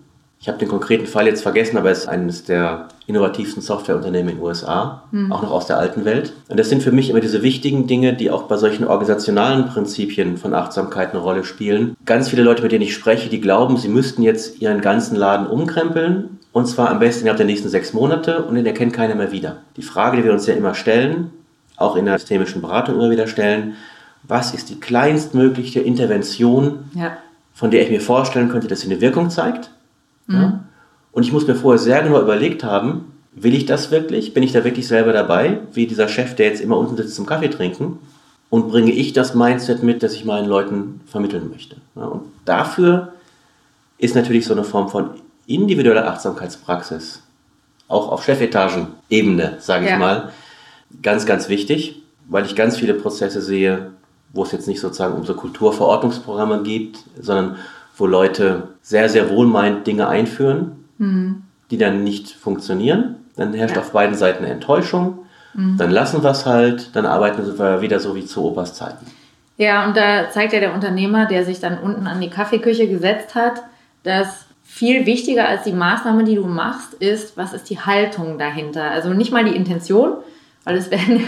Ich 0.42 0.48
habe 0.48 0.58
den 0.58 0.70
konkreten 0.70 1.06
Fall 1.06 1.28
jetzt 1.28 1.42
vergessen, 1.42 1.78
aber 1.78 1.92
es 1.92 2.00
ist 2.00 2.08
eines 2.08 2.46
der 2.46 2.88
innovativsten 3.08 3.62
Softwareunternehmen 3.62 4.30
in 4.30 4.38
den 4.38 4.46
USA, 4.46 5.04
mhm. 5.12 5.34
auch 5.34 5.42
noch 5.42 5.52
aus 5.52 5.68
der 5.68 5.78
alten 5.78 6.06
Welt. 6.06 6.32
Und 6.48 6.58
das 6.58 6.70
sind 6.70 6.82
für 6.82 6.94
mich 6.94 7.10
immer 7.10 7.20
diese 7.20 7.44
wichtigen 7.44 7.88
Dinge, 7.88 8.14
die 8.14 8.32
auch 8.32 8.44
bei 8.44 8.56
solchen 8.56 8.88
organisationalen 8.88 9.66
Prinzipien 9.66 10.38
von 10.38 10.54
Achtsamkeit 10.54 11.12
eine 11.12 11.20
Rolle 11.20 11.44
spielen. 11.44 11.98
Ganz 12.06 12.30
viele 12.30 12.44
Leute, 12.44 12.62
mit 12.62 12.72
denen 12.72 12.84
ich 12.84 12.94
spreche, 12.94 13.28
die 13.28 13.42
glauben, 13.42 13.76
sie 13.76 13.90
müssten 13.90 14.22
jetzt 14.22 14.62
ihren 14.62 14.80
ganzen 14.80 15.18
Laden 15.18 15.48
umkrempeln 15.48 16.40
und 16.54 16.68
zwar 16.68 16.90
am 16.90 17.00
besten 17.00 17.24
innerhalb 17.24 17.38
der 17.38 17.46
nächsten 17.46 17.68
sechs 17.68 17.92
Monate 17.92 18.44
und 18.44 18.56
den 18.56 18.66
erkennt 18.66 18.94
keiner 18.94 19.16
mehr 19.16 19.34
wieder. 19.34 19.58
Die 19.76 19.82
Frage, 19.82 20.18
die 20.18 20.24
wir 20.24 20.32
uns 20.32 20.48
ja 20.48 20.54
immer 20.54 20.74
stellen, 20.74 21.32
auch 21.80 21.96
in 21.96 22.06
der 22.06 22.18
systemischen 22.20 22.62
Beratung 22.62 22.96
immer 22.96 23.10
wieder 23.10 23.28
stellen, 23.28 23.76
was 24.24 24.54
ist 24.54 24.70
die 24.70 24.80
kleinstmögliche 24.80 25.80
Intervention, 25.80 26.90
ja. 26.94 27.18
von 27.54 27.72
der 27.72 27.84
ich 27.84 27.90
mir 27.90 28.02
vorstellen 28.02 28.50
könnte, 28.50 28.68
dass 28.68 28.82
sie 28.82 28.92
eine 28.92 29.02
Wirkung 29.02 29.30
zeigt. 29.30 29.72
Mhm. 30.28 30.36
Ja? 30.36 30.64
Und 31.12 31.24
ich 31.24 31.32
muss 31.32 31.48
mir 31.48 31.56
vorher 31.56 31.80
sehr 31.80 32.04
genau 32.04 32.22
überlegt 32.22 32.64
haben, 32.64 33.14
will 33.34 33.54
ich 33.54 33.66
das 33.66 33.92
wirklich? 33.92 34.34
Bin 34.34 34.44
ich 34.44 34.52
da 34.52 34.64
wirklich 34.64 34.88
selber 34.88 35.14
dabei? 35.14 35.60
Wie 35.74 35.88
dieser 35.88 36.08
Chef, 36.08 36.36
der 36.36 36.48
jetzt 36.48 36.62
immer 36.62 36.78
unten 36.78 36.98
sitzt 36.98 37.16
zum 37.16 37.26
Kaffee 37.26 37.50
trinken? 37.50 38.00
Und 38.50 38.70
bringe 38.70 38.92
ich 38.92 39.14
das 39.14 39.36
Mindset 39.36 39.84
mit, 39.84 40.02
das 40.02 40.14
ich 40.14 40.26
meinen 40.26 40.48
Leuten 40.48 41.02
vermitteln 41.06 41.50
möchte? 41.50 41.78
Ja? 41.96 42.06
Und 42.06 42.24
dafür 42.46 43.14
ist 43.98 44.16
natürlich 44.16 44.46
so 44.46 44.54
eine 44.54 44.64
Form 44.64 44.90
von 44.90 45.12
individueller 45.46 46.08
Achtsamkeitspraxis, 46.08 47.24
auch 47.88 48.12
auf 48.12 48.24
Chefetagen-Ebene, 48.24 49.58
sage 49.60 49.88
ich 49.88 49.98
mal, 49.98 50.32
ganz, 51.02 51.26
ganz 51.26 51.50
wichtig, 51.50 52.02
weil 52.28 52.46
ich 52.46 52.56
ganz 52.56 52.78
viele 52.78 52.94
Prozesse 52.94 53.42
sehe, 53.42 53.92
wo 54.34 54.44
es 54.44 54.52
jetzt 54.52 54.68
nicht 54.68 54.80
sozusagen 54.80 55.16
um 55.16 55.26
so 55.26 55.34
Kulturverordnungsprogramme 55.34 56.64
geht, 56.64 57.00
sondern 57.20 57.58
wo 57.98 58.06
Leute 58.06 58.70
sehr, 58.82 59.10
sehr 59.10 59.30
wohlmeint 59.30 59.86
Dinge 59.88 60.08
einführen, 60.08 60.86
mhm. 60.98 61.44
die 61.72 61.78
dann 61.78 62.04
nicht 62.04 62.32
funktionieren. 62.32 63.16
Dann 63.36 63.54
herrscht 63.54 63.76
ja. 63.76 63.82
auf 63.82 63.92
beiden 63.92 64.16
Seiten 64.16 64.44
Enttäuschung. 64.44 65.20
Mhm. 65.54 65.78
Dann 65.78 65.92
lassen 65.92 66.24
wir 66.24 66.30
es 66.30 66.46
halt, 66.46 66.96
dann 66.96 67.06
arbeiten 67.06 67.58
wir 67.58 67.82
wieder 67.82 68.00
so 68.00 68.16
wie 68.16 68.26
zu 68.26 68.44
Opas 68.44 68.76
Zeiten. 68.76 69.06
Ja, 69.58 69.86
und 69.86 69.98
da 69.98 70.30
zeigt 70.30 70.54
ja 70.54 70.62
der 70.62 70.74
Unternehmer, 70.74 71.26
der 71.26 71.44
sich 71.44 71.60
dann 71.60 71.80
unten 71.80 72.08
an 72.08 72.22
die 72.22 72.30
Kaffeeküche 72.30 72.88
gesetzt 72.88 73.36
hat, 73.36 73.62
dass 74.04 74.46
viel 74.64 75.06
wichtiger 75.06 75.50
als 75.50 75.64
die 75.64 75.74
Maßnahme, 75.74 76.24
die 76.24 76.36
du 76.36 76.46
machst, 76.46 76.94
ist, 76.94 77.36
was 77.36 77.54
ist 77.54 77.70
die 77.70 77.80
Haltung 77.80 78.38
dahinter. 78.38 78.92
Also 78.92 79.10
nicht 79.10 79.34
mal 79.34 79.44
die 79.44 79.56
Intention, 79.56 80.14
weil 80.70 80.78
es 80.78 80.92
werden, 80.92 81.28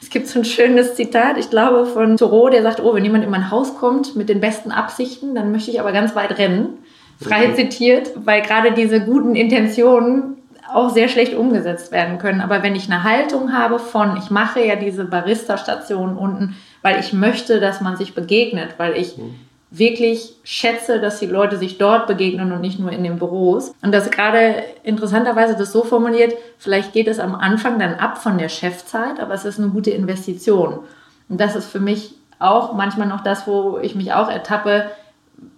es 0.00 0.10
gibt 0.10 0.26
so 0.26 0.40
ein 0.40 0.44
schönes 0.44 0.94
Zitat, 0.94 1.36
ich 1.36 1.50
glaube, 1.50 1.86
von 1.86 2.16
Thoreau, 2.16 2.48
der 2.48 2.62
sagt, 2.62 2.80
oh, 2.80 2.94
wenn 2.94 3.04
jemand 3.04 3.24
in 3.24 3.30
mein 3.30 3.50
Haus 3.50 3.76
kommt 3.76 4.16
mit 4.16 4.28
den 4.28 4.40
besten 4.40 4.72
Absichten, 4.72 5.34
dann 5.34 5.52
möchte 5.52 5.70
ich 5.70 5.78
aber 5.78 5.92
ganz 5.92 6.16
weit 6.16 6.38
rennen. 6.38 6.78
Frei 7.20 7.48
mhm. 7.48 7.54
zitiert, 7.54 8.10
weil 8.16 8.42
gerade 8.42 8.72
diese 8.72 9.00
guten 9.00 9.36
Intentionen 9.36 10.38
auch 10.72 10.90
sehr 10.90 11.08
schlecht 11.08 11.34
umgesetzt 11.34 11.92
werden 11.92 12.18
können. 12.18 12.40
Aber 12.40 12.62
wenn 12.62 12.74
ich 12.74 12.86
eine 12.86 13.04
Haltung 13.04 13.52
habe 13.52 13.78
von, 13.78 14.16
ich 14.16 14.30
mache 14.30 14.64
ja 14.64 14.74
diese 14.74 15.04
Barista-Station 15.04 16.16
unten, 16.16 16.56
weil 16.80 16.98
ich 16.98 17.12
möchte, 17.12 17.60
dass 17.60 17.82
man 17.82 17.96
sich 17.96 18.14
begegnet, 18.14 18.74
weil 18.78 18.96
ich 18.96 19.18
mhm 19.18 19.34
wirklich 19.74 20.34
schätze, 20.44 21.00
dass 21.00 21.18
die 21.18 21.26
Leute 21.26 21.56
sich 21.56 21.78
dort 21.78 22.06
begegnen 22.06 22.52
und 22.52 22.60
nicht 22.60 22.78
nur 22.78 22.92
in 22.92 23.02
den 23.02 23.18
Büros. 23.18 23.74
Und 23.80 23.92
das 23.92 24.10
gerade 24.10 24.62
interessanterweise 24.82 25.56
das 25.56 25.72
so 25.72 25.82
formuliert, 25.82 26.34
vielleicht 26.58 26.92
geht 26.92 27.08
es 27.08 27.18
am 27.18 27.34
Anfang 27.34 27.78
dann 27.78 27.94
ab 27.94 28.18
von 28.18 28.36
der 28.36 28.50
Chefzeit, 28.50 29.18
aber 29.18 29.32
es 29.32 29.46
ist 29.46 29.58
eine 29.58 29.70
gute 29.70 29.90
Investition. 29.90 30.80
Und 31.30 31.40
das 31.40 31.56
ist 31.56 31.66
für 31.66 31.80
mich 31.80 32.14
auch 32.38 32.74
manchmal 32.74 33.08
noch 33.08 33.22
das, 33.22 33.46
wo 33.46 33.78
ich 33.78 33.94
mich 33.94 34.12
auch 34.12 34.28
ertappe, 34.28 34.90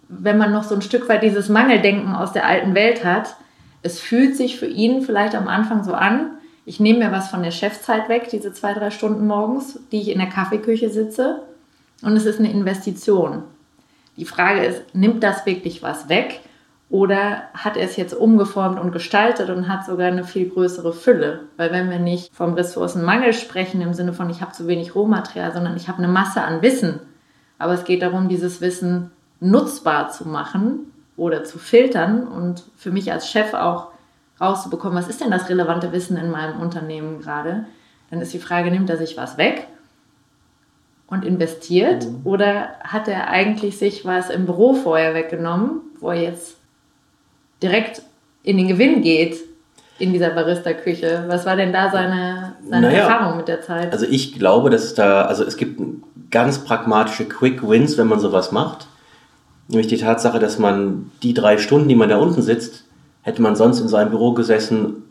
wenn 0.09 0.39
man 0.39 0.53
noch 0.53 0.63
so 0.63 0.77
ein 0.77 0.83
Stück 0.83 1.09
weit 1.09 1.25
dieses 1.25 1.49
Mangeldenken 1.49 2.15
aus 2.15 2.33
der 2.33 2.47
alten 2.47 2.77
Welt 2.77 3.05
hat. 3.05 3.35
Es 3.83 3.99
fühlt 3.99 4.37
sich 4.37 4.59
für 4.59 4.67
ihn 4.67 5.03
vielleicht 5.03 5.35
am 5.35 5.49
Anfang 5.49 5.83
so 5.83 5.93
an, 5.93 6.31
ich 6.67 6.81
nehme 6.81 7.01
mir 7.01 7.13
was 7.13 7.29
von 7.29 7.43
der 7.43 7.51
Chefzeit 7.51 8.09
weg, 8.09 8.29
diese 8.31 8.53
zwei, 8.53 8.73
drei 8.73 8.91
Stunden 8.91 9.27
morgens, 9.27 9.81
die 9.93 10.01
ich 10.01 10.09
in 10.09 10.19
der 10.19 10.29
Kaffeeküche 10.29 10.89
sitze. 10.89 11.43
Und 12.01 12.17
es 12.17 12.27
ist 12.27 12.39
eine 12.39 12.51
Investition. 12.51 13.43
Die 14.17 14.25
Frage 14.25 14.65
ist, 14.65 14.95
nimmt 14.95 15.23
das 15.23 15.45
wirklich 15.47 15.83
was 15.83 16.09
weg 16.09 16.41
oder 16.89 17.43
hat 17.55 17.77
er 17.77 17.85
es 17.85 17.97
jetzt 17.97 18.15
umgeformt 18.15 18.79
und 18.79 18.93
gestaltet 18.93 19.51
und 19.51 19.69
hat 19.69 19.85
sogar 19.85 20.07
eine 20.07 20.25
viel 20.25 20.49
größere 20.49 20.93
Fülle? 20.93 21.41
Weil 21.57 21.73
wenn 21.73 21.91
wir 21.91 21.99
nicht 21.99 22.33
vom 22.35 22.55
Ressourcenmangel 22.55 23.33
sprechen 23.33 23.81
im 23.81 23.95
Sinne 23.95 24.13
von, 24.13 24.31
ich 24.31 24.41
habe 24.41 24.53
zu 24.53 24.69
wenig 24.69 24.95
Rohmaterial, 24.95 25.53
sondern 25.53 25.77
ich 25.77 25.89
habe 25.89 25.99
eine 25.99 26.09
Masse 26.09 26.43
an 26.43 26.63
Wissen, 26.63 27.01
aber 27.59 27.73
es 27.73 27.85
geht 27.85 28.03
darum, 28.03 28.29
dieses 28.29 28.61
Wissen 28.61 29.11
nutzbar 29.41 30.11
zu 30.11 30.29
machen 30.29 30.93
oder 31.17 31.45
zu 31.45 31.59
filtern 31.59 32.27
und 32.29 32.65
für 32.77 32.91
mich 32.91 33.11
als 33.11 33.31
Chef 33.31 33.55
auch 33.55 33.89
rauszubekommen, 34.41 34.97
was 34.97 35.09
ist 35.09 35.21
denn 35.21 35.31
das 35.31 35.49
relevante 35.49 35.93
Wissen 35.93 36.17
in 36.17 36.31
meinem 36.31 36.61
Unternehmen 36.61 37.21
gerade, 37.21 37.67
dann 38.11 38.21
ist 38.21 38.33
die 38.33 38.39
Frage, 38.39 38.71
nimmt 38.71 38.91
er 38.91 38.97
sich 38.97 39.17
was 39.17 39.39
weg 39.39 39.67
und 41.07 41.25
investiert? 41.25 42.07
Mhm. 42.07 42.21
Oder 42.25 42.75
hat 42.81 43.09
er 43.09 43.29
eigentlich 43.29 43.79
sich 43.79 44.05
was 44.05 44.31
im 44.31 44.47
Büro 44.47 44.75
vorher 44.75 45.15
weggenommen, 45.15 45.81
wo 46.01 46.11
er 46.11 46.23
jetzt 46.23 46.57
direkt 47.63 48.03
in 48.43 48.57
den 48.57 48.69
Gewinn 48.69 49.03
geht 49.03 49.37
in 49.99 50.13
dieser 50.13 50.31
Barista-Küche? 50.31 51.25
Was 51.29 51.47
war 51.47 51.57
denn 51.57 51.73
da 51.73 51.91
seine, 51.91 52.57
seine 52.69 52.89
naja, 52.89 53.01
Erfahrung 53.01 53.37
mit 53.37 53.49
der 53.49 53.63
Zeit? 53.63 53.93
Also 53.93 54.07
ich 54.07 54.35
glaube, 54.39 54.71
dass 54.71 54.85
es 54.85 54.95
da, 54.95 55.23
also 55.23 55.45
es 55.45 55.57
gibt 55.57 55.81
ganz 56.31 56.59
pragmatische 56.59 57.27
Quick 57.27 57.67
Wins, 57.69 57.97
wenn 57.97 58.09
man 58.09 58.21
sowas 58.21 58.53
macht. 58.53 58.89
Nämlich 59.69 59.87
die 59.87 59.97
Tatsache, 59.97 60.39
dass 60.39 60.59
man 60.59 61.11
die 61.23 61.33
drei 61.33 61.57
Stunden, 61.59 61.89
die 61.89 61.95
man 61.95 62.09
da 62.09 62.19
unten 62.19 62.43
sitzt, 62.43 62.85
hätte 63.23 63.41
man 63.41 63.57
sonst 63.57 63.81
in 63.81 63.89
seinem 63.89 64.11
Büro 64.11 64.33
gesessen 64.33 65.05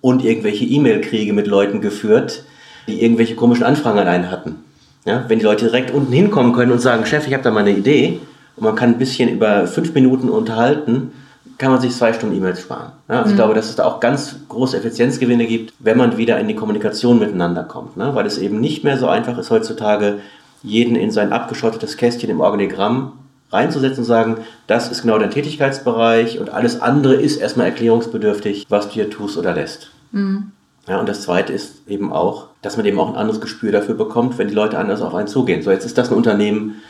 und 0.00 0.24
irgendwelche 0.24 0.64
E-Mail-Kriege 0.64 1.32
mit 1.32 1.46
Leuten 1.46 1.80
geführt, 1.80 2.44
die 2.88 3.02
irgendwelche 3.02 3.36
komischen 3.36 3.64
Anfragen 3.64 3.98
an 3.98 4.08
einen 4.08 4.30
hatten. 4.30 4.63
Ja, 5.04 5.24
wenn 5.28 5.38
die 5.38 5.44
Leute 5.44 5.66
direkt 5.66 5.90
unten 5.90 6.12
hinkommen 6.12 6.52
können 6.52 6.72
und 6.72 6.80
sagen, 6.80 7.04
Chef, 7.04 7.26
ich 7.26 7.34
habe 7.34 7.42
da 7.42 7.50
mal 7.50 7.60
eine 7.60 7.76
Idee 7.76 8.20
und 8.56 8.64
man 8.64 8.74
kann 8.74 8.90
ein 8.90 8.98
bisschen 8.98 9.28
über 9.28 9.66
fünf 9.66 9.92
Minuten 9.94 10.28
unterhalten, 10.28 11.12
kann 11.58 11.70
man 11.70 11.80
sich 11.80 11.94
zwei 11.94 12.12
Stunden 12.12 12.36
E-Mails 12.36 12.62
sparen. 12.62 12.92
Ja, 13.08 13.16
also 13.16 13.26
mhm. 13.26 13.30
ich 13.30 13.36
glaube, 13.36 13.54
dass 13.54 13.68
es 13.68 13.76
da 13.76 13.84
auch 13.84 14.00
ganz 14.00 14.36
große 14.48 14.76
Effizienzgewinne 14.76 15.46
gibt, 15.46 15.74
wenn 15.78 15.98
man 15.98 16.16
wieder 16.16 16.38
in 16.40 16.48
die 16.48 16.56
Kommunikation 16.56 17.18
miteinander 17.18 17.64
kommt. 17.64 17.96
Ne? 17.96 18.14
Weil 18.14 18.26
es 18.26 18.38
eben 18.38 18.60
nicht 18.60 18.82
mehr 18.82 18.98
so 18.98 19.06
einfach 19.06 19.38
ist 19.38 19.50
heutzutage, 19.50 20.20
jeden 20.62 20.96
in 20.96 21.10
sein 21.10 21.32
abgeschottetes 21.32 21.96
Kästchen 21.96 22.30
im 22.30 22.40
Organigramm 22.40 23.12
reinzusetzen 23.52 24.00
und 24.00 24.04
sagen, 24.06 24.38
das 24.66 24.90
ist 24.90 25.02
genau 25.02 25.18
dein 25.18 25.30
Tätigkeitsbereich 25.30 26.40
und 26.40 26.50
alles 26.50 26.80
andere 26.80 27.14
ist 27.14 27.36
erstmal 27.36 27.66
erklärungsbedürftig, 27.66 28.66
was 28.68 28.88
du 28.88 28.94
hier 28.94 29.10
tust 29.10 29.36
oder 29.36 29.54
lässt. 29.54 29.90
Mhm. 30.12 30.52
Ja, 30.88 30.98
und 30.98 31.08
das 31.08 31.22
Zweite 31.22 31.52
ist 31.52 31.88
eben 31.88 32.12
auch, 32.12 32.48
dass 32.64 32.76
man 32.76 32.86
eben 32.86 32.98
auch 32.98 33.10
ein 33.10 33.16
anderes 33.16 33.40
Gespür 33.40 33.72
dafür 33.72 33.94
bekommt, 33.94 34.38
wenn 34.38 34.48
die 34.48 34.54
Leute 34.54 34.78
anders 34.78 35.02
auf 35.02 35.14
einen 35.14 35.28
zugehen. 35.28 35.62
So, 35.62 35.70
jetzt 35.70 35.84
ist 35.84 35.98
das 35.98 36.10
ein 36.10 36.16
Unternehmen, 36.16 36.82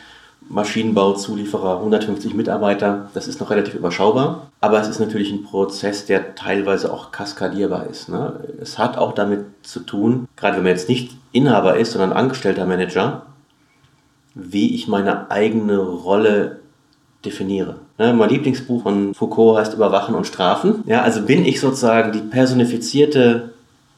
Maschinenbauzulieferer, 0.47 1.77
150 1.77 2.33
Mitarbeiter, 2.33 3.09
das 3.13 3.27
ist 3.27 3.39
noch 3.39 3.49
relativ 3.49 3.73
überschaubar. 3.73 4.51
Aber 4.61 4.79
es 4.79 4.87
ist 4.87 4.99
natürlich 4.99 5.31
ein 5.31 5.43
Prozess, 5.43 6.05
der 6.05 6.35
teilweise 6.35 6.93
auch 6.93 7.11
kaskadierbar 7.11 7.87
ist. 7.87 8.09
Ne? 8.09 8.39
Es 8.61 8.77
hat 8.77 8.97
auch 8.97 9.13
damit 9.13 9.45
zu 9.63 9.81
tun, 9.81 10.27
gerade 10.37 10.57
wenn 10.57 10.63
man 10.63 10.71
jetzt 10.71 10.87
nicht 10.87 11.17
Inhaber 11.31 11.77
ist, 11.77 11.91
sondern 11.91 12.13
angestellter 12.13 12.65
Manager, 12.65 13.23
wie 14.35 14.75
ich 14.75 14.87
meine 14.87 15.31
eigene 15.31 15.79
Rolle 15.79 16.59
definiere. 17.25 17.77
Ne, 17.97 18.13
mein 18.13 18.29
Lieblingsbuch 18.29 18.83
von 18.83 19.13
Foucault 19.13 19.57
heißt 19.57 19.73
Überwachen 19.73 20.15
und 20.15 20.27
Strafen. 20.27 20.83
Ja, 20.85 21.01
also 21.01 21.21
bin 21.21 21.43
ich 21.43 21.59
sozusagen 21.59 22.11
die 22.11 22.19
personifizierte 22.19 23.54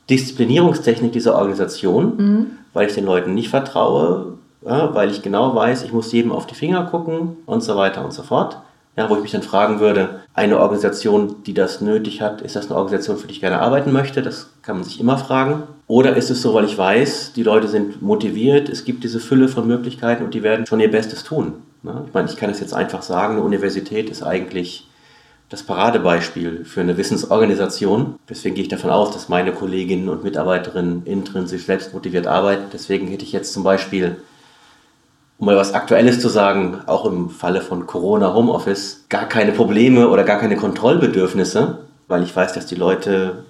Disziplinierungstechnik 0.09 1.11
dieser 1.11 1.35
Organisation, 1.35 2.17
mhm. 2.17 2.45
weil 2.73 2.87
ich 2.87 2.95
den 2.95 3.05
Leuten 3.05 3.33
nicht 3.33 3.49
vertraue, 3.49 4.37
ja, 4.65 4.93
weil 4.93 5.11
ich 5.11 5.21
genau 5.21 5.55
weiß, 5.55 5.83
ich 5.83 5.93
muss 5.93 6.11
jedem 6.11 6.31
auf 6.31 6.47
die 6.47 6.55
Finger 6.55 6.85
gucken 6.85 7.37
und 7.45 7.61
so 7.61 7.75
weiter 7.75 8.03
und 8.03 8.13
so 8.13 8.23
fort. 8.23 8.57
Ja, 8.95 9.07
wo 9.11 9.15
ich 9.15 9.21
mich 9.21 9.31
dann 9.31 9.43
fragen 9.43 9.79
würde, 9.79 10.21
eine 10.33 10.59
Organisation, 10.59 11.43
die 11.45 11.53
das 11.53 11.81
nötig 11.81 12.19
hat, 12.19 12.41
ist 12.41 12.55
das 12.55 12.65
eine 12.65 12.77
Organisation, 12.77 13.17
für 13.17 13.27
die 13.27 13.33
ich 13.33 13.41
gerne 13.41 13.59
arbeiten 13.59 13.91
möchte? 13.91 14.23
Das 14.23 14.49
kann 14.63 14.77
man 14.77 14.83
sich 14.83 14.99
immer 14.99 15.19
fragen. 15.19 15.63
Oder 15.85 16.17
ist 16.17 16.31
es 16.31 16.41
so, 16.41 16.55
weil 16.55 16.65
ich 16.65 16.79
weiß, 16.79 17.33
die 17.35 17.43
Leute 17.43 17.67
sind 17.67 18.01
motiviert, 18.01 18.69
es 18.69 18.85
gibt 18.85 19.03
diese 19.03 19.19
Fülle 19.19 19.49
von 19.49 19.67
Möglichkeiten 19.67 20.23
und 20.25 20.33
die 20.33 20.41
werden 20.41 20.65
schon 20.65 20.79
ihr 20.79 20.89
Bestes 20.89 21.23
tun. 21.23 21.53
Ich 22.07 22.13
meine, 22.13 22.27
ich 22.27 22.37
kann 22.37 22.49
es 22.49 22.59
jetzt 22.59 22.73
einfach 22.73 23.03
sagen, 23.03 23.35
eine 23.35 23.43
Universität 23.43 24.09
ist 24.09 24.23
eigentlich 24.23 24.87
das 25.49 25.63
Paradebeispiel 25.63 26.65
für 26.65 26.81
eine 26.81 26.97
Wissensorganisation. 26.97 28.15
Deswegen 28.29 28.55
gehe 28.55 28.63
ich 28.63 28.69
davon 28.69 28.89
aus, 28.89 29.11
dass 29.11 29.29
meine 29.29 29.53
Kolleginnen 29.53 30.09
und 30.09 30.23
Mitarbeiterinnen 30.23 31.05
intrinsisch 31.05 31.65
selbstmotiviert 31.65 32.27
arbeiten. 32.27 32.65
Deswegen 32.73 33.07
hätte 33.07 33.23
ich 33.23 33.31
jetzt 33.31 33.53
zum 33.53 33.63
Beispiel, 33.63 34.17
um 35.37 35.45
mal 35.45 35.55
was 35.55 35.73
Aktuelles 35.73 36.19
zu 36.19 36.27
sagen, 36.27 36.81
auch 36.85 37.05
im 37.05 37.29
Falle 37.29 37.61
von 37.61 37.87
Corona 37.87 38.33
Homeoffice, 38.33 39.05
gar 39.07 39.25
keine 39.25 39.53
Probleme 39.53 40.09
oder 40.09 40.25
gar 40.25 40.39
keine 40.39 40.57
Kontrollbedürfnisse, 40.57 41.79
weil 42.09 42.23
ich 42.23 42.35
weiß, 42.35 42.51
dass 42.53 42.65
die 42.65 42.75
Leute 42.75 43.45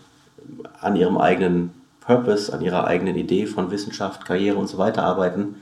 an 0.79 0.95
ihrem 0.95 1.17
eigenen 1.17 1.71
Purpose, 2.01 2.53
an 2.53 2.61
ihrer 2.61 2.85
eigenen 2.85 3.15
Idee 3.15 3.47
von 3.47 3.71
Wissenschaft, 3.71 4.23
Karriere 4.23 4.57
und 4.57 4.67
so 4.67 4.77
weiter 4.77 5.03
arbeiten 5.03 5.55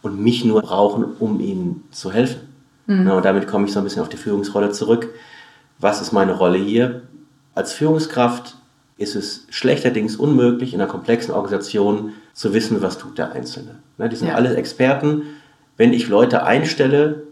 und 0.00 0.20
mich 0.20 0.44
nur 0.44 0.62
brauchen, 0.62 1.04
um 1.18 1.40
ihnen 1.40 1.84
zu 1.90 2.12
helfen. 2.12 2.40
Mhm. 2.86 3.08
Ja, 3.08 3.14
und 3.14 3.24
damit 3.24 3.48
komme 3.48 3.66
ich 3.66 3.72
so 3.72 3.80
ein 3.80 3.84
bisschen 3.84 4.02
auf 4.02 4.08
die 4.08 4.16
Führungsrolle 4.16 4.70
zurück. 4.70 5.08
Was 5.82 6.00
ist 6.00 6.12
meine 6.12 6.32
Rolle 6.32 6.58
hier? 6.58 7.02
Als 7.54 7.72
Führungskraft 7.72 8.56
ist 8.98 9.16
es 9.16 9.46
schlechterdings 9.50 10.16
unmöglich, 10.16 10.72
in 10.72 10.80
einer 10.80 10.88
komplexen 10.88 11.34
Organisation 11.34 12.12
zu 12.32 12.54
wissen, 12.54 12.82
was 12.82 12.98
tut 12.98 13.18
der 13.18 13.32
Einzelne. 13.32 13.74
Ja, 13.98 14.06
die 14.06 14.16
sind 14.16 14.28
ja. 14.28 14.34
alle 14.36 14.54
Experten. 14.54 15.22
Wenn 15.76 15.92
ich 15.92 16.08
Leute 16.08 16.44
einstelle, 16.44 17.24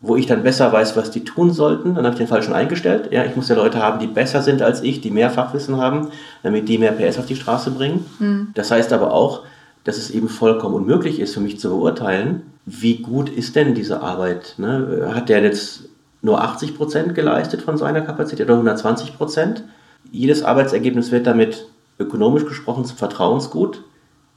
wo 0.00 0.16
ich 0.16 0.24
dann 0.24 0.44
besser 0.44 0.72
weiß, 0.72 0.96
was 0.96 1.10
die 1.10 1.24
tun 1.24 1.52
sollten, 1.52 1.94
dann 1.94 2.04
habe 2.04 2.14
ich 2.14 2.18
den 2.18 2.26
falschen 2.26 2.54
eingestellt. 2.54 3.12
Ja, 3.12 3.24
ich 3.24 3.36
muss 3.36 3.50
ja 3.50 3.56
Leute 3.56 3.82
haben, 3.82 3.98
die 3.98 4.06
besser 4.06 4.42
sind 4.42 4.62
als 4.62 4.82
ich, 4.82 5.02
die 5.02 5.10
mehr 5.10 5.30
Fachwissen 5.30 5.76
haben, 5.76 6.08
damit 6.42 6.68
die 6.70 6.78
mehr 6.78 6.92
PS 6.92 7.18
auf 7.18 7.26
die 7.26 7.36
Straße 7.36 7.72
bringen. 7.72 8.06
Mhm. 8.18 8.48
Das 8.54 8.70
heißt 8.70 8.94
aber 8.94 9.12
auch, 9.12 9.42
dass 9.84 9.98
es 9.98 10.10
eben 10.10 10.30
vollkommen 10.30 10.74
unmöglich 10.74 11.20
ist 11.20 11.34
für 11.34 11.40
mich 11.40 11.60
zu 11.60 11.68
beurteilen, 11.68 12.44
wie 12.64 12.98
gut 12.98 13.28
ist 13.28 13.56
denn 13.56 13.74
diese 13.74 14.00
Arbeit. 14.00 14.54
Ne? 14.56 15.10
Hat 15.14 15.28
der 15.28 15.42
jetzt 15.42 15.88
nur 16.22 16.40
80 16.42 16.76
Prozent 16.76 17.14
geleistet 17.14 17.62
von 17.62 17.76
seiner 17.76 18.00
Kapazität 18.00 18.46
oder 18.46 18.54
120 18.54 19.16
Prozent? 19.16 19.64
Jedes 20.10 20.42
Arbeitsergebnis 20.42 21.10
wird 21.12 21.26
damit 21.26 21.66
ökonomisch 21.98 22.44
gesprochen 22.44 22.84
zum 22.84 22.96
Vertrauensgut. 22.96 23.82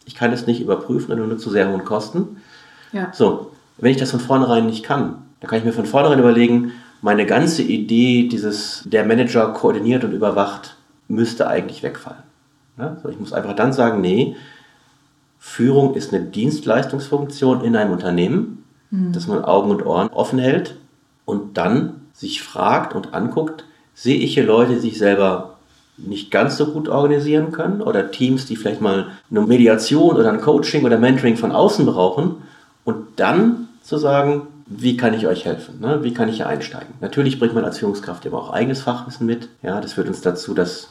Ich 0.05 0.15
kann 0.15 0.33
es 0.33 0.47
nicht 0.47 0.61
überprüfen, 0.61 1.15
nur 1.15 1.37
zu 1.37 1.49
sehr 1.49 1.69
hohen 1.69 1.85
Kosten. 1.85 2.37
Ja. 2.91 3.09
So, 3.13 3.51
wenn 3.77 3.91
ich 3.91 3.97
das 3.97 4.11
von 4.11 4.19
vornherein 4.19 4.65
nicht 4.65 4.83
kann, 4.83 5.23
dann 5.39 5.49
kann 5.49 5.59
ich 5.59 5.65
mir 5.65 5.73
von 5.73 5.85
vornherein 5.85 6.19
überlegen, 6.19 6.73
meine 7.01 7.25
ganze 7.25 7.63
Idee, 7.63 8.27
dieses 8.27 8.83
der 8.85 9.05
Manager 9.05 9.47
koordiniert 9.53 10.03
und 10.03 10.11
überwacht, 10.11 10.75
müsste 11.07 11.47
eigentlich 11.47 11.81
wegfallen. 11.81 12.23
Ja? 12.77 12.97
So, 13.01 13.09
ich 13.09 13.19
muss 13.19 13.33
einfach 13.33 13.55
dann 13.55 13.73
sagen, 13.73 14.01
nee, 14.01 14.35
Führung 15.39 15.95
ist 15.95 16.13
eine 16.13 16.25
Dienstleistungsfunktion 16.25 17.63
in 17.63 17.75
einem 17.75 17.91
Unternehmen, 17.91 18.63
mhm. 18.91 19.13
dass 19.13 19.27
man 19.27 19.43
Augen 19.43 19.71
und 19.71 19.85
Ohren 19.85 20.09
offen 20.09 20.37
hält 20.37 20.75
und 21.25 21.57
dann 21.57 22.01
sich 22.13 22.41
fragt 22.41 22.95
und 22.95 23.13
anguckt, 23.13 23.65
sehe 23.93 24.17
ich 24.17 24.33
hier 24.33 24.45
Leute, 24.45 24.73
die 24.73 24.79
sich 24.79 24.97
selber 24.97 25.57
nicht 25.97 26.31
ganz 26.31 26.57
so 26.57 26.67
gut 26.67 26.89
organisieren 26.89 27.51
können 27.51 27.81
oder 27.81 28.11
Teams, 28.11 28.45
die 28.45 28.55
vielleicht 28.55 28.81
mal 28.81 29.07
eine 29.29 29.41
Mediation 29.41 30.17
oder 30.17 30.31
ein 30.31 30.41
Coaching 30.41 30.83
oder 30.85 30.97
Mentoring 30.97 31.37
von 31.37 31.51
außen 31.51 31.85
brauchen 31.85 32.37
und 32.85 33.07
dann 33.17 33.67
zu 33.83 33.97
sagen, 33.97 34.47
wie 34.65 34.97
kann 34.97 35.13
ich 35.13 35.27
euch 35.27 35.45
helfen? 35.45 35.79
Ne? 35.81 36.03
Wie 36.03 36.13
kann 36.13 36.29
ich 36.29 36.37
hier 36.37 36.47
einsteigen? 36.47 36.93
Natürlich 37.01 37.39
bringt 37.39 37.53
man 37.53 37.65
als 37.65 37.79
Führungskraft 37.79 38.25
immer 38.25 38.37
auch 38.37 38.51
eigenes 38.51 38.81
Fachwissen 38.81 39.25
mit. 39.25 39.49
Ja, 39.61 39.81
das 39.81 39.93
führt 39.93 40.07
uns 40.07 40.21
dazu, 40.21 40.53
dass 40.53 40.89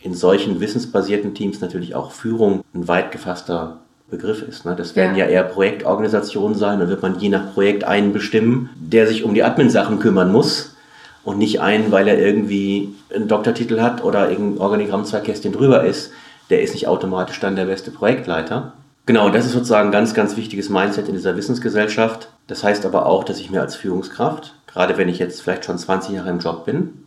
in 0.00 0.14
solchen 0.14 0.60
wissensbasierten 0.60 1.34
Teams 1.34 1.60
natürlich 1.60 1.94
auch 1.94 2.12
Führung 2.12 2.62
ein 2.74 2.86
weit 2.86 3.10
gefasster 3.10 3.78
Begriff 4.10 4.42
ist. 4.42 4.64
Ne? 4.64 4.74
Das 4.76 4.96
werden 4.96 5.16
ja. 5.16 5.24
ja 5.26 5.30
eher 5.30 5.44
Projektorganisationen 5.44 6.56
sein. 6.56 6.80
Da 6.80 6.88
wird 6.88 7.02
man 7.02 7.18
je 7.18 7.28
nach 7.28 7.52
Projekt 7.54 7.84
einen 7.84 8.12
bestimmen, 8.12 8.70
der 8.76 9.06
sich 9.06 9.24
um 9.24 9.34
die 9.34 9.42
Admin-Sachen 9.42 9.98
kümmern 9.98 10.30
muss 10.30 10.76
und 11.24 11.38
nicht 11.38 11.60
einen, 11.60 11.90
weil 11.90 12.08
er 12.08 12.18
irgendwie 12.18 12.94
einen 13.14 13.28
Doktortitel 13.28 13.80
hat 13.80 14.04
oder 14.04 14.30
irgendein 14.30 14.60
Organigramm 14.60 15.04
zwei 15.04 15.20
Kästchen 15.20 15.52
drüber 15.52 15.84
ist. 15.84 16.12
Der 16.50 16.62
ist 16.62 16.74
nicht 16.74 16.86
automatisch 16.86 17.40
dann 17.40 17.56
der 17.56 17.64
beste 17.64 17.90
Projektleiter. 17.90 18.74
Genau, 19.06 19.30
das 19.30 19.46
ist 19.46 19.52
sozusagen 19.52 19.88
ein 19.88 19.92
ganz, 19.92 20.14
ganz 20.14 20.36
wichtiges 20.36 20.68
Mindset 20.68 21.08
in 21.08 21.14
dieser 21.14 21.36
Wissensgesellschaft. 21.36 22.28
Das 22.46 22.62
heißt 22.64 22.86
aber 22.86 23.06
auch, 23.06 23.24
dass 23.24 23.40
ich 23.40 23.50
mir 23.50 23.60
als 23.60 23.76
Führungskraft, 23.76 24.54
gerade 24.66 24.96
wenn 24.96 25.08
ich 25.08 25.18
jetzt 25.18 25.42
vielleicht 25.42 25.64
schon 25.64 25.78
20 25.78 26.14
Jahre 26.14 26.30
im 26.30 26.38
Job 26.38 26.64
bin, 26.64 27.04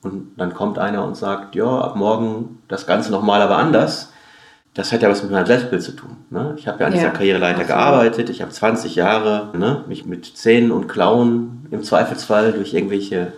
und 0.00 0.32
dann 0.36 0.54
kommt 0.54 0.78
einer 0.78 1.04
und 1.04 1.16
sagt, 1.16 1.54
ja, 1.56 1.66
ab 1.66 1.96
morgen 1.96 2.62
das 2.68 2.86
Ganze 2.86 3.10
nochmal, 3.10 3.42
aber 3.42 3.56
anders. 3.56 4.12
Das 4.78 4.92
hat 4.92 5.02
ja 5.02 5.10
was 5.10 5.24
mit 5.24 5.32
meinem 5.32 5.44
Selbstbild 5.44 5.82
zu 5.82 5.90
tun. 5.90 6.10
Ne? 6.30 6.54
Ich 6.56 6.68
habe 6.68 6.78
ja 6.78 6.86
an 6.86 6.92
ja, 6.92 6.98
dieser 6.98 7.10
Karriereleiter 7.10 7.62
absolut. 7.62 7.80
gearbeitet. 7.80 8.30
Ich 8.30 8.42
habe 8.42 8.52
20 8.52 8.94
Jahre 8.94 9.48
ne, 9.58 9.82
mich 9.88 10.06
mit 10.06 10.24
Zähnen 10.24 10.70
und 10.70 10.86
Klauen 10.86 11.66
im 11.72 11.82
Zweifelsfall 11.82 12.52
durch 12.52 12.74
irgendwelche 12.74 13.32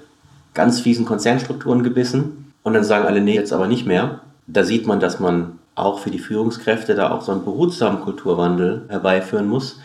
ganz 0.53 0.81
fiesen 0.81 1.07
Konzernstrukturen 1.07 1.83
gebissen. 1.83 2.53
Und 2.63 2.75
dann 2.75 2.85
sagen 2.85 3.07
alle, 3.07 3.23
nee, 3.23 3.37
jetzt 3.37 3.55
aber 3.55 3.69
nicht 3.69 3.87
mehr. 3.87 4.21
Da 4.49 4.65
sieht 4.65 4.87
man, 4.87 5.01
dass 5.01 5.19
man 5.19 5.59
auch 5.77 6.01
für 6.01 6.11
die 6.11 6.19
Führungskräfte 6.19 6.95
da 6.95 7.11
auch 7.11 7.23
so 7.23 7.33
einen 7.33 7.47
behutsamen 7.47 8.03
Kulturwandel 8.03 8.83
herbeiführen 8.89 9.49
muss, 9.49 9.81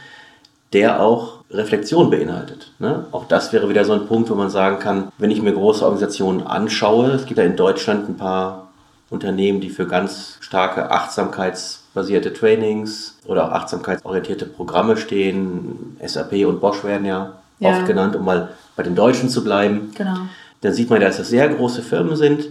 der 0.74 1.00
auch 1.00 1.38
Reflexion 1.50 2.10
beinhaltet. 2.10 2.74
Ne? 2.80 3.06
Auch 3.13 3.30
das 3.30 3.54
wäre 3.54 3.70
wieder 3.70 3.86
so 3.86 3.94
ein 3.94 4.08
Punkt, 4.08 4.30
wo 4.30 4.36
man 4.36 4.50
sagen 4.50 4.80
kann, 4.80 5.08
wenn 5.20 5.32
ich 5.32 5.41
mir 5.41 5.54
große 5.54 5.86
Organisationen 5.86 6.46
anschaue, 6.46 7.12
es 7.12 7.26
gibt 7.26 7.38
ja 7.38 7.46
in 7.46 7.56
Deutschland 7.56 8.10
ein 8.10 8.18
paar 8.18 8.64
Unternehmen, 9.10 9.62
die 9.62 9.70
für 9.70 9.88
ganz 9.88 10.38
starke 10.39 10.89
achtsamkeitsbasierte 10.91 12.34
Trainings 12.34 13.18
oder 13.26 13.46
auch 13.46 13.52
achtsamkeitsorientierte 13.52 14.46
Programme 14.46 14.98
stehen. 14.98 15.98
SAP 16.04 16.46
und 16.46 16.60
Bosch 16.60 16.84
werden 16.84 17.06
ja, 17.06 17.34
ja. 17.60 17.70
oft 17.70 17.86
genannt, 17.86 18.15
um 18.15 18.26
mal 18.26 18.50
bei 18.76 18.84
den 18.84 18.96
Deutschen 18.96 19.30
zu 19.30 19.44
bleiben. 19.44 19.91
Genau. 19.96 20.15
Dann 20.62 20.74
sieht 20.74 20.89
man, 20.89 21.02
dass 21.02 21.18
das 21.18 21.30
sehr 21.30 21.48
große 21.50 21.84
Firmen 21.84 22.15
sind, 22.15 22.48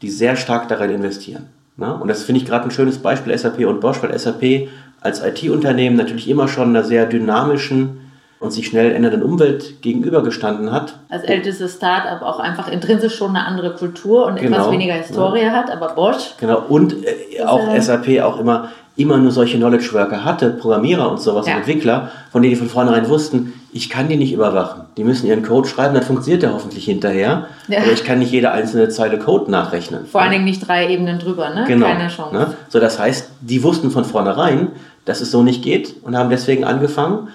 die 0.00 0.10
sehr 0.10 0.36
stark 0.36 0.68
darin 0.68 0.90
investieren. 0.90 1.48
Ne? 1.76 1.94
Und 1.94 2.08
das 2.08 2.22
finde 2.22 2.40
ich 2.40 2.46
gerade 2.46 2.64
ein 2.64 2.70
schönes 2.70 2.98
Beispiel 2.98 3.36
SAP 3.36 3.66
und 3.66 3.80
Bosch, 3.80 4.02
weil 4.02 4.16
SAP 4.18 4.68
als 5.00 5.22
IT-Unternehmen 5.22 5.96
natürlich 5.96 6.28
immer 6.28 6.48
schon 6.48 6.70
einer 6.70 6.84
sehr 6.84 7.06
dynamischen 7.06 8.07
und 8.40 8.52
sich 8.52 8.66
schnell 8.66 8.94
ändernden 8.94 9.22
Umwelt 9.22 9.82
gegenübergestanden 9.82 10.70
hat. 10.70 10.94
Als 11.08 11.24
ältestes 11.24 11.74
Start-up 11.74 12.22
auch 12.22 12.38
einfach 12.38 12.70
intrinsisch 12.70 13.16
schon 13.16 13.30
eine 13.30 13.44
andere 13.44 13.74
Kultur 13.74 14.26
und 14.26 14.36
genau, 14.36 14.58
etwas 14.58 14.72
weniger 14.72 14.94
Historie 14.94 15.42
ja. 15.42 15.50
hat, 15.50 15.70
aber 15.70 15.94
Bosch. 15.94 16.34
Genau, 16.38 16.62
und 16.68 16.94
äh, 17.04 17.42
auch 17.42 17.68
äh, 17.68 17.80
SAP 17.80 18.20
auch 18.22 18.38
immer, 18.38 18.70
immer 18.96 19.16
nur 19.16 19.32
solche 19.32 19.56
Knowledge 19.56 19.92
Worker 19.92 20.24
hatte, 20.24 20.50
Programmierer 20.50 21.10
und 21.10 21.20
sowas, 21.20 21.46
ja. 21.46 21.54
und 21.54 21.58
Entwickler, 21.60 22.12
von 22.30 22.42
denen 22.42 22.54
die 22.54 22.58
von 22.58 22.68
vornherein 22.68 23.08
wussten, 23.08 23.54
ich 23.72 23.90
kann 23.90 24.08
die 24.08 24.16
nicht 24.16 24.32
überwachen. 24.32 24.82
Die 24.96 25.04
müssen 25.04 25.26
ihren 25.26 25.42
Code 25.42 25.68
schreiben, 25.68 25.94
dann 25.94 26.04
funktioniert 26.04 26.42
der 26.42 26.54
hoffentlich 26.54 26.84
hinterher. 26.84 27.46
Ja. 27.66 27.80
Aber 27.80 27.92
ich 27.92 28.04
kann 28.04 28.20
nicht 28.20 28.32
jede 28.32 28.52
einzelne 28.52 28.88
Zeile 28.88 29.18
Code 29.18 29.50
nachrechnen. 29.50 30.06
Vor 30.06 30.22
allen 30.22 30.30
Dingen 30.30 30.44
nicht 30.44 30.66
drei 30.66 30.88
Ebenen 30.88 31.18
drüber, 31.18 31.50
ne? 31.50 31.64
Genau. 31.66 31.86
Keine 31.86 32.08
Chance. 32.08 32.34
Ne? 32.34 32.54
So, 32.68 32.78
das 32.78 32.98
heißt, 32.98 33.30
die 33.40 33.62
wussten 33.62 33.90
von 33.90 34.04
vornherein, 34.04 34.68
dass 35.04 35.20
es 35.20 35.30
so 35.30 35.42
nicht 35.42 35.62
geht 35.62 35.96
und 36.02 36.16
haben 36.16 36.30
deswegen 36.30 36.64
angefangen 36.64 37.28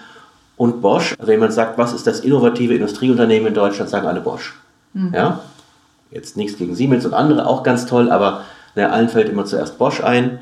und 0.63 0.81
Bosch. 0.81 1.13
Also 1.19 1.29
wenn 1.29 1.41
man 1.41 1.51
sagt, 1.51 1.77
was 1.77 1.91
ist 1.91 2.07
das 2.07 2.21
innovative 2.21 2.73
Industrieunternehmen 2.73 3.47
in 3.47 3.53
Deutschland, 3.53 3.89
sagen 3.89 4.07
alle 4.07 4.21
Bosch. 4.21 4.57
Mhm. 4.93 5.13
Ja? 5.13 5.41
Jetzt 6.09 6.37
nichts 6.37 6.57
gegen 6.57 6.73
Siemens 6.73 7.05
und 7.05 7.13
andere, 7.13 7.47
auch 7.47 7.63
ganz 7.63 7.85
toll, 7.85 8.09
aber 8.09 8.45
na, 8.73 8.87
allen 8.87 9.09
fällt 9.09 9.27
immer 9.27 9.43
zuerst 9.43 9.77
Bosch 9.77 10.01
ein. 10.01 10.39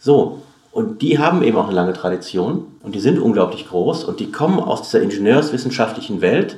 So, 0.00 0.42
und 0.72 1.00
die 1.00 1.20
haben 1.20 1.44
eben 1.44 1.56
auch 1.56 1.66
eine 1.66 1.76
lange 1.76 1.92
Tradition 1.92 2.64
und 2.82 2.96
die 2.96 3.00
sind 3.00 3.20
unglaublich 3.20 3.68
groß 3.68 4.02
und 4.02 4.18
die 4.18 4.32
kommen 4.32 4.58
aus 4.58 4.82
dieser 4.82 5.00
ingenieurswissenschaftlichen 5.00 6.20
Welt 6.20 6.56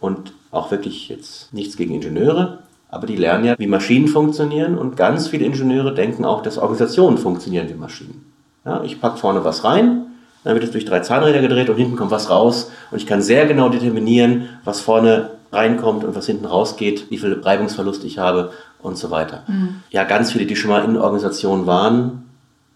und 0.00 0.32
auch 0.50 0.70
wirklich 0.70 1.10
jetzt 1.10 1.52
nichts 1.52 1.76
gegen 1.76 1.92
Ingenieure, 1.92 2.60
aber 2.88 3.06
die 3.06 3.16
lernen 3.16 3.44
ja, 3.44 3.58
wie 3.58 3.66
Maschinen 3.66 4.08
funktionieren 4.08 4.78
und 4.78 4.96
ganz 4.96 5.28
viele 5.28 5.44
Ingenieure 5.44 5.92
denken 5.92 6.24
auch, 6.24 6.42
dass 6.42 6.56
Organisationen 6.56 7.18
funktionieren 7.18 7.68
wie 7.68 7.74
Maschinen. 7.74 8.24
Ja, 8.64 8.82
ich 8.84 9.02
packe 9.02 9.18
vorne 9.18 9.44
was 9.44 9.64
rein, 9.64 10.06
dann 10.44 10.54
wird 10.54 10.64
es 10.64 10.70
durch 10.70 10.84
drei 10.84 11.00
Zahnräder 11.00 11.40
gedreht 11.40 11.70
und 11.70 11.76
hinten 11.76 11.96
kommt 11.96 12.10
was 12.10 12.30
raus 12.30 12.70
und 12.90 12.98
ich 12.98 13.06
kann 13.06 13.22
sehr 13.22 13.46
genau 13.46 13.68
determinieren, 13.68 14.48
was 14.64 14.80
vorne 14.80 15.30
reinkommt 15.52 16.04
und 16.04 16.14
was 16.14 16.26
hinten 16.26 16.46
rausgeht, 16.46 17.10
wie 17.10 17.18
viel 17.18 17.40
Reibungsverlust 17.40 18.04
ich 18.04 18.18
habe 18.18 18.52
und 18.80 18.96
so 18.96 19.10
weiter. 19.10 19.44
Mhm. 19.46 19.82
Ja, 19.90 20.04
ganz 20.04 20.32
viele, 20.32 20.46
die 20.46 20.56
schon 20.56 20.70
mal 20.70 20.84
in 20.84 20.96
Organisationen 20.96 21.66
waren, 21.66 22.24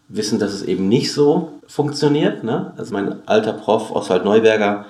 wissen, 0.09 0.39
dass 0.39 0.53
es 0.53 0.63
eben 0.63 0.89
nicht 0.89 1.13
so 1.13 1.53
funktioniert. 1.67 2.45
Ne? 2.45 2.73
Also 2.77 2.93
mein 2.93 3.27
alter 3.27 3.53
Prof 3.53 3.91
Oswald 3.91 4.25
Neuberger 4.25 4.87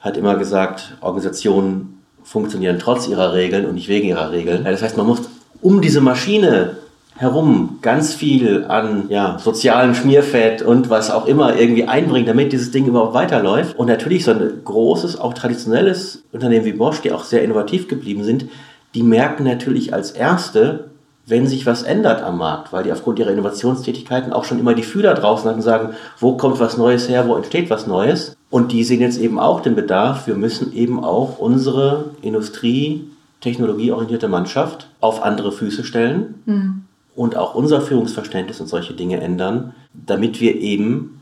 hat 0.00 0.16
immer 0.16 0.36
gesagt, 0.36 0.96
Organisationen 1.00 2.02
funktionieren 2.24 2.78
trotz 2.78 3.06
ihrer 3.06 3.32
Regeln 3.32 3.66
und 3.66 3.74
nicht 3.74 3.88
wegen 3.88 4.08
ihrer 4.08 4.30
Regeln. 4.32 4.64
Das 4.64 4.82
heißt, 4.82 4.96
man 4.96 5.06
muss 5.06 5.22
um 5.60 5.80
diese 5.80 6.00
Maschine 6.00 6.76
herum 7.20 7.80
ganz 7.82 8.14
viel 8.14 8.64
an 8.64 9.04
ja, 9.10 9.38
sozialem 9.38 9.94
Schmierfett 9.94 10.62
und 10.62 10.88
was 10.88 11.10
auch 11.10 11.26
immer 11.26 11.54
irgendwie 11.54 11.84
einbringen, 11.84 12.24
damit 12.24 12.50
dieses 12.50 12.70
Ding 12.70 12.86
überhaupt 12.86 13.12
weiterläuft. 13.12 13.78
Und 13.78 13.88
natürlich 13.88 14.24
so 14.24 14.30
ein 14.30 14.62
großes, 14.64 15.20
auch 15.20 15.34
traditionelles 15.34 16.22
Unternehmen 16.32 16.64
wie 16.64 16.72
Bosch, 16.72 17.02
die 17.02 17.12
auch 17.12 17.24
sehr 17.24 17.44
innovativ 17.44 17.88
geblieben 17.88 18.24
sind, 18.24 18.46
die 18.94 19.02
merken 19.02 19.44
natürlich 19.44 19.92
als 19.92 20.12
erste, 20.12 20.88
wenn 21.26 21.46
sich 21.46 21.66
was 21.66 21.82
ändert 21.82 22.22
am 22.22 22.38
Markt, 22.38 22.72
weil 22.72 22.84
die 22.84 22.92
aufgrund 22.92 23.18
ihrer 23.18 23.32
Innovationstätigkeiten 23.32 24.32
auch 24.32 24.44
schon 24.44 24.58
immer 24.58 24.72
die 24.72 24.82
Fühler 24.82 25.12
draußen 25.12 25.46
hatten 25.46 25.58
und 25.58 25.62
sagen, 25.62 25.90
wo 26.20 26.38
kommt 26.38 26.58
was 26.58 26.78
Neues 26.78 27.10
her, 27.10 27.28
wo 27.28 27.36
entsteht 27.36 27.68
was 27.68 27.86
Neues. 27.86 28.34
Und 28.48 28.72
die 28.72 28.82
sehen 28.82 29.02
jetzt 29.02 29.20
eben 29.20 29.38
auch 29.38 29.60
den 29.60 29.74
Bedarf, 29.74 30.26
wir 30.26 30.36
müssen 30.36 30.72
eben 30.72 31.04
auch 31.04 31.38
unsere 31.38 32.12
Industrie, 32.22 33.10
technologieorientierte 33.42 34.28
Mannschaft 34.28 34.88
auf 35.00 35.22
andere 35.22 35.52
Füße 35.52 35.84
stellen. 35.84 36.42
Mhm 36.46 36.84
und 37.20 37.36
auch 37.36 37.54
unser 37.54 37.82
Führungsverständnis 37.82 38.62
und 38.62 38.66
solche 38.66 38.94
Dinge 38.94 39.20
ändern, 39.20 39.74
damit 39.92 40.40
wir 40.40 40.56
eben 40.56 41.20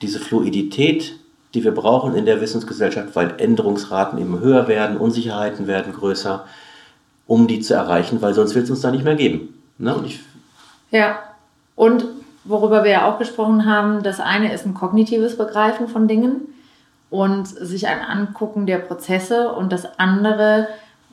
diese 0.00 0.20
Fluidität, 0.20 1.18
die 1.52 1.64
wir 1.64 1.74
brauchen 1.74 2.14
in 2.14 2.26
der 2.26 2.40
Wissensgesellschaft, 2.40 3.16
weil 3.16 3.34
Änderungsraten 3.38 4.20
eben 4.20 4.38
höher 4.38 4.68
werden, 4.68 4.96
Unsicherheiten 4.96 5.66
werden 5.66 5.92
größer, 5.92 6.44
um 7.26 7.48
die 7.48 7.58
zu 7.58 7.74
erreichen, 7.74 8.22
weil 8.22 8.34
sonst 8.34 8.54
wird 8.54 8.66
es 8.66 8.70
uns 8.70 8.82
da 8.82 8.92
nicht 8.92 9.02
mehr 9.02 9.16
geben. 9.16 9.60
Ne? 9.78 9.96
Und 9.96 10.12
ja, 10.92 11.18
und 11.74 12.04
worüber 12.44 12.84
wir 12.84 12.92
ja 12.92 13.12
auch 13.12 13.18
gesprochen 13.18 13.66
haben, 13.66 14.04
das 14.04 14.20
eine 14.20 14.52
ist 14.52 14.64
ein 14.64 14.74
kognitives 14.74 15.36
Begreifen 15.36 15.88
von 15.88 16.06
Dingen 16.06 16.42
und 17.10 17.48
sich 17.48 17.88
ein 17.88 18.00
Angucken 18.00 18.66
der 18.66 18.78
Prozesse 18.78 19.50
und 19.50 19.72
das 19.72 19.98
andere 19.98 20.68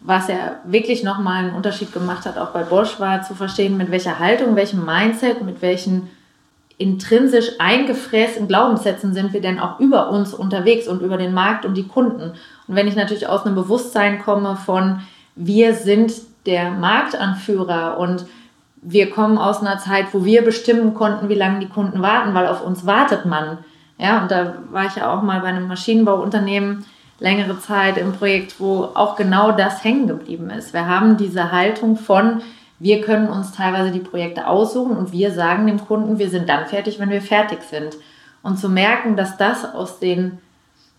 was 0.06 0.28
ja 0.28 0.58
wirklich 0.66 1.04
nochmal 1.04 1.46
einen 1.46 1.56
Unterschied 1.56 1.94
gemacht 1.94 2.26
hat, 2.26 2.38
auch 2.38 2.52
bei 2.52 2.63
Bosch, 2.63 3.00
war 3.00 3.22
zu 3.24 3.36
verstehen, 3.36 3.78
mit 3.78 3.89
welcher 3.89 4.20
Haltung, 4.20 4.56
welchem 4.56 4.86
Mindset, 4.86 5.44
mit 5.44 5.62
welchen 5.62 6.10
intrinsisch 6.78 7.52
eingefrästen 7.60 8.48
Glaubenssätzen 8.48 9.13
sind 9.13 9.32
wir 9.32 9.42
denn 9.42 9.60
auch 9.60 9.80
über 9.80 10.10
uns 10.10 10.34
unterwegs 10.34 10.88
und 10.88 11.02
über 11.02 11.18
den 11.18 11.34
Markt 11.34 11.66
und 11.66 11.76
die 11.76 11.88
Kunden. 11.88 12.34
Und 12.68 12.76
wenn 12.76 12.88
ich 12.88 12.96
natürlich 12.96 13.28
aus 13.28 13.46
einem 13.46 13.56
Bewusstsein 13.56 14.22
komme 14.22 14.58
von, 14.58 15.00
wir 15.36 15.74
sind 15.74 16.13
der 16.46 16.72
Marktanführer 16.72 17.98
und 17.98 18.26
wir 18.82 19.10
kommen 19.10 19.38
aus 19.38 19.62
einer 19.62 19.78
Zeit, 19.78 20.08
wo 20.12 20.26
wir 20.26 20.44
bestimmen 20.44 20.94
konnten, 20.94 21.30
wie 21.30 21.36
lange 21.36 21.60
die 21.60 21.70
Kunden 21.70 22.02
warten, 22.02 22.34
weil 22.34 22.48
auf 22.48 22.66
uns 22.66 22.86
wartet 22.86 23.26
man. 23.26 23.60
Ja, 23.98 24.22
und 24.22 24.32
da 24.32 24.56
war 24.72 24.86
ich 24.86 24.96
ja 24.96 25.13
auch 25.13 25.22
mal 25.22 25.39
bei 25.39 25.48
einem 25.48 25.68
Maschinenbauunternehmen, 25.68 26.84
längere 27.19 27.60
Zeit 27.60 27.97
im 27.97 28.13
Projekt, 28.13 28.60
wo 28.60 28.89
auch 28.93 29.15
genau 29.15 29.52
das 29.52 29.84
hängen 29.84 30.08
geblieben 30.08 30.49
ist. 30.49 30.73
Wir 30.73 30.88
haben 30.88 31.17
diese 31.17 31.52
Haltung 31.52 31.97
von, 31.97 32.41
wir 32.80 33.02
können 33.02 33.30
uns 33.30 33.54
teilweise 33.54 33.91
die 33.91 33.99
Projekte 33.99 34.47
aussuchen 34.47 34.97
und 34.97 35.12
wir 35.12 35.32
sagen 35.32 35.67
dem 35.67 35.86
Kunden, 35.86 36.19
wir 36.19 36.30
sind 36.30 36.49
dann 36.49 36.65
fertig, 36.65 36.99
wenn 36.99 37.10
wir 37.10 37.21
fertig 37.21 37.62
sind. 37.63 37.95
Und 38.41 38.60
zu 38.60 38.67
merken, 38.67 39.15
dass 39.15 39.38
das 39.38 39.63
aus 39.73 39.99
den 39.99 40.39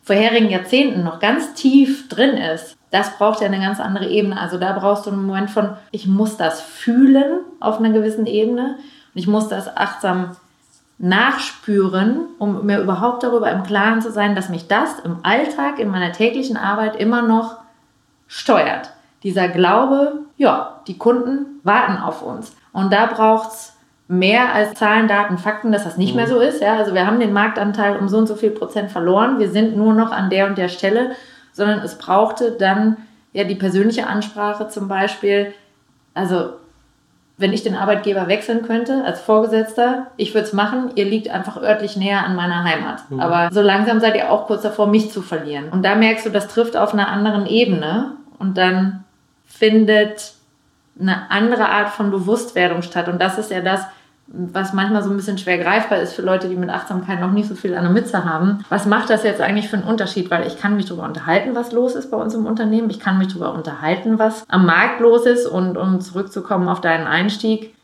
vorherigen 0.03 0.51
Jahrzehnten 0.51 1.03
noch 1.03 1.19
ganz 1.19 1.55
tief 1.55 2.09
drin 2.09 2.37
ist, 2.37 2.77
das 2.91 3.19
braucht 3.19 3.41
ja 3.41 3.47
eine 3.47 3.59
ganz 3.59 3.81
andere 3.81 4.09
Ebene. 4.09 4.41
Also 4.41 4.57
da 4.59 4.73
brauchst 4.73 5.07
du 5.07 5.11
einen 5.11 5.27
Moment 5.27 5.51
von, 5.51 5.71
ich 5.91 6.07
muss 6.07 6.37
das 6.37 6.61
fühlen 6.61 7.41
auf 7.59 7.79
einer 7.79 7.91
gewissen 7.91 8.27
Ebene 8.27 8.77
und 9.15 9.21
ich 9.21 9.27
muss 9.27 9.49
das 9.49 9.77
achtsam 9.77 10.37
nachspüren, 10.99 12.29
um 12.39 12.65
mir 12.67 12.81
überhaupt 12.81 13.23
darüber 13.23 13.51
im 13.51 13.65
Klaren 13.65 14.01
zu 14.01 14.11
sein, 14.11 14.35
dass 14.35 14.49
mich 14.49 14.69
das 14.69 15.01
im 15.01 15.19
Alltag, 15.23 15.79
in 15.79 15.89
meiner 15.89 16.13
täglichen 16.13 16.57
Arbeit 16.57 16.97
immer 16.97 17.23
noch 17.23 17.59
steuert. 18.27 18.91
Dieser 19.23 19.49
Glaube, 19.49 20.21
ja, 20.37 20.81
die 20.87 20.99
Kunden 20.99 21.61
warten 21.63 21.97
auf 21.97 22.23
uns. 22.23 22.55
Und 22.73 22.93
da 22.93 23.07
braucht 23.07 23.53
es 23.53 23.73
mehr 24.07 24.55
als 24.55 24.75
Zahlen, 24.75 25.09
Daten, 25.09 25.39
Fakten, 25.39 25.73
dass 25.73 25.85
das 25.85 25.97
nicht 25.97 26.11
mhm. 26.11 26.17
mehr 26.17 26.27
so 26.29 26.39
ist. 26.39 26.61
Ja? 26.61 26.77
Also 26.77 26.95
wir 26.95 27.07
haben 27.07 27.21
den 27.21 27.33
Marktanteil 27.33 27.97
um 27.97 28.09
so 28.09 28.19
und 28.19 28.27
so 28.27 28.37
viel 28.37 28.51
Prozent 28.51 28.91
verloren. 28.91 29.39
Wir 29.39 29.49
sind 29.49 29.77
nur 29.77 29.95
noch 29.95 30.13
an 30.13 30.31
der 30.31 30.47
und 30.47 30.59
der 30.59 30.69
Stelle, 30.69 31.13
sondern 31.53 31.81
es 31.81 31.97
brauchte 31.97 32.53
dann 32.53 32.99
ja 33.33 33.45
die 33.45 33.55
persönliche 33.55 34.07
Ansprache 34.07 34.69
zum 34.69 34.89
Beispiel. 34.89 35.55
Also 36.13 36.51
wenn 37.37 37.53
ich 37.53 37.65
den 37.65 37.75
Arbeitgeber 37.75 38.29
wechseln 38.29 38.63
könnte 38.63 39.05
als 39.05 39.21
Vorgesetzter, 39.21 40.07
ich 40.17 40.35
würde 40.35 40.47
es 40.47 40.53
machen, 40.53 40.93
ihr 40.95 41.05
liegt 41.05 41.29
einfach 41.29 41.61
örtlich 41.61 41.97
näher 41.97 42.25
an 42.25 42.37
meiner 42.37 42.63
Heimat. 42.63 43.11
Mhm. 43.11 43.21
Aber 43.21 43.49
so 43.53 43.61
langsam 43.61 43.99
seid 43.99 44.17
ihr 44.17 44.31
auch 44.31 44.47
kurz 44.47 44.63
davor, 44.63 44.87
mich 44.87 45.11
zu 45.11 45.21
verlieren. 45.21 45.71
Und 45.71 45.85
da 45.85 45.97
merkst 45.97 46.27
du, 46.27 46.31
das 46.31 46.49
trifft 46.49 46.77
auf 46.77 46.93
einer 46.93 47.09
anderen 47.09 47.47
Ebene 47.47 48.13
und 48.39 48.57
dann 48.57 49.05
findet 49.47 50.35
eine 51.01 51.31
andere 51.31 51.69
Art 51.69 51.89
von 51.89 52.13
Bewusstwerdung 52.13 52.83
statt. 52.83 53.09
Und 53.09 53.21
das 53.21 53.37
ist 53.37 53.51
ja 53.51 53.61
das, 53.61 53.81
was 54.27 54.73
manchmal 54.73 55.03
so 55.03 55.11
ein 55.11 55.17
bisschen 55.17 55.39
schwer 55.39 55.59
greifbar 55.59 55.99
ist 55.99 56.15
für 56.15 56.23
Leute, 56.23 56.49
die 56.49 56.57
mit 56.57 56.71
Achtsamkeit 56.71 57.21
noch 57.21 57.31
nicht 57.31 57.49
so 57.49 57.55
viel 57.55 57.75
an 57.75 57.85
der 57.85 57.93
Mütze 57.93 58.25
haben. 58.25 58.65
Was 58.71 58.87
macht 58.87 59.11
das 59.11 59.23
jetzt 59.23 59.41
eigentlich 59.41 59.69
für 59.69 59.77
einen 59.77 59.87
Unterschied? 59.87 60.31
Weil 60.31 60.47
ich 60.47 60.59
kann 60.59 60.77
mich 60.77 60.87
darüber 60.87 61.05
unterhalten, 61.05 61.55
was 61.55 61.73
los 61.73 61.95
ist 61.95 62.11
bei 62.11 62.17
uns 62.17 62.35
im 62.35 62.47
Unternehmen. 62.47 62.91
Ich 62.91 63.01
kann 63.01 63.19
mich 63.19 63.29
darüber 63.29 63.53
unterhalten, 63.53 64.19
was 64.19 64.45
am 64.49 64.67
Markt 64.67 65.01
los 65.01 65.27
ist. 65.27 65.47
Und 65.47 65.77
um 65.77 66.01
zurückzukommen 66.01 66.69
auf 66.69 66.81
deinen 66.81 67.07
Einstieg, 67.07 67.75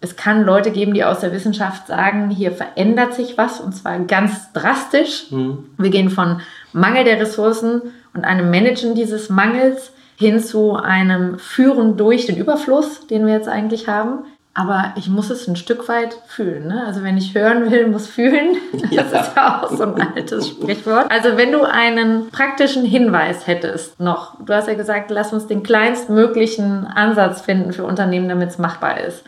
es 0.00 0.16
kann 0.16 0.44
Leute 0.44 0.70
geben, 0.70 0.94
die 0.94 1.04
aus 1.04 1.20
der 1.20 1.32
Wissenschaft 1.32 1.86
sagen, 1.86 2.30
hier 2.30 2.52
verändert 2.52 3.12
sich 3.12 3.36
was 3.36 3.60
und 3.60 3.76
zwar 3.76 3.98
ganz 4.00 4.52
drastisch. 4.54 5.30
Mhm. 5.30 5.64
Wir 5.76 5.90
gehen 5.90 6.08
von 6.08 6.40
Mangel 6.72 7.04
der 7.04 7.20
Ressourcen 7.20 7.82
und 8.14 8.24
einem 8.24 8.50
Managen 8.50 8.94
dieses 8.94 9.28
Mangels 9.28 9.92
hin 10.16 10.40
zu 10.40 10.76
einem 10.76 11.38
Führen 11.38 11.98
durch 11.98 12.26
den 12.26 12.36
Überfluss, 12.36 13.06
den 13.06 13.26
wir 13.26 13.34
jetzt 13.34 13.48
eigentlich 13.48 13.88
haben 13.88 14.24
aber 14.60 14.92
ich 14.96 15.08
muss 15.08 15.30
es 15.30 15.48
ein 15.48 15.56
Stück 15.56 15.88
weit 15.88 16.14
fühlen. 16.26 16.66
Ne? 16.66 16.84
Also 16.86 17.02
wenn 17.02 17.16
ich 17.16 17.34
hören 17.34 17.70
will, 17.70 17.86
muss 17.86 18.06
fühlen. 18.06 18.56
Das 18.90 19.12
ja. 19.12 19.20
ist 19.20 19.36
ja 19.36 19.62
auch 19.62 19.70
so 19.70 19.84
ein 19.84 20.00
altes 20.14 20.48
Sprichwort. 20.48 21.10
Also 21.10 21.38
wenn 21.38 21.52
du 21.52 21.62
einen 21.62 22.28
praktischen 22.30 22.84
Hinweis 22.84 23.46
hättest 23.46 23.98
noch, 24.00 24.34
du 24.44 24.52
hast 24.52 24.68
ja 24.68 24.74
gesagt, 24.74 25.10
lass 25.10 25.32
uns 25.32 25.46
den 25.46 25.62
kleinstmöglichen 25.62 26.86
Ansatz 26.86 27.40
finden 27.40 27.72
für 27.72 27.84
Unternehmen, 27.84 28.28
damit 28.28 28.50
es 28.50 28.58
machbar 28.58 29.00
ist. 29.00 29.24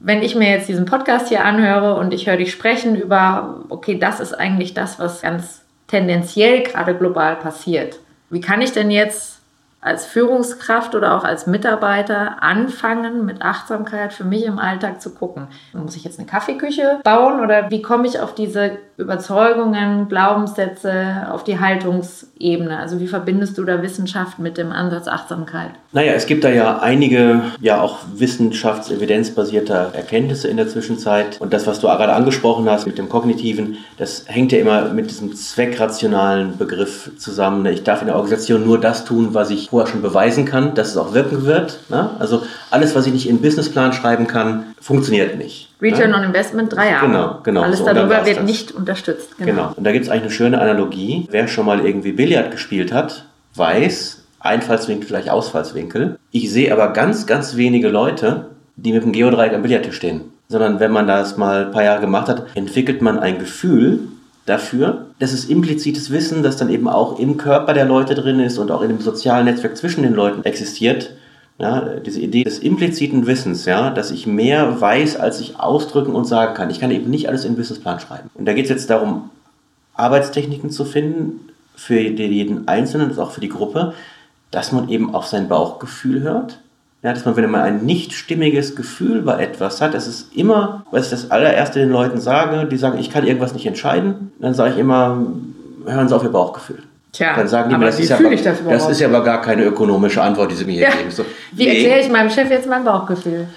Wenn 0.00 0.20
ich 0.20 0.34
mir 0.34 0.50
jetzt 0.50 0.68
diesen 0.68 0.84
Podcast 0.84 1.28
hier 1.28 1.44
anhöre 1.44 1.94
und 1.94 2.12
ich 2.12 2.26
höre 2.26 2.36
dich 2.36 2.52
sprechen 2.52 2.96
über, 2.96 3.60
okay, 3.70 3.98
das 3.98 4.20
ist 4.20 4.34
eigentlich 4.34 4.74
das, 4.74 4.98
was 4.98 5.22
ganz 5.22 5.62
tendenziell 5.86 6.62
gerade 6.62 6.94
global 6.94 7.36
passiert. 7.36 8.00
Wie 8.28 8.40
kann 8.40 8.60
ich 8.60 8.72
denn 8.72 8.90
jetzt 8.90 9.31
als 9.82 10.06
Führungskraft 10.06 10.94
oder 10.94 11.16
auch 11.16 11.24
als 11.24 11.48
Mitarbeiter 11.48 12.40
anfangen, 12.40 13.26
mit 13.26 13.42
Achtsamkeit 13.42 14.12
für 14.12 14.24
mich 14.24 14.44
im 14.44 14.60
Alltag 14.60 15.02
zu 15.02 15.12
gucken. 15.12 15.48
Muss 15.72 15.96
ich 15.96 16.04
jetzt 16.04 16.20
eine 16.20 16.28
Kaffeeküche 16.28 17.00
bauen 17.02 17.40
oder 17.40 17.68
wie 17.68 17.82
komme 17.82 18.06
ich 18.06 18.20
auf 18.20 18.32
diese 18.34 18.78
Überzeugungen, 19.02 20.08
Glaubenssätze, 20.08 21.26
auf 21.30 21.44
die 21.44 21.60
Haltungsebene? 21.60 22.78
Also 22.78 23.00
wie 23.00 23.08
verbindest 23.08 23.58
du 23.58 23.64
da 23.64 23.82
Wissenschaft 23.82 24.38
mit 24.38 24.56
dem 24.56 24.72
Ansatz 24.72 25.08
Achtsamkeit? 25.08 25.70
Naja, 25.92 26.12
es 26.12 26.26
gibt 26.26 26.44
da 26.44 26.48
ja 26.48 26.78
einige, 26.78 27.42
ja 27.60 27.80
auch 27.80 27.98
wissenschaftsevidenzbasierte 28.14 29.90
Erkenntnisse 29.92 30.48
in 30.48 30.56
der 30.56 30.68
Zwischenzeit. 30.68 31.40
Und 31.40 31.52
das, 31.52 31.66
was 31.66 31.80
du 31.80 31.88
gerade 31.88 32.14
angesprochen 32.14 32.68
hast 32.70 32.86
mit 32.86 32.96
dem 32.96 33.08
Kognitiven, 33.08 33.76
das 33.98 34.24
hängt 34.26 34.52
ja 34.52 34.58
immer 34.58 34.88
mit 34.88 35.10
diesem 35.10 35.34
zweckrationalen 35.34 36.56
Begriff 36.56 37.10
zusammen. 37.18 37.66
Ich 37.66 37.82
darf 37.82 38.00
in 38.00 38.06
der 38.06 38.16
Organisation 38.16 38.64
nur 38.64 38.80
das 38.80 39.04
tun, 39.04 39.34
was 39.34 39.50
ich 39.50 39.68
vorher 39.70 39.90
schon 39.90 40.02
beweisen 40.02 40.44
kann, 40.44 40.74
dass 40.74 40.88
es 40.88 40.96
auch 40.96 41.12
wirken 41.12 41.44
wird. 41.44 41.80
Ne? 41.90 42.10
Also 42.18 42.42
alles, 42.72 42.94
was 42.94 43.06
ich 43.06 43.12
nicht 43.12 43.28
in 43.28 43.36
den 43.36 43.42
Businessplan 43.42 43.92
schreiben 43.92 44.26
kann, 44.26 44.74
funktioniert 44.80 45.36
nicht. 45.38 45.68
Return 45.80 46.10
ne? 46.10 46.16
on 46.16 46.24
Investment 46.24 46.72
drei 46.72 46.90
Jahre. 46.90 47.06
Genau, 47.06 47.38
genau. 47.42 47.62
Alles 47.62 47.78
so, 47.78 47.84
darüber 47.84 48.24
wird 48.24 48.38
das. 48.38 48.44
nicht 48.44 48.72
unterstützt. 48.72 49.36
Genau. 49.38 49.50
genau. 49.50 49.72
Und 49.76 49.84
da 49.84 49.92
gibt 49.92 50.04
es 50.04 50.10
eigentlich 50.10 50.22
eine 50.22 50.30
schöne 50.32 50.60
Analogie. 50.60 51.26
Wer 51.30 51.48
schon 51.48 51.66
mal 51.66 51.84
irgendwie 51.84 52.12
Billard 52.12 52.50
gespielt 52.50 52.92
hat, 52.92 53.26
weiß, 53.54 54.22
Einfallswinkel 54.40 55.08
gleich 55.08 55.30
Ausfallswinkel. 55.30 56.18
Ich 56.30 56.50
sehe 56.50 56.72
aber 56.72 56.92
ganz, 56.92 57.26
ganz 57.26 57.56
wenige 57.56 57.88
Leute, 57.88 58.46
die 58.76 58.92
mit 58.92 59.04
dem 59.04 59.12
Geodreieck 59.12 59.54
am 59.54 59.62
Billardtisch 59.62 59.96
stehen. 59.96 60.22
Sondern 60.48 60.80
wenn 60.80 60.92
man 60.92 61.06
das 61.06 61.36
mal 61.36 61.66
ein 61.66 61.70
paar 61.72 61.84
Jahre 61.84 62.00
gemacht 62.00 62.28
hat, 62.28 62.46
entwickelt 62.54 63.02
man 63.02 63.18
ein 63.18 63.38
Gefühl 63.38 64.00
dafür. 64.46 65.06
Das 65.18 65.32
ist 65.32 65.48
implizites 65.48 66.10
Wissen, 66.10 66.42
das 66.42 66.56
dann 66.56 66.68
eben 66.68 66.88
auch 66.88 67.18
im 67.18 67.36
Körper 67.36 67.74
der 67.74 67.84
Leute 67.84 68.14
drin 68.14 68.40
ist 68.40 68.58
und 68.58 68.70
auch 68.70 68.82
in 68.82 68.88
dem 68.88 69.00
sozialen 69.00 69.44
Netzwerk 69.44 69.76
zwischen 69.76 70.02
den 70.02 70.14
Leuten 70.14 70.44
existiert. 70.44 71.12
Ja, 71.62 71.80
diese 72.04 72.20
Idee 72.20 72.42
des 72.42 72.58
impliziten 72.58 73.28
Wissens, 73.28 73.66
ja, 73.66 73.90
dass 73.90 74.10
ich 74.10 74.26
mehr 74.26 74.80
weiß, 74.80 75.14
als 75.14 75.38
ich 75.38 75.60
ausdrücken 75.60 76.12
und 76.16 76.24
sagen 76.24 76.54
kann. 76.54 76.70
Ich 76.70 76.80
kann 76.80 76.90
eben 76.90 77.08
nicht 77.08 77.28
alles 77.28 77.44
in 77.44 77.54
Businessplan 77.54 78.00
schreiben. 78.00 78.30
Und 78.34 78.46
da 78.46 78.52
geht 78.52 78.64
es 78.64 78.70
jetzt 78.70 78.90
darum, 78.90 79.30
Arbeitstechniken 79.94 80.70
zu 80.70 80.84
finden 80.84 81.38
für 81.76 82.00
jeden 82.00 82.66
Einzelnen, 82.66 83.10
das 83.10 83.20
auch 83.20 83.30
für 83.30 83.40
die 83.40 83.48
Gruppe, 83.48 83.94
dass 84.50 84.72
man 84.72 84.88
eben 84.88 85.14
auf 85.14 85.26
sein 85.26 85.46
Bauchgefühl 85.46 86.22
hört. 86.22 86.58
Ja, 87.04 87.12
dass 87.12 87.24
man, 87.24 87.36
wenn 87.36 87.48
man 87.48 87.60
ein 87.60 87.84
nicht 87.84 88.12
stimmiges 88.12 88.74
Gefühl 88.74 89.22
bei 89.22 89.40
etwas 89.40 89.80
hat, 89.80 89.94
das 89.94 90.08
ist 90.08 90.34
immer, 90.34 90.84
was 90.90 91.04
ich 91.04 91.10
das 91.10 91.30
allererste 91.30 91.78
den 91.78 91.90
Leuten 91.90 92.20
sage, 92.20 92.66
die 92.66 92.76
sagen, 92.76 92.98
ich 92.98 93.10
kann 93.10 93.24
irgendwas 93.24 93.54
nicht 93.54 93.66
entscheiden, 93.66 94.32
dann 94.40 94.54
sage 94.54 94.74
ich 94.74 94.78
immer, 94.80 95.26
hören 95.86 96.08
Sie 96.08 96.16
auf 96.16 96.24
Ihr 96.24 96.30
Bauchgefühl. 96.30 96.82
Tja, 97.12 97.34
dann 97.36 97.46
sagen 97.46 97.68
die 97.68 97.76
mir, 97.76 97.84
das 97.86 98.00
ist, 98.00 98.08
ja 98.08 98.18
das 98.18 98.64
das 98.64 98.88
ist 98.88 99.00
ja 99.00 99.08
aber 99.08 99.22
gar 99.22 99.42
keine 99.42 99.64
ökonomische 99.64 100.22
Antwort, 100.22 100.50
die 100.50 100.54
Sie 100.56 100.64
mir 100.64 100.72
hier 100.72 100.82
Ja. 100.82 100.90
geben. 100.96 101.10
So, 101.10 101.24
Wie 101.52 101.64
nee. 101.66 101.76
erkläre 101.76 102.00
ich 102.00 102.08
meinem 102.10 102.30
Chef 102.30 102.50
jetzt 102.50 102.66
mein 102.66 102.84
Bauchgefühl? 102.84 103.48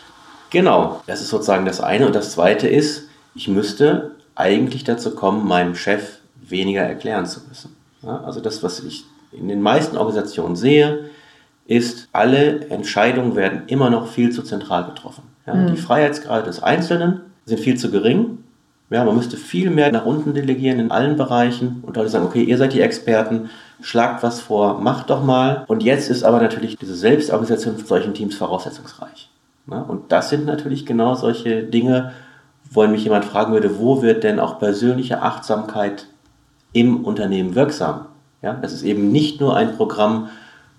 Genau, 0.50 1.02
das 1.08 1.22
ist 1.22 1.30
sozusagen 1.30 1.66
das 1.66 1.80
eine. 1.80 2.06
Und 2.06 2.16
das 2.16 2.32
zweite 2.32 2.68
ist, 2.68 3.04
ich 3.34 3.48
müsste 3.48 4.12
eigentlich 4.36 4.84
dazu 4.84 5.16
kommen, 5.16 5.48
meinem 5.48 5.76
Chef 5.76 6.18
weniger 6.48 6.82
erklären 6.82 7.26
zu 7.26 7.40
müssen. 7.48 7.76
Ja, 8.02 8.22
also 8.26 8.42
das, 8.42 8.62
was 8.62 8.82
ich 8.82 9.06
in 9.32 9.48
den 9.48 9.62
meisten 9.62 9.98
Organisationen 9.98 10.56
sehe, 10.58 11.10
ist, 11.66 12.10
alle 12.12 12.68
Entscheidungen 12.70 13.36
werden 13.36 13.64
immer 13.68 13.90
noch 13.90 14.08
viel 14.12 14.32
zu 14.32 14.44
zentral 14.44 14.84
getroffen. 14.86 15.24
Ja, 15.48 15.54
Die 15.68 15.78
Freiheitsgrade 15.78 16.44
des 16.46 16.62
Einzelnen 16.62 17.22
sind 17.46 17.60
viel 17.60 17.78
zu 17.78 17.90
gering. 17.90 18.40
Ja, 18.92 19.04
man 19.04 19.16
müsste 19.16 19.36
viel 19.36 19.72
mehr 19.72 19.92
nach 19.92 20.06
unten 20.06 20.34
delegieren 20.34 20.80
in 20.80 20.92
allen 20.92 21.18
Bereichen 21.18 21.84
und 21.86 21.98
Leute 21.98 22.10
sagen, 22.10 22.26
okay, 22.26 22.44
ihr 22.44 22.58
seid 22.58 22.74
die 22.74 22.82
Experten, 22.82 23.50
schlagt 23.82 24.22
was 24.22 24.42
vor, 24.42 24.80
macht 24.80 25.10
doch 25.10 25.24
mal. 25.24 25.66
Und 25.68 25.82
jetzt 25.82 26.10
ist 26.10 26.24
aber 26.24 26.40
natürlich 26.40 26.78
diese 26.78 26.96
Selbstorganisation 26.96 27.78
von 27.78 27.86
solchen 27.86 28.14
Teams 28.14 28.36
voraussetzungsreich. 28.36 29.30
Ja, 29.70 29.82
und 29.82 30.12
das 30.12 30.30
sind 30.30 30.46
natürlich 30.46 30.86
genau 30.86 31.16
solche 31.16 31.64
Dinge, 31.64 32.12
wo 32.70 32.86
mich 32.88 33.04
jemand 33.04 33.26
fragen 33.26 33.54
würde, 33.54 33.80
wo 33.80 34.04
wird 34.04 34.24
denn 34.24 34.40
auch 34.40 34.60
persönliche 34.60 35.22
Achtsamkeit 35.22 36.06
im 36.74 37.04
Unternehmen 37.06 37.56
wirksam? 37.56 38.06
Ja, 38.44 38.54
das 38.54 38.74
ist 38.74 38.84
eben 38.84 39.12
nicht 39.12 39.42
nur 39.42 39.56
ein 39.56 39.76
Programm 39.76 40.30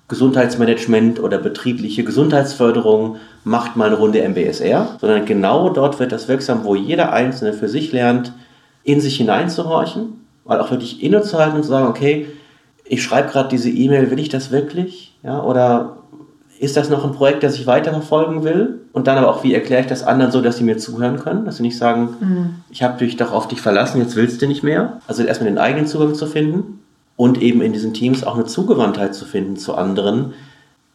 Gesundheitsmanagement 0.08 1.20
oder 1.20 1.38
betriebliche 1.38 2.04
Gesundheitsförderung, 2.04 3.16
macht 3.42 3.76
mal 3.76 3.86
eine 3.86 3.96
Runde 3.96 4.22
MBSR, 4.22 4.96
sondern 5.00 5.24
genau 5.24 5.70
dort 5.70 5.98
wird 5.98 6.12
das 6.12 6.28
wirksam, 6.28 6.64
wo 6.64 6.74
jeder 6.74 7.12
Einzelne 7.12 7.52
für 7.52 7.68
sich 7.68 7.92
lernt, 7.92 8.32
in 8.84 9.00
sich 9.00 9.16
hineinzuhorchen, 9.16 10.24
weil 10.44 10.60
auch 10.60 10.70
wirklich 10.70 11.02
innezuhalten 11.02 11.56
und 11.56 11.64
zu 11.64 11.70
sagen, 11.70 11.88
okay, 11.88 12.26
ich 12.84 13.02
schreibe 13.02 13.30
gerade 13.30 13.48
diese 13.48 13.68
E-Mail, 13.68 14.10
will 14.12 14.20
ich 14.20 14.28
das 14.28 14.52
wirklich? 14.52 15.18
Ja, 15.24 15.42
oder 15.42 15.96
ist 16.60 16.76
das 16.76 16.88
noch 16.88 17.04
ein 17.04 17.12
Projekt, 17.12 17.42
das 17.42 17.56
ich 17.56 17.66
weiterverfolgen 17.66 18.44
will? 18.44 18.80
Und 18.92 19.08
dann 19.08 19.18
aber 19.18 19.28
auch, 19.28 19.42
wie 19.42 19.52
erkläre 19.52 19.82
ich 19.82 19.88
das 19.88 20.04
anderen 20.04 20.30
so, 20.30 20.40
dass 20.40 20.56
sie 20.56 20.64
mir 20.64 20.78
zuhören 20.78 21.18
können? 21.18 21.44
Dass 21.44 21.56
sie 21.56 21.62
nicht 21.62 21.76
sagen, 21.76 22.62
ich 22.70 22.84
habe 22.84 22.98
dich 22.98 23.16
doch 23.16 23.32
auf 23.32 23.48
dich 23.48 23.60
verlassen, 23.60 24.00
jetzt 24.00 24.14
willst 24.14 24.40
du 24.40 24.46
nicht 24.46 24.62
mehr. 24.62 25.00
Also 25.08 25.24
erstmal 25.24 25.50
den 25.50 25.58
eigenen 25.58 25.86
Zugang 25.86 26.14
zu 26.14 26.26
finden 26.26 26.80
und 27.16 27.40
eben 27.40 27.62
in 27.62 27.72
diesen 27.72 27.94
Teams 27.94 28.24
auch 28.24 28.34
eine 28.34 28.44
Zugewandtheit 28.44 29.14
zu 29.14 29.24
finden 29.24 29.56
zu 29.56 29.74
anderen, 29.74 30.34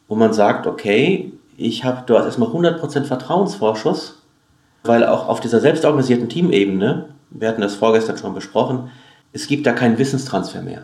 wo 0.07 0.15
man 0.15 0.33
sagt, 0.33 0.67
okay, 0.67 1.31
ich 1.57 1.83
habe 1.83 2.03
dort 2.05 2.25
erstmal 2.25 2.49
100% 2.49 3.03
Vertrauensvorschuss, 3.03 4.21
weil 4.83 5.05
auch 5.05 5.27
auf 5.27 5.39
dieser 5.39 5.59
selbstorganisierten 5.59 6.29
Teamebene, 6.29 7.05
wir 7.29 7.47
hatten 7.47 7.61
das 7.61 7.75
vorgestern 7.75 8.17
schon 8.17 8.33
besprochen, 8.33 8.89
es 9.33 9.47
gibt 9.47 9.65
da 9.65 9.73
keinen 9.73 9.97
Wissenstransfer 9.97 10.61
mehr. 10.61 10.83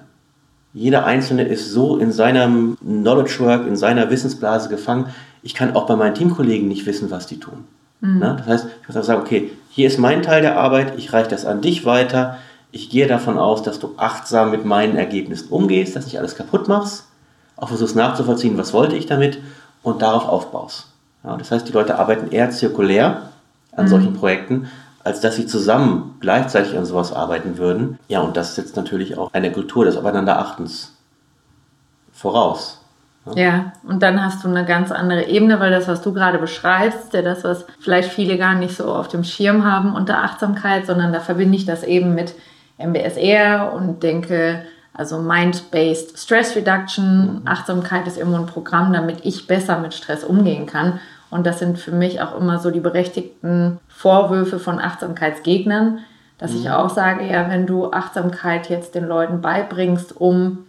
Jeder 0.74 1.06
Einzelne 1.06 1.44
ist 1.44 1.72
so 1.72 1.98
in 1.98 2.12
seinem 2.12 2.78
Knowledge 2.80 3.40
Work, 3.40 3.68
in 3.68 3.76
seiner 3.76 4.10
Wissensblase 4.10 4.70
gefangen. 4.70 5.08
Ich 5.42 5.56
kann 5.56 5.76
auch 5.76 5.88
bei 5.88 5.96
meinen 5.96 6.14
Teamkollegen 6.14 6.68
nicht 6.68 6.86
wissen, 6.86 7.10
was 7.10 7.26
die 7.26 7.40
tun. 7.40 7.66
Na, 8.20 8.34
das 8.34 8.48
heißt, 8.48 8.68
ich 8.82 8.88
muss 8.88 8.98
auch 8.98 9.04
sagen, 9.04 9.22
okay, 9.22 9.52
hier 9.70 9.88
ist 9.88 9.98
mein 9.98 10.22
Teil 10.22 10.42
der 10.42 10.58
Arbeit, 10.60 10.94
ich 10.98 11.14
reiche 11.14 11.30
das 11.30 11.46
an 11.46 11.62
dich 11.62 11.86
weiter. 11.86 12.38
Ich 12.78 12.92
gehe 12.92 13.08
davon 13.08 13.40
aus, 13.40 13.64
dass 13.64 13.80
du 13.80 13.96
achtsam 13.98 14.52
mit 14.52 14.64
meinen 14.64 14.98
Ergebnissen 14.98 15.50
umgehst, 15.50 15.96
dass 15.96 16.06
nicht 16.06 16.20
alles 16.20 16.36
kaputt 16.36 16.68
machst, 16.68 17.06
auch 17.56 17.70
versuchst 17.70 17.96
nachzuvollziehen, 17.96 18.56
was 18.56 18.72
wollte 18.72 18.96
ich 18.96 19.08
damit 19.08 19.40
und 19.82 20.04
darauf 20.04 20.28
aufbaust. 20.28 20.86
Ja, 21.24 21.36
das 21.38 21.50
heißt, 21.50 21.68
die 21.68 21.72
Leute 21.72 21.98
arbeiten 21.98 22.30
eher 22.30 22.52
zirkulär 22.52 23.32
an 23.76 23.88
solchen 23.88 24.14
Projekten, 24.14 24.70
als 25.04 25.22
dass 25.22 25.38
sie 25.38 25.48
zusammen 25.48 26.18
gleichzeitig 26.20 26.78
an 26.78 26.86
sowas 26.86 27.12
arbeiten 27.12 27.58
würden. 27.58 27.98
Ja, 28.10 28.22
und 28.22 28.38
das 28.38 28.54
setzt 28.54 28.76
natürlich 28.76 29.18
auch 29.18 29.34
eine 29.34 29.52
Kultur 29.52 29.84
des 29.84 29.98
Aufeinanderachtens 29.98 30.94
voraus. 32.14 32.80
Ja, 33.34 33.74
und 33.88 34.04
dann 34.04 34.24
hast 34.24 34.44
du 34.44 34.50
eine 34.50 34.66
ganz 34.66 34.92
andere 34.92 35.26
Ebene, 35.26 35.60
weil 35.60 35.72
das, 35.72 35.88
was 35.88 36.04
du 36.04 36.14
gerade 36.14 36.38
beschreibst, 36.38 37.12
ja 37.16 37.24
das, 37.24 37.44
was 37.44 37.66
vielleicht 37.80 38.12
viele 38.12 38.38
gar 38.38 38.54
nicht 38.54 38.78
so 38.78 38.94
auf 38.94 39.08
dem 39.08 39.24
Schirm 39.24 39.66
haben 39.66 39.96
unter 39.96 40.24
Achtsamkeit, 40.24 40.86
sondern 40.86 41.12
da 41.12 41.22
verbinde 41.22 41.58
ich 41.58 41.66
das 41.66 41.84
eben 41.84 42.14
mit 42.14 42.36
MBSR 42.78 43.74
und 43.74 44.04
denke, 44.04 44.64
also 44.94 45.20
Mind-Based 45.20 46.18
Stress 46.18 46.56
Reduction, 46.56 47.42
Achtsamkeit 47.46 48.08
ist 48.08 48.18
irgendwo 48.18 48.40
ein 48.40 48.46
Programm, 48.48 48.94
damit 48.94 49.20
ich 49.24 49.48
besser 49.48 49.80
mit 49.80 49.94
Stress 49.94 50.24
umgehen 50.24 50.66
kann. 50.66 51.00
Und 51.30 51.46
das 51.46 51.60
sind 51.60 51.78
für 51.78 51.92
mich 51.92 52.22
auch 52.22 52.38
immer 52.40 52.60
so 52.60 52.72
die 52.72 52.80
berechtigten 52.80 53.80
Vorwürfe 53.90 54.60
von 54.60 54.80
Achtsamkeitsgegnern, 54.80 56.00
dass 56.38 56.54
ich 56.54 56.70
auch 56.70 56.90
sage, 56.90 57.26
ja, 57.26 57.50
wenn 57.50 57.66
du 57.66 57.92
Achtsamkeit 57.92 58.70
jetzt 58.70 58.96
den 58.96 59.08
Leuten 59.08 59.42
beibringst, 59.42 60.20
um 60.20 60.60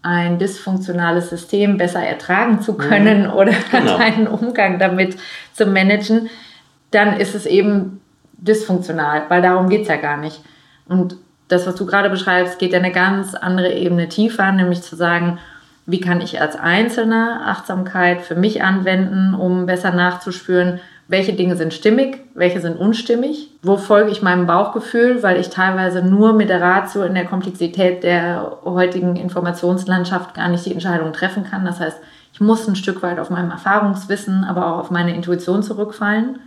ein 0.00 0.38
dysfunktionales 0.38 1.30
System 1.30 1.76
besser 1.76 2.02
ertragen 2.02 2.60
zu 2.60 2.74
können 2.74 3.30
oder 3.30 3.52
Genau. 3.70 3.98
deinen 3.98 4.26
Umgang 4.26 4.78
damit 4.78 5.16
zu 5.52 5.66
managen, 5.66 6.30
dann 6.90 7.18
ist 7.18 7.34
es 7.34 7.46
eben 7.46 8.00
dysfunktional, 8.34 9.24
weil 9.28 9.42
darum 9.42 9.68
geht 9.68 9.82
es 9.82 9.88
ja 9.88 9.96
gar 9.96 10.16
nicht. 10.16 10.40
Und 10.86 11.16
das, 11.48 11.66
was 11.66 11.74
du 11.74 11.86
gerade 11.86 12.10
beschreibst, 12.10 12.58
geht 12.58 12.72
ja 12.72 12.78
eine 12.78 12.92
ganz 12.92 13.34
andere 13.34 13.72
Ebene 13.72 14.08
tiefer, 14.08 14.52
nämlich 14.52 14.82
zu 14.82 14.96
sagen, 14.96 15.38
wie 15.84 16.00
kann 16.00 16.20
ich 16.20 16.40
als 16.40 16.56
Einzelner 16.56 17.42
Achtsamkeit 17.46 18.22
für 18.22 18.36
mich 18.36 18.62
anwenden, 18.62 19.34
um 19.34 19.66
besser 19.66 19.90
nachzuspüren, 19.90 20.80
welche 21.08 21.32
Dinge 21.32 21.56
sind 21.56 21.74
stimmig, 21.74 22.20
welche 22.34 22.60
sind 22.60 22.78
unstimmig, 22.78 23.50
wo 23.62 23.76
folge 23.76 24.10
ich 24.10 24.22
meinem 24.22 24.46
Bauchgefühl, 24.46 25.22
weil 25.22 25.38
ich 25.38 25.50
teilweise 25.50 26.02
nur 26.02 26.32
mit 26.32 26.48
der 26.48 26.62
Ratio 26.62 27.02
in 27.02 27.14
der 27.14 27.26
Komplexität 27.26 28.02
der 28.02 28.58
heutigen 28.64 29.16
Informationslandschaft 29.16 30.34
gar 30.34 30.48
nicht 30.48 30.64
die 30.64 30.72
Entscheidung 30.72 31.12
treffen 31.12 31.44
kann. 31.44 31.64
Das 31.64 31.80
heißt, 31.80 31.98
ich 32.32 32.40
muss 32.40 32.66
ein 32.66 32.76
Stück 32.76 33.02
weit 33.02 33.18
auf 33.18 33.28
meinem 33.28 33.50
Erfahrungswissen, 33.50 34.44
aber 34.44 34.66
auch 34.66 34.78
auf 34.78 34.90
meine 34.90 35.14
Intuition 35.14 35.62
zurückfallen. 35.62 36.38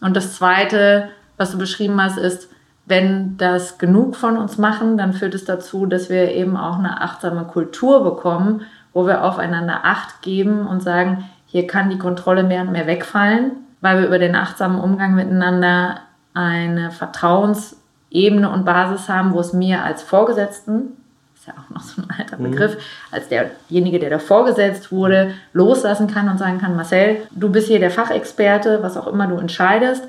Und 0.00 0.14
das 0.14 0.34
Zweite, 0.34 1.08
was 1.38 1.52
du 1.52 1.58
beschrieben 1.58 1.98
hast, 2.02 2.18
ist, 2.18 2.50
wenn 2.86 3.36
das 3.36 3.78
genug 3.78 4.14
von 4.14 4.38
uns 4.38 4.58
machen, 4.58 4.96
dann 4.96 5.12
führt 5.12 5.34
es 5.34 5.44
dazu, 5.44 5.86
dass 5.86 6.08
wir 6.08 6.32
eben 6.32 6.56
auch 6.56 6.78
eine 6.78 7.02
achtsame 7.02 7.44
Kultur 7.44 8.02
bekommen, 8.04 8.62
wo 8.92 9.06
wir 9.06 9.24
aufeinander 9.24 9.80
Acht 9.82 10.22
geben 10.22 10.66
und 10.66 10.82
sagen, 10.82 11.24
hier 11.46 11.66
kann 11.66 11.90
die 11.90 11.98
Kontrolle 11.98 12.44
mehr 12.44 12.62
und 12.62 12.72
mehr 12.72 12.86
wegfallen, 12.86 13.52
weil 13.80 13.98
wir 13.98 14.06
über 14.06 14.18
den 14.18 14.36
achtsamen 14.36 14.80
Umgang 14.80 15.16
miteinander 15.16 15.98
eine 16.32 16.92
Vertrauensebene 16.92 18.48
und 18.48 18.64
Basis 18.64 19.08
haben, 19.08 19.32
wo 19.32 19.40
es 19.40 19.52
mir 19.52 19.82
als 19.82 20.02
Vorgesetzten, 20.02 20.96
ist 21.34 21.48
ja 21.48 21.54
auch 21.54 21.74
noch 21.74 21.82
so 21.82 22.02
ein 22.02 22.08
alter 22.16 22.36
Begriff, 22.36 22.76
als 23.10 23.28
derjenige, 23.28 23.98
der 23.98 24.10
da 24.10 24.18
vorgesetzt 24.20 24.92
wurde, 24.92 25.34
loslassen 25.52 26.06
kann 26.06 26.28
und 26.28 26.38
sagen 26.38 26.58
kann, 26.58 26.76
Marcel, 26.76 27.26
du 27.32 27.50
bist 27.50 27.66
hier 27.66 27.80
der 27.80 27.90
Fachexperte, 27.90 28.82
was 28.82 28.96
auch 28.96 29.08
immer 29.08 29.26
du 29.26 29.36
entscheidest, 29.38 30.04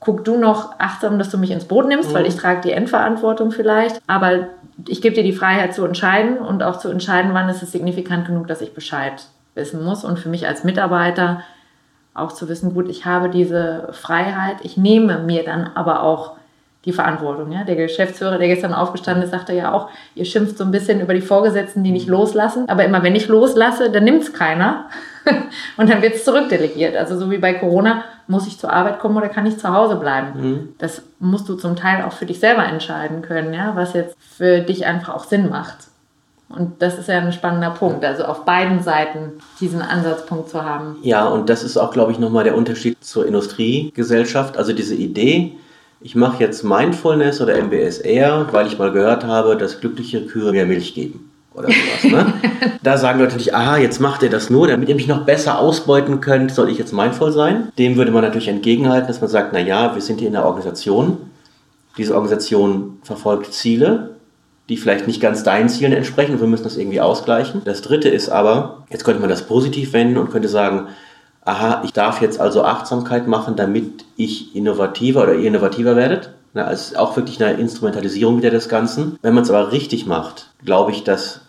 guck 0.00 0.24
du 0.24 0.36
noch 0.36 0.78
achtsam, 0.78 1.18
dass 1.18 1.30
du 1.30 1.38
mich 1.38 1.50
ins 1.50 1.64
Boot 1.64 1.88
nimmst, 1.88 2.14
weil 2.14 2.26
ich 2.26 2.36
trage 2.36 2.60
die 2.60 2.72
Endverantwortung 2.72 3.50
vielleicht. 3.50 4.00
Aber 4.06 4.48
ich 4.86 5.02
gebe 5.02 5.14
dir 5.14 5.24
die 5.24 5.32
Freiheit 5.32 5.74
zu 5.74 5.84
entscheiden 5.84 6.38
und 6.38 6.62
auch 6.62 6.78
zu 6.78 6.88
entscheiden, 6.88 7.34
wann 7.34 7.48
ist 7.48 7.62
es 7.62 7.72
signifikant 7.72 8.26
genug, 8.26 8.46
dass 8.46 8.60
ich 8.60 8.74
Bescheid 8.74 9.24
wissen 9.54 9.84
muss. 9.84 10.04
Und 10.04 10.18
für 10.18 10.28
mich 10.28 10.46
als 10.46 10.62
Mitarbeiter 10.62 11.42
auch 12.14 12.32
zu 12.32 12.48
wissen, 12.48 12.74
gut, 12.74 12.88
ich 12.88 13.06
habe 13.06 13.28
diese 13.28 13.88
Freiheit, 13.92 14.58
ich 14.62 14.76
nehme 14.76 15.18
mir 15.18 15.44
dann 15.44 15.70
aber 15.74 16.02
auch 16.02 16.36
die 16.84 16.92
Verantwortung. 16.92 17.50
Ja? 17.50 17.64
Der 17.64 17.76
Geschäftsführer, 17.76 18.38
der 18.38 18.48
gestern 18.48 18.72
aufgestanden 18.72 19.24
ist, 19.24 19.30
sagte 19.30 19.52
ja 19.52 19.72
auch, 19.72 19.90
ihr 20.14 20.24
schimpft 20.24 20.58
so 20.58 20.64
ein 20.64 20.70
bisschen 20.70 21.00
über 21.00 21.12
die 21.12 21.20
Vorgesetzten, 21.20 21.82
die 21.82 21.90
nicht 21.90 22.08
loslassen. 22.08 22.68
Aber 22.68 22.84
immer 22.84 23.02
wenn 23.02 23.16
ich 23.16 23.28
loslasse, 23.28 23.90
dann 23.90 24.04
nimmt 24.04 24.22
es 24.22 24.32
keiner. 24.32 24.86
Und 25.76 25.90
dann 25.90 26.02
wird 26.02 26.14
es 26.14 26.24
zurückdelegiert. 26.24 26.96
Also 26.96 27.18
so 27.18 27.30
wie 27.30 27.38
bei 27.38 27.54
Corona, 27.54 28.04
muss 28.28 28.46
ich 28.46 28.58
zur 28.58 28.72
Arbeit 28.72 29.00
kommen 29.00 29.16
oder 29.16 29.28
kann 29.28 29.46
ich 29.46 29.58
zu 29.58 29.68
Hause 29.72 29.96
bleiben? 29.96 30.74
Das 30.78 31.02
musst 31.18 31.48
du 31.48 31.54
zum 31.54 31.76
Teil 31.76 32.04
auch 32.04 32.12
für 32.12 32.26
dich 32.26 32.40
selber 32.40 32.64
entscheiden 32.64 33.22
können, 33.22 33.52
ja? 33.52 33.74
was 33.74 33.94
jetzt 33.94 34.16
für 34.20 34.60
dich 34.60 34.86
einfach 34.86 35.14
auch 35.14 35.24
Sinn 35.24 35.48
macht. 35.48 35.88
Und 36.48 36.80
das 36.80 36.98
ist 36.98 37.08
ja 37.08 37.18
ein 37.18 37.32
spannender 37.32 37.70
Punkt, 37.70 38.04
also 38.04 38.24
auf 38.24 38.44
beiden 38.44 38.82
Seiten 38.82 39.32
diesen 39.60 39.82
Ansatzpunkt 39.82 40.48
zu 40.48 40.62
haben. 40.62 40.96
Ja, 41.02 41.26
und 41.26 41.50
das 41.50 41.62
ist 41.62 41.76
auch, 41.76 41.92
glaube 41.92 42.12
ich, 42.12 42.18
nochmal 42.18 42.44
der 42.44 42.56
Unterschied 42.56 42.96
zur 43.04 43.26
Industriegesellschaft. 43.26 44.56
Also 44.56 44.72
diese 44.72 44.94
Idee, 44.94 45.52
ich 46.00 46.14
mache 46.14 46.42
jetzt 46.42 46.64
Mindfulness 46.64 47.40
oder 47.42 47.56
MBSR, 47.56 48.46
weil 48.50 48.66
ich 48.66 48.78
mal 48.78 48.92
gehört 48.92 49.24
habe, 49.24 49.56
dass 49.56 49.80
glückliche 49.80 50.24
Kühe 50.24 50.52
mehr 50.52 50.64
Milch 50.64 50.94
geben. 50.94 51.30
Oder 51.54 51.68
sowas, 51.68 52.04
ne? 52.04 52.34
da 52.82 52.96
sagen 52.98 53.18
Leute 53.18 53.36
nicht, 53.36 53.54
aha, 53.54 53.78
jetzt 53.78 54.00
macht 54.00 54.22
ihr 54.22 54.30
das 54.30 54.50
nur, 54.50 54.68
damit 54.68 54.88
ihr 54.88 54.94
mich 54.94 55.08
noch 55.08 55.24
besser 55.24 55.58
ausbeuten 55.58 56.20
könnt, 56.20 56.52
soll 56.52 56.68
ich 56.70 56.78
jetzt 56.78 56.92
mindful 56.92 57.32
sein? 57.32 57.72
Dem 57.78 57.96
würde 57.96 58.12
man 58.12 58.22
natürlich 58.22 58.48
entgegenhalten, 58.48 59.08
dass 59.08 59.20
man 59.20 59.30
sagt, 59.30 59.52
na 59.52 59.58
ja, 59.58 59.94
wir 59.94 60.02
sind 60.02 60.18
hier 60.18 60.28
in 60.28 60.34
der 60.34 60.44
Organisation. 60.44 61.18
Diese 61.96 62.14
Organisation 62.14 62.98
verfolgt 63.02 63.52
Ziele 63.52 64.10
die 64.68 64.76
vielleicht 64.76 65.06
nicht 65.06 65.20
ganz 65.20 65.42
deinen 65.42 65.68
Zielen 65.68 65.92
entsprechen. 65.92 66.40
Wir 66.40 66.46
müssen 66.46 66.64
das 66.64 66.76
irgendwie 66.76 67.00
ausgleichen. 67.00 67.62
Das 67.64 67.80
dritte 67.80 68.08
ist 68.08 68.28
aber, 68.28 68.84
jetzt 68.90 69.04
könnte 69.04 69.20
man 69.20 69.30
das 69.30 69.46
positiv 69.46 69.92
wenden 69.92 70.18
und 70.18 70.30
könnte 70.30 70.48
sagen, 70.48 70.88
aha, 71.44 71.82
ich 71.84 71.92
darf 71.92 72.20
jetzt 72.20 72.38
also 72.38 72.64
Achtsamkeit 72.64 73.26
machen, 73.26 73.56
damit 73.56 74.04
ich 74.16 74.54
innovativer 74.54 75.22
oder 75.22 75.34
ihr 75.34 75.48
innovativer 75.48 75.96
werdet. 75.96 76.30
Na, 76.54 76.64
also 76.64 76.96
auch 76.96 77.16
wirklich 77.16 77.42
eine 77.42 77.58
Instrumentalisierung 77.58 78.38
wieder 78.38 78.50
des 78.50 78.68
Ganzen. 78.68 79.18
Wenn 79.22 79.34
man 79.34 79.44
es 79.44 79.50
aber 79.50 79.72
richtig 79.72 80.06
macht, 80.06 80.50
glaube 80.64 80.92
ich, 80.92 81.04
dass 81.04 81.40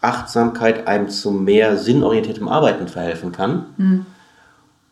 Achtsamkeit 0.00 0.86
einem 0.86 1.08
zu 1.08 1.30
mehr 1.30 1.76
sinnorientiertem 1.76 2.48
Arbeiten 2.48 2.88
verhelfen 2.88 3.32
kann. 3.32 3.66
Mhm. 3.76 4.06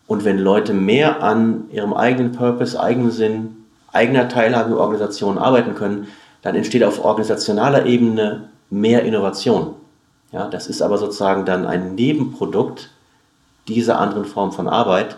Und 0.06 0.24
wenn 0.24 0.38
Leute 0.38 0.72
mehr 0.72 1.22
an 1.22 1.64
ihrem 1.70 1.92
eigenen 1.92 2.32
Purpose, 2.32 2.80
eigenen 2.80 3.10
Sinn, 3.10 3.56
eigener 3.92 4.28
Teilhabe 4.28 4.70
in 4.70 4.76
Organisationen 4.76 5.38
arbeiten 5.38 5.74
können, 5.74 6.08
dann 6.42 6.54
entsteht 6.54 6.84
auf 6.84 7.04
organisationaler 7.04 7.86
Ebene 7.86 8.48
mehr 8.70 9.02
Innovation. 9.04 9.74
Ja, 10.32 10.48
das 10.48 10.66
ist 10.66 10.82
aber 10.82 10.98
sozusagen 10.98 11.44
dann 11.44 11.66
ein 11.66 11.94
Nebenprodukt 11.94 12.90
dieser 13.68 13.98
anderen 13.98 14.24
Form 14.24 14.52
von 14.52 14.68
Arbeit. 14.68 15.16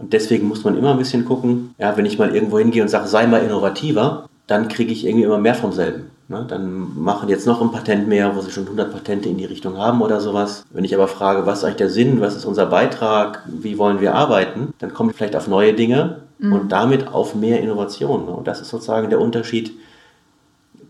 Und 0.00 0.14
deswegen 0.14 0.48
muss 0.48 0.64
man 0.64 0.76
immer 0.76 0.92
ein 0.92 0.98
bisschen 0.98 1.26
gucken, 1.26 1.74
ja, 1.78 1.96
wenn 1.96 2.06
ich 2.06 2.18
mal 2.18 2.34
irgendwo 2.34 2.58
hingehe 2.58 2.82
und 2.82 2.88
sage, 2.88 3.06
sei 3.06 3.26
mal 3.26 3.42
innovativer, 3.42 4.28
dann 4.46 4.68
kriege 4.68 4.92
ich 4.92 5.06
irgendwie 5.06 5.24
immer 5.24 5.38
mehr 5.38 5.54
vom 5.54 5.72
selben. 5.72 6.10
Ne? 6.28 6.44
Dann 6.48 6.98
machen 6.98 7.28
jetzt 7.28 7.46
noch 7.46 7.60
ein 7.60 7.70
Patent 7.70 8.08
mehr, 8.08 8.34
wo 8.34 8.40
sie 8.40 8.50
schon 8.50 8.64
100 8.64 8.90
Patente 8.90 9.28
in 9.28 9.36
die 9.36 9.44
Richtung 9.44 9.76
haben 9.76 10.00
oder 10.00 10.20
sowas. 10.20 10.64
Wenn 10.70 10.84
ich 10.84 10.94
aber 10.94 11.06
frage, 11.06 11.44
was 11.44 11.58
ist 11.58 11.64
eigentlich 11.64 11.76
der 11.76 11.90
Sinn, 11.90 12.20
was 12.20 12.34
ist 12.34 12.46
unser 12.46 12.66
Beitrag, 12.66 13.42
wie 13.46 13.78
wollen 13.78 14.00
wir 14.00 14.14
arbeiten, 14.14 14.72
dann 14.78 14.94
kommt 14.94 15.14
vielleicht 15.14 15.36
auf 15.36 15.48
neue 15.48 15.74
Dinge 15.74 16.22
mhm. 16.38 16.52
und 16.52 16.72
damit 16.72 17.08
auf 17.08 17.34
mehr 17.34 17.60
Innovation. 17.60 18.24
Ne? 18.24 18.30
Und 18.30 18.46
das 18.46 18.60
ist 18.60 18.70
sozusagen 18.70 19.10
der 19.10 19.20
Unterschied 19.20 19.72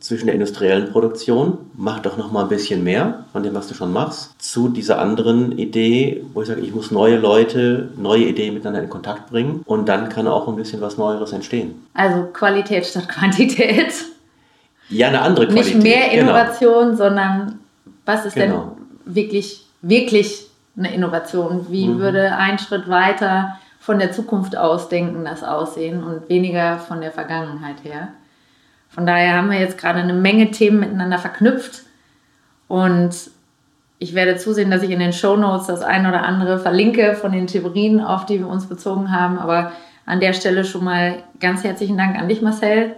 zwischen 0.01 0.27
der 0.27 0.35
industriellen 0.35 0.91
Produktion, 0.91 1.59
mach 1.75 2.01
doch 2.01 2.17
noch 2.17 2.33
mal 2.33 2.43
ein 2.43 2.49
bisschen 2.49 2.83
mehr 2.83 3.25
von 3.33 3.43
dem, 3.43 3.55
was 3.55 3.69
du 3.69 3.75
schon 3.75 3.93
machst, 3.93 4.35
zu 4.43 4.69
dieser 4.69 4.99
anderen 4.99 5.57
Idee, 5.59 6.25
wo 6.33 6.41
ich 6.41 6.49
sage, 6.49 6.63
ich 6.63 6.75
muss 6.75 6.91
neue 6.91 7.19
Leute, 7.19 7.91
neue 7.97 8.25
Ideen 8.25 8.55
miteinander 8.55 8.83
in 8.83 8.89
Kontakt 8.89 9.31
bringen 9.31 9.63
und 9.67 9.89
dann 9.89 10.09
kann 10.09 10.27
auch 10.27 10.49
ein 10.49 10.57
bisschen 10.57 10.81
was 10.81 10.97
Neueres 10.97 11.33
entstehen. 11.33 11.87
Also 11.93 12.25
Qualität 12.33 12.87
statt 12.87 13.09
Quantität. 13.09 13.93
Ja, 14.89 15.09
eine 15.09 15.21
andere 15.21 15.47
Qualität. 15.47 15.75
Nicht 15.77 15.85
mehr 15.85 16.09
genau. 16.09 16.31
Innovation, 16.31 16.85
genau. 16.87 16.97
sondern 16.97 17.59
was 18.07 18.25
ist 18.25 18.35
genau. 18.35 18.77
denn 19.05 19.15
wirklich, 19.15 19.67
wirklich 19.83 20.47
eine 20.77 20.95
Innovation? 20.95 21.67
Wie 21.69 21.87
mhm. 21.87 21.99
würde 21.99 22.35
ein 22.37 22.59
Schritt 22.59 22.89
weiter 22.89 23.59
von 23.79 23.99
der 23.99 24.13
Zukunft 24.13 24.57
ausdenken 24.57 25.25
das 25.25 25.45
aussehen 25.45 26.03
und 26.03 26.29
weniger 26.29 26.79
von 26.79 27.03
der 27.03 27.13
Vergangenheit 27.13 27.85
her? 27.85 28.09
Von 28.91 29.07
daher 29.07 29.37
haben 29.37 29.51
wir 29.51 29.59
jetzt 29.59 29.79
gerade 29.79 30.01
eine 30.01 30.13
Menge 30.13 30.51
Themen 30.51 30.81
miteinander 30.81 31.19
verknüpft 31.19 31.85
und 32.69 33.31
ich 33.99 34.15
werde 34.15 34.37
zusehen, 34.37 34.71
dass 34.71 34.83
ich 34.83 34.91
in 34.91 34.99
den 34.99 35.13
Show 35.13 35.37
Notes 35.37 35.67
das 35.67 35.83
ein 35.83 36.07
oder 36.07 36.23
andere 36.23 36.59
verlinke 36.59 37.15
von 37.15 37.33
den 37.33 37.47
Theorien, 37.47 38.01
auf 38.01 38.27
die 38.27 38.39
wir 38.39 38.49
uns 38.49 38.67
bezogen 38.67 39.13
haben. 39.13 39.39
Aber 39.39 39.73
an 40.07 40.21
der 40.21 40.33
Stelle 40.33 40.65
schon 40.65 40.85
mal 40.85 41.23
ganz 41.39 41.65
herzlichen 41.65 41.99
Dank 41.99 42.19
an 42.19 42.27
dich, 42.27 42.41
Marcel, 42.41 42.95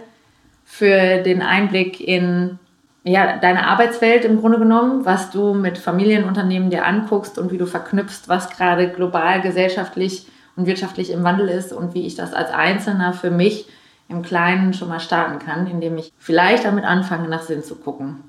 für 0.63 1.21
den 1.21 1.41
Einblick 1.41 1.99
in 1.99 2.57
ja, 3.03 3.35
deine 3.37 3.67
Arbeitswelt 3.67 4.23
im 4.23 4.39
Grunde 4.39 4.59
genommen, 4.59 5.05
was 5.05 5.29
du 5.29 5.53
mit 5.53 5.77
Familienunternehmen 5.77 6.69
dir 6.69 6.85
anguckst 6.85 7.37
und 7.37 7.51
wie 7.51 7.57
du 7.57 7.65
verknüpfst, 7.65 8.29
was 8.29 8.49
gerade 8.49 8.89
global, 8.89 9.41
gesellschaftlich 9.41 10.27
und 10.55 10.67
wirtschaftlich 10.67 11.11
im 11.11 11.23
Wandel 11.23 11.49
ist 11.49 11.73
und 11.73 11.93
wie 11.93 12.07
ich 12.07 12.15
das 12.15 12.33
als 12.33 12.51
Einzelner 12.51 13.11
für 13.11 13.29
mich 13.29 13.67
im 14.13 14.21
Kleinen 14.21 14.73
schon 14.73 14.89
mal 14.89 14.99
starten 14.99 15.39
kann, 15.39 15.67
indem 15.67 15.97
ich 15.97 16.13
vielleicht 16.17 16.65
damit 16.65 16.85
anfange, 16.85 17.27
nach 17.27 17.41
Sinn 17.41 17.63
zu 17.63 17.75
gucken. 17.75 18.23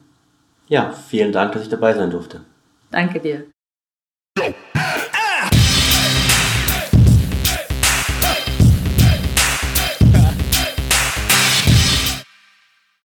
Ja, 0.67 0.93
vielen 0.93 1.33
Dank, 1.33 1.53
dass 1.53 1.63
ich 1.63 1.69
dabei 1.69 1.93
sein 1.95 2.11
durfte. 2.11 2.41
Danke 2.91 3.21
dir. 3.21 3.47